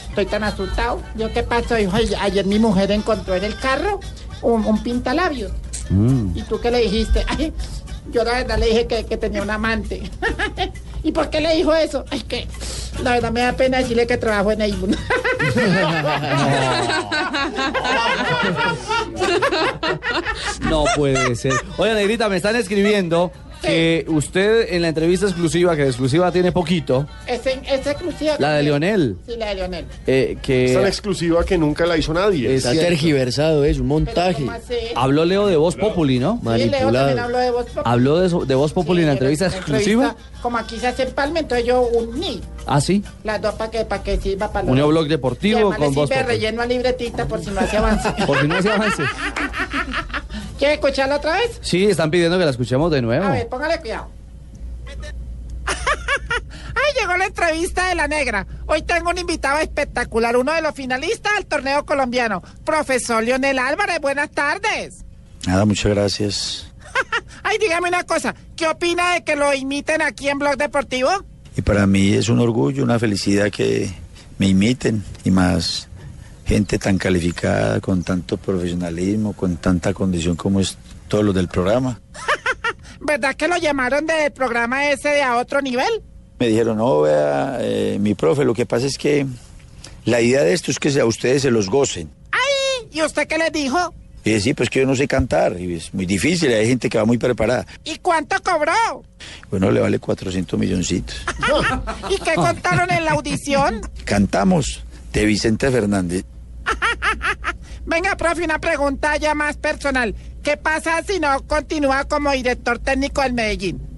estoy 0.09 0.25
tan 0.25 0.43
asustado. 0.43 1.01
¿Yo 1.15 1.31
qué 1.33 1.43
pasó? 1.43 1.75
Dijo, 1.75 1.91
"Ay, 1.95 2.09
ayer 2.21 2.45
mi 2.45 2.59
mujer 2.59 2.91
encontró 2.91 3.35
en 3.35 3.43
el 3.43 3.57
carro 3.57 3.99
un, 4.41 4.65
un 4.65 4.81
pintalabios. 4.83 5.51
Mm. 5.89 6.37
¿Y 6.37 6.41
tú 6.43 6.59
qué 6.59 6.71
le 6.71 6.79
dijiste? 6.79 7.25
Ay, 7.27 7.53
yo 8.11 8.23
la 8.23 8.33
verdad 8.33 8.57
le 8.57 8.67
dije 8.67 8.87
que, 8.87 9.05
que 9.05 9.17
tenía 9.17 9.41
un 9.41 9.49
amante. 9.49 10.03
¿Y 11.05 11.11
por 11.11 11.29
qué 11.29 11.39
le 11.39 11.55
dijo 11.55 11.71
eso? 11.75 12.03
Ay, 12.09 12.21
que 12.21 12.47
la 13.03 13.11
verdad 13.11 13.31
me 13.31 13.41
da 13.41 13.53
pena 13.53 13.77
decirle 13.77 14.07
que 14.07 14.17
trabajo 14.17 14.51
en 14.51 14.63
Avon. 14.63 14.97
No 20.69 20.85
puede 20.95 21.35
ser. 21.35 21.53
Oye, 21.77 21.93
Negrita, 21.93 22.27
me 22.27 22.37
están 22.37 22.55
escribiendo 22.55 23.31
que 23.65 24.05
usted 24.07 24.73
en 24.73 24.81
la 24.81 24.89
entrevista 24.89 25.25
exclusiva, 25.25 25.75
que 25.75 25.83
de 25.83 25.87
exclusiva 25.89 26.31
tiene 26.31 26.51
poquito, 26.51 27.07
Ese, 27.27 27.59
ese 27.67 27.91
exclusiva. 27.91 28.35
La 28.39 28.53
de 28.53 28.63
Lionel. 28.63 29.17
Sí, 29.27 29.33
la 29.37 29.47
de 29.49 29.55
Lionel. 29.55 29.85
eh, 30.07 30.37
que 30.41 30.65
Es 30.65 30.73
tan 30.73 30.87
exclusiva 30.87 31.43
que 31.43 31.57
nunca 31.57 31.85
la 31.85 31.97
hizo 31.97 32.13
nadie. 32.13 32.47
Es 32.49 32.57
Está 32.59 32.71
cierto. 32.71 32.89
tergiversado, 32.89 33.65
es 33.65 33.79
un 33.79 33.87
montaje. 33.87 34.45
Habló 34.95 35.25
Leo 35.25 35.47
de 35.47 35.55
Voz 35.57 35.75
Populi, 35.75 36.19
¿no? 36.19 36.39
Sí, 36.41 36.47
Leo 36.47 36.51
también 36.57 36.71
Manipulado. 36.71 37.21
habló 37.21 37.37
de 37.39 37.51
voz. 37.51 37.65
Populi. 37.65 37.83
Habló 37.85 38.45
de, 38.45 38.55
Voz 38.55 38.73
Populi 38.73 39.01
en 39.01 39.07
la 39.07 39.13
entrevista 39.13 39.45
en 39.45 39.51
la 39.51 39.57
exclusiva. 39.57 40.03
entrevista, 40.09 40.41
como 40.41 40.57
aquí 40.57 40.77
se 40.77 40.87
hace 40.87 41.03
en 41.03 41.11
Palma, 41.11 41.39
entonces 41.39 41.65
yo 41.65 41.81
uní 41.81 42.41
¿Ah, 42.67 42.81
sí? 42.81 43.03
Las 43.23 43.41
dos 43.41 43.55
para 43.55 43.71
que, 43.71 43.85
para 43.85 44.03
que 44.03 44.17
sirva 44.19 44.51
para 44.51 44.67
Unión 44.67 44.89
Blog 44.89 45.07
Deportivo 45.07 45.73
con 45.75 45.93
vos. 45.93 46.09
vos. 46.09 46.09
relleno 46.09 46.61
a 46.61 46.65
libretita 46.65 47.27
por 47.27 47.43
si 47.43 47.51
no 47.51 47.59
hace 47.61 47.77
avance. 47.77 48.11
Por 48.25 48.39
si 48.41 48.47
no 48.47 48.55
hace 48.55 48.71
avance. 48.71 49.03
¿Quiere 50.57 50.75
escucharla 50.75 51.17
otra 51.17 51.33
vez? 51.33 51.59
Sí, 51.61 51.85
están 51.85 52.09
pidiendo 52.09 52.37
que 52.39 52.45
la 52.45 52.51
escuchemos 52.51 52.89
de 52.91 53.01
nuevo. 53.01 53.25
A 53.25 53.31
ver, 53.31 53.47
póngale 53.47 53.79
cuidado. 53.79 54.07
Ay, 55.67 56.99
llegó 56.99 57.17
la 57.17 57.25
entrevista 57.25 57.89
de 57.89 57.95
la 57.95 58.07
negra. 58.07 58.47
Hoy 58.65 58.81
tengo 58.81 59.09
un 59.09 59.17
invitado 59.17 59.59
espectacular, 59.59 60.37
uno 60.37 60.53
de 60.53 60.61
los 60.61 60.73
finalistas 60.73 61.33
del 61.35 61.45
torneo 61.45 61.85
colombiano, 61.85 62.41
profesor 62.63 63.23
Leonel 63.23 63.59
Álvarez. 63.59 63.99
Buenas 64.01 64.31
tardes. 64.31 65.03
Nada, 65.45 65.65
muchas 65.65 65.93
gracias. 65.93 66.71
Ay, 67.43 67.57
dígame 67.59 67.89
una 67.89 68.03
cosa, 68.05 68.33
¿qué 68.55 68.67
opina 68.67 69.13
de 69.13 69.23
que 69.23 69.35
lo 69.35 69.53
imiten 69.53 70.01
aquí 70.01 70.29
en 70.29 70.39
Blog 70.39 70.57
Deportivo? 70.57 71.09
Y 71.57 71.61
para 71.61 71.87
mí 71.87 72.13
es 72.13 72.29
un 72.29 72.39
orgullo, 72.39 72.83
una 72.83 72.99
felicidad 72.99 73.49
que 73.49 73.89
me 74.37 74.47
imiten 74.47 75.03
y 75.23 75.31
más 75.31 75.87
gente 76.45 76.77
tan 76.77 76.97
calificada, 76.97 77.79
con 77.79 78.03
tanto 78.03 78.37
profesionalismo, 78.37 79.33
con 79.33 79.57
tanta 79.57 79.93
condición 79.93 80.35
como 80.35 80.59
es 80.59 80.77
todo 81.07 81.23
lo 81.23 81.33
del 81.33 81.47
programa. 81.47 81.99
¿Verdad 82.99 83.35
que 83.35 83.47
lo 83.47 83.57
llamaron 83.57 84.05
del 84.05 84.31
programa 84.31 84.89
ese 84.89 85.09
de 85.09 85.23
a 85.23 85.37
otro 85.37 85.61
nivel? 85.61 86.01
Me 86.39 86.47
dijeron, 86.47 86.77
no, 86.77 87.01
vea, 87.01 87.57
eh, 87.61 87.97
mi 87.99 88.13
profe, 88.13 88.43
lo 88.43 88.53
que 88.53 88.65
pasa 88.65 88.85
es 88.85 88.97
que 88.97 89.25
la 90.03 90.21
idea 90.21 90.43
de 90.43 90.53
esto 90.53 90.71
es 90.71 90.79
que 90.79 90.99
a 90.99 91.05
ustedes 91.05 91.41
se 91.41 91.51
los 91.51 91.69
gocen. 91.69 92.09
¡Ay! 92.31 92.89
¿Y 92.91 93.01
usted 93.01 93.27
qué 93.27 93.37
les 93.37 93.51
dijo? 93.51 93.93
Y 94.25 94.31
dije, 94.31 94.41
sí, 94.41 94.53
pues 94.55 94.71
que 94.71 94.79
yo 94.79 94.87
no 94.87 94.95
sé 94.95 95.07
cantar, 95.07 95.55
y 95.61 95.75
es 95.75 95.93
muy 95.93 96.07
difícil, 96.07 96.51
hay 96.51 96.67
gente 96.67 96.89
que 96.89 96.97
va 96.97 97.05
muy 97.05 97.19
preparada. 97.19 97.63
¿Y 97.83 97.99
cuánto 97.99 98.35
cobró? 98.41 99.03
Bueno, 99.51 99.69
le 99.69 99.79
vale 99.79 99.99
400 99.99 100.59
milloncitos. 100.59 101.15
¿Y 102.09 102.17
qué 102.17 102.33
contaron 102.33 102.91
en 102.91 103.05
la 103.05 103.11
audición? 103.11 103.81
Cantamos 104.03 104.83
de 105.13 105.25
Vicente 105.25 105.69
Fernández. 105.69 106.25
Venga, 107.85 108.17
profe, 108.17 108.43
una 108.43 108.57
pregunta 108.57 109.15
ya 109.17 109.35
más 109.35 109.57
personal. 109.57 110.15
¿Qué 110.41 110.57
pasa 110.57 111.03
si 111.03 111.19
no 111.19 111.45
continúa 111.45 112.05
como 112.05 112.31
director 112.31 112.79
técnico 112.79 113.21
del 113.21 113.33
Medellín? 113.33 113.94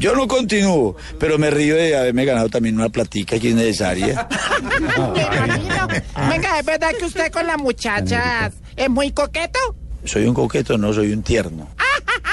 Yo 0.00 0.14
no 0.14 0.26
continúo, 0.26 0.96
pero 1.18 1.38
me 1.38 1.50
río 1.50 1.76
de 1.76 1.94
haberme 1.94 2.24
ganado 2.24 2.48
también 2.48 2.74
una 2.74 2.88
platica 2.88 3.38
que 3.38 3.50
es 3.50 3.54
necesaria. 3.54 4.26
Venga, 6.30 6.58
¿es 6.58 6.64
verdad 6.64 6.92
que 6.98 7.04
usted 7.04 7.30
con 7.30 7.46
las 7.46 7.58
muchachas 7.58 8.54
es 8.76 8.88
muy 8.88 9.10
coqueto? 9.12 9.58
Soy 10.06 10.24
un 10.24 10.32
coqueto, 10.32 10.78
no 10.78 10.94
soy 10.94 11.12
un 11.12 11.22
tierno. 11.22 11.68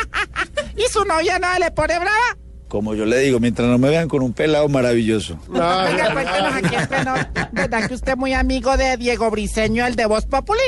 ¿Y 0.78 0.90
su 0.90 1.04
novia 1.04 1.40
no 1.40 1.48
le 1.60 1.70
pone 1.72 2.00
brava? 2.00 2.38
Como 2.70 2.96
yo 2.96 3.06
le 3.06 3.20
digo, 3.20 3.42
mientras 3.42 3.68
no 3.68 3.78
me 3.78 3.90
vean 3.90 4.08
con 4.08 4.24
un 4.24 4.32
pelado 4.32 4.70
maravilloso. 4.70 5.38
Venga, 5.50 6.14
cuéntenos 6.14 6.54
aquí 6.54 6.74
en 6.76 6.88
pleno. 6.88 7.16
¿Verdad 7.52 7.88
que 7.90 7.94
usted 7.96 8.12
es 8.14 8.18
muy 8.18 8.34
amigo 8.34 8.78
de 8.78 8.96
Diego 8.96 9.30
Briseño, 9.30 9.86
el 9.86 9.98
de 9.98 10.06
Voz 10.06 10.26
Populi? 10.26 10.62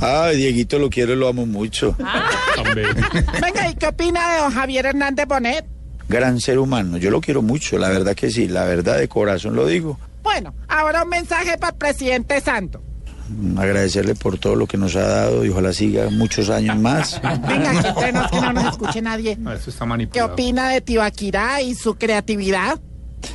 Ay, 0.00 0.36
Dieguito 0.36 0.78
lo 0.78 0.88
quiero 0.88 1.14
y 1.14 1.16
lo 1.16 1.26
amo 1.26 1.46
mucho. 1.46 1.96
Venga, 3.40 3.68
¿y 3.70 3.74
qué 3.74 3.88
opina 3.88 4.34
de 4.34 4.38
don 4.38 4.52
Javier 4.52 4.86
Hernández 4.86 5.26
Bonet? 5.26 5.77
Gran 6.08 6.40
ser 6.40 6.58
humano, 6.58 6.96
yo 6.96 7.10
lo 7.10 7.20
quiero 7.20 7.42
mucho, 7.42 7.78
la 7.78 7.88
verdad 7.90 8.14
que 8.14 8.30
sí, 8.30 8.48
la 8.48 8.64
verdad 8.64 8.98
de 8.98 9.08
corazón 9.08 9.54
lo 9.54 9.66
digo. 9.66 9.98
Bueno, 10.22 10.54
ahora 10.68 11.04
un 11.04 11.10
mensaje 11.10 11.58
para 11.58 11.72
el 11.72 11.78
presidente 11.78 12.40
Santo. 12.40 12.82
Mm, 13.28 13.58
Agradecerle 13.58 14.14
por 14.14 14.38
todo 14.38 14.56
lo 14.56 14.66
que 14.66 14.78
nos 14.78 14.96
ha 14.96 15.06
dado 15.06 15.44
y 15.44 15.50
ojalá 15.50 15.72
siga 15.72 16.08
muchos 16.10 16.48
años 16.48 16.78
más. 16.78 17.20
Venga, 17.46 17.70
aquí 17.70 17.88
entre 17.88 18.12
nos 18.12 18.30
que 18.30 18.40
no 18.40 18.52
nos 18.52 18.64
escuche 18.72 19.02
nadie. 19.02 19.38
Eso 19.54 19.70
está 19.70 19.86
¿Qué 20.10 20.22
opina 20.22 20.70
de 20.70 20.80
Tibaquirá 20.80 21.60
y 21.60 21.74
su 21.74 21.96
creatividad? 21.96 22.80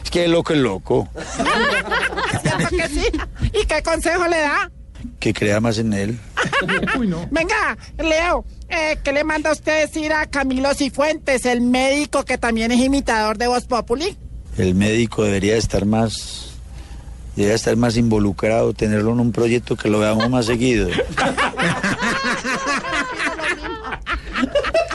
Es 0.04 0.10
que 0.10 0.26
es 0.26 0.30
loco 0.32 0.54
es 0.54 0.60
loco, 0.60 1.10
¿Cierto 2.42 2.70
que 2.70 2.88
sí? 2.90 3.06
¿Y 3.54 3.66
qué 3.66 3.84
consejo 3.84 4.28
le 4.28 4.40
da? 4.40 4.72
que 5.20 5.34
crea 5.34 5.60
más 5.60 5.78
en 5.78 5.94
él. 5.94 6.20
Venga, 7.32 7.78
Leo, 7.98 8.46
eh, 8.76 8.98
¿qué 9.04 9.12
le 9.14 9.24
manda 9.24 9.52
usted 9.52 9.82
decir 9.88 10.12
a 10.14 10.26
Camilo 10.26 10.74
Cifuentes, 10.74 11.46
el 11.46 11.62
médico 11.62 12.24
que 12.26 12.38
también 12.38 12.72
es 12.72 12.80
imitador 12.80 13.38
de 13.38 13.48
Voz 13.48 13.66
Populi? 13.66 14.18
El 14.58 14.76
médico 14.76 15.24
debería 15.24 15.56
estar 15.58 15.86
más, 15.86 16.52
debería 17.36 17.56
estar 17.56 17.76
más 17.76 17.98
involucrado, 17.98 18.74
tenerlo 18.74 19.12
en 19.14 19.20
un 19.20 19.32
proyecto 19.32 19.76
que 19.76 19.90
lo 19.90 20.00
veamos 20.00 20.30
más 20.30 20.46
seguido. 20.46 20.88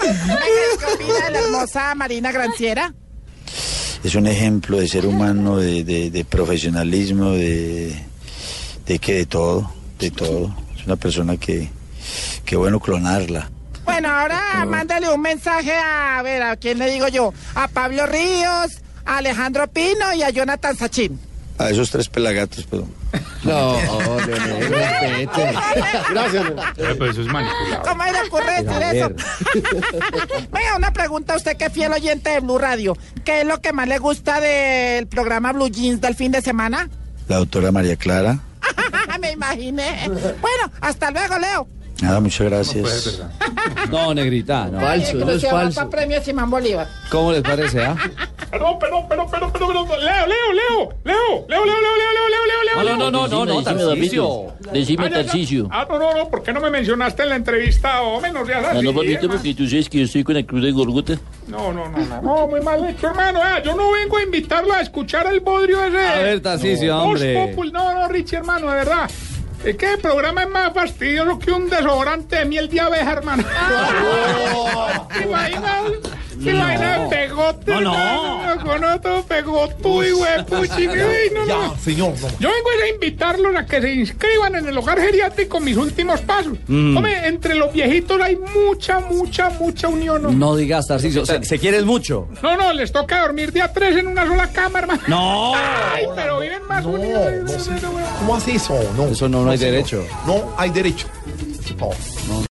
Venga, 0.08 0.38
¿qué 0.78 0.86
opina 0.94 1.24
de 1.26 1.30
la 1.32 1.38
hermosa 1.40 1.94
Marina 1.94 2.32
Granciera? 2.32 2.94
Es 4.04 4.14
un 4.14 4.26
ejemplo 4.26 4.78
de 4.78 4.86
ser 4.88 5.06
humano, 5.06 5.56
de, 5.56 5.82
de- 5.84 6.10
de 6.10 6.24
profesionalismo, 6.24 7.32
de, 7.32 7.94
de 8.86 8.98
que 8.98 9.14
de 9.14 9.26
todo, 9.26 9.70
de 9.98 10.10
todo. 10.10 10.54
Es 10.78 10.86
una 10.86 10.96
persona 10.96 11.36
que, 11.36 11.68
que 12.44 12.56
bueno 12.56 12.78
clonarla. 12.80 13.50
Bueno, 13.88 14.10
ahora 14.10 14.66
mándale 14.66 15.08
un 15.08 15.22
mensaje 15.22 15.72
a, 15.72 16.18
a 16.18 16.22
ver, 16.22 16.42
¿a 16.42 16.56
quién 16.56 16.78
le 16.78 16.90
digo 16.90 17.08
yo? 17.08 17.32
A 17.54 17.68
Pablo 17.68 18.04
Ríos, 18.04 18.82
a 19.06 19.16
Alejandro 19.16 19.66
Pino 19.68 20.12
y 20.14 20.22
a 20.22 20.28
Jonathan 20.28 20.76
Sachin. 20.76 21.18
A 21.56 21.70
esos 21.70 21.90
tres 21.90 22.06
pelagatos, 22.10 22.64
perdón. 22.66 22.94
No, 23.44 23.78
Leonel, 24.26 24.68
respete. 24.68 25.54
Gracias. 26.10 26.44
Pero 26.76 27.10
eso 27.10 27.22
es 27.22 27.26
manipulado. 27.28 27.82
¿Cómo 27.82 28.04
le 28.04 28.20
ocurre 28.28 28.62
decir 28.62 28.82
eso? 28.82 29.08
Venga, 30.52 30.76
una 30.76 30.92
pregunta 30.92 31.32
a 31.32 31.36
usted 31.38 31.56
que 31.56 31.64
es 31.64 31.72
fiel 31.72 31.90
oyente 31.90 32.28
de 32.28 32.40
Blue 32.40 32.58
Radio. 32.58 32.94
¿Qué 33.24 33.40
es 33.40 33.46
lo 33.46 33.62
que 33.62 33.72
más 33.72 33.88
le 33.88 33.98
gusta 33.98 34.38
del 34.38 35.06
programa 35.06 35.52
Blue 35.54 35.70
Jeans 35.70 36.02
del 36.02 36.14
fin 36.14 36.30
de 36.30 36.42
semana? 36.42 36.90
La 37.26 37.36
doctora 37.38 37.72
María 37.72 37.96
Clara. 37.96 38.38
Me 39.20 39.32
imaginé. 39.32 40.08
Bueno, 40.08 40.70
hasta 40.82 41.10
luego, 41.10 41.38
Leo. 41.38 41.68
Nada, 42.00 42.20
muchas 42.20 42.46
gracias. 42.48 43.20
No, 43.90 44.14
negrita, 44.14 44.66
no. 44.68 44.78
para 44.78 45.90
premio 45.90 46.22
Simón 46.22 46.50
Bolívar. 46.50 46.86
¿Cómo 47.10 47.32
les 47.32 47.42
parece, 47.42 47.82
ah? 47.82 47.96
Perdón, 48.50 48.78
perdón, 48.78 49.08
perdón, 49.08 49.30
perdón, 49.30 49.52
perdón, 49.52 49.88
perdón. 49.88 50.04
Leo, 50.04 50.26
Leo, 50.26 50.52
Leo, 50.54 50.94
Leo, 51.04 51.46
Leo, 51.48 51.64
Leo, 51.64 51.64
Leo, 51.66 51.96
Leo, 51.96 52.28
Leo, 52.28 52.46
Leo, 52.46 52.62
Leo, 52.64 52.82
Leo. 52.84 52.96
No, 52.96 53.10
no, 53.10 53.28
no, 53.28 53.28
no, 53.28 53.44
no, 53.46 53.60
Decime, 53.62 53.84
Tarcisio. 53.84 54.46
Decime, 54.72 55.04
Ah, 55.06 55.08
ya, 55.10 55.16
ya. 55.16 55.68
Ah, 55.70 55.86
no, 55.90 55.98
no, 55.98 56.14
no, 56.16 56.28
¿por 56.28 56.42
qué 56.42 56.52
no 56.52 56.60
me 56.60 56.70
mencionaste 56.70 57.24
en 57.24 57.28
la 57.30 57.36
entrevista 57.36 58.02
o 58.02 58.20
menos 58.20 58.48
Ah, 58.48 58.70
así? 58.72 58.82
no, 58.84 58.94
papito, 58.94 59.28
porque 59.28 59.54
tú 59.54 59.66
sabes 59.68 59.88
que 59.88 59.98
yo 59.98 60.04
estoy 60.04 60.22
con 60.24 60.34
la 60.34 60.44
cruz 60.44 60.62
de 60.62 60.70
Gorgota. 60.70 61.14
No, 61.48 61.72
no, 61.72 61.88
no, 61.88 61.98
no, 61.98 62.22
no, 62.22 62.46
muy 62.46 62.60
mal 62.60 62.88
hecho, 62.88 63.08
hermano. 63.08 63.40
Ah, 63.42 63.60
yo 63.64 63.74
no 63.74 63.90
vengo 63.90 64.16
a 64.18 64.22
invitarlo 64.22 64.72
a 64.72 64.80
escuchar 64.80 65.26
el 65.26 65.40
bodrio 65.40 65.82
ese. 65.84 65.98
A 65.98 66.18
ver, 66.20 66.40
hombre. 66.90 67.56
No, 67.72 67.94
no, 67.94 68.08
Richie, 68.08 68.36
hermano, 68.36 68.68
de 68.70 68.74
verdad. 68.76 69.10
Es 69.64 69.76
que 69.76 69.94
el 69.94 70.00
programa 70.00 70.44
es 70.44 70.50
más 70.50 70.72
fastidioso 70.72 71.38
que 71.38 71.52
un 71.52 71.68
desodorante 71.68 72.36
de 72.36 72.44
miel 72.44 72.68
de 72.68 72.80
abeja, 72.80 73.12
hermano. 73.12 73.44
¿Te 76.42 76.50
imaginas? 76.50 76.54
¿Te 76.54 76.54
imaginas 76.54 77.00
el 77.00 77.08
pegote? 77.08 77.80
No, 77.80 78.54
no. 78.54 78.64
Con 78.64 78.84
otro 78.84 79.22
pegotudo 79.24 80.06
y 80.06 80.12
huepuchi. 80.12 80.86
Ay, 80.88 81.30
no, 81.34 81.44
no. 81.46 81.76
señor, 81.78 82.14
no. 82.20 82.28
Yo 82.38 82.48
vengo 82.50 82.68
a 82.82 82.88
invitarlos 82.88 83.56
a 83.56 83.66
que 83.66 83.80
se 83.80 83.92
inscriban 83.94 84.54
en 84.56 84.66
el 84.68 84.76
hogar 84.76 85.00
geriátrico 85.00 85.60
mis 85.60 85.76
últimos 85.76 86.20
pasos. 86.20 86.54
Mm. 86.66 86.96
Hombre, 86.96 87.26
entre 87.28 87.54
los 87.54 87.72
viejitos 87.72 88.20
hay 88.20 88.36
mucha, 88.36 89.00
mucha, 89.00 89.50
mucha 89.50 89.88
unión. 89.88 90.22
¿no? 90.22 90.30
No 90.32 90.56
digas, 90.56 90.86
Tarcisio. 90.86 91.24
Se, 91.26 91.42
se 91.44 91.58
quieren 91.58 91.86
mucho. 91.86 92.28
No, 92.42 92.56
no, 92.56 92.72
les 92.72 92.92
toca 92.92 93.20
dormir 93.22 93.52
de 93.52 93.62
a 93.62 93.72
tres 93.72 93.96
en 93.96 94.06
una 94.06 94.26
sola 94.26 94.48
cama, 94.52 94.80
hermano. 94.80 95.02
No. 95.06 95.54
Ay, 95.54 96.06
pero 96.14 96.40
viven 96.40 96.62
más 96.68 96.84
unidos. 96.84 97.68
¿Cómo 98.18 98.36
hace 98.36 98.54
eso? 98.54 98.78
No. 98.96 99.06
Eso 99.08 99.28
no, 99.28 99.44
no 99.44 99.50
hay 99.50 99.58
señor. 99.58 99.72
derecho. 99.72 100.04
No 100.26 100.54
hay 100.56 100.70
derecho. 100.70 101.06
No. 101.78 102.42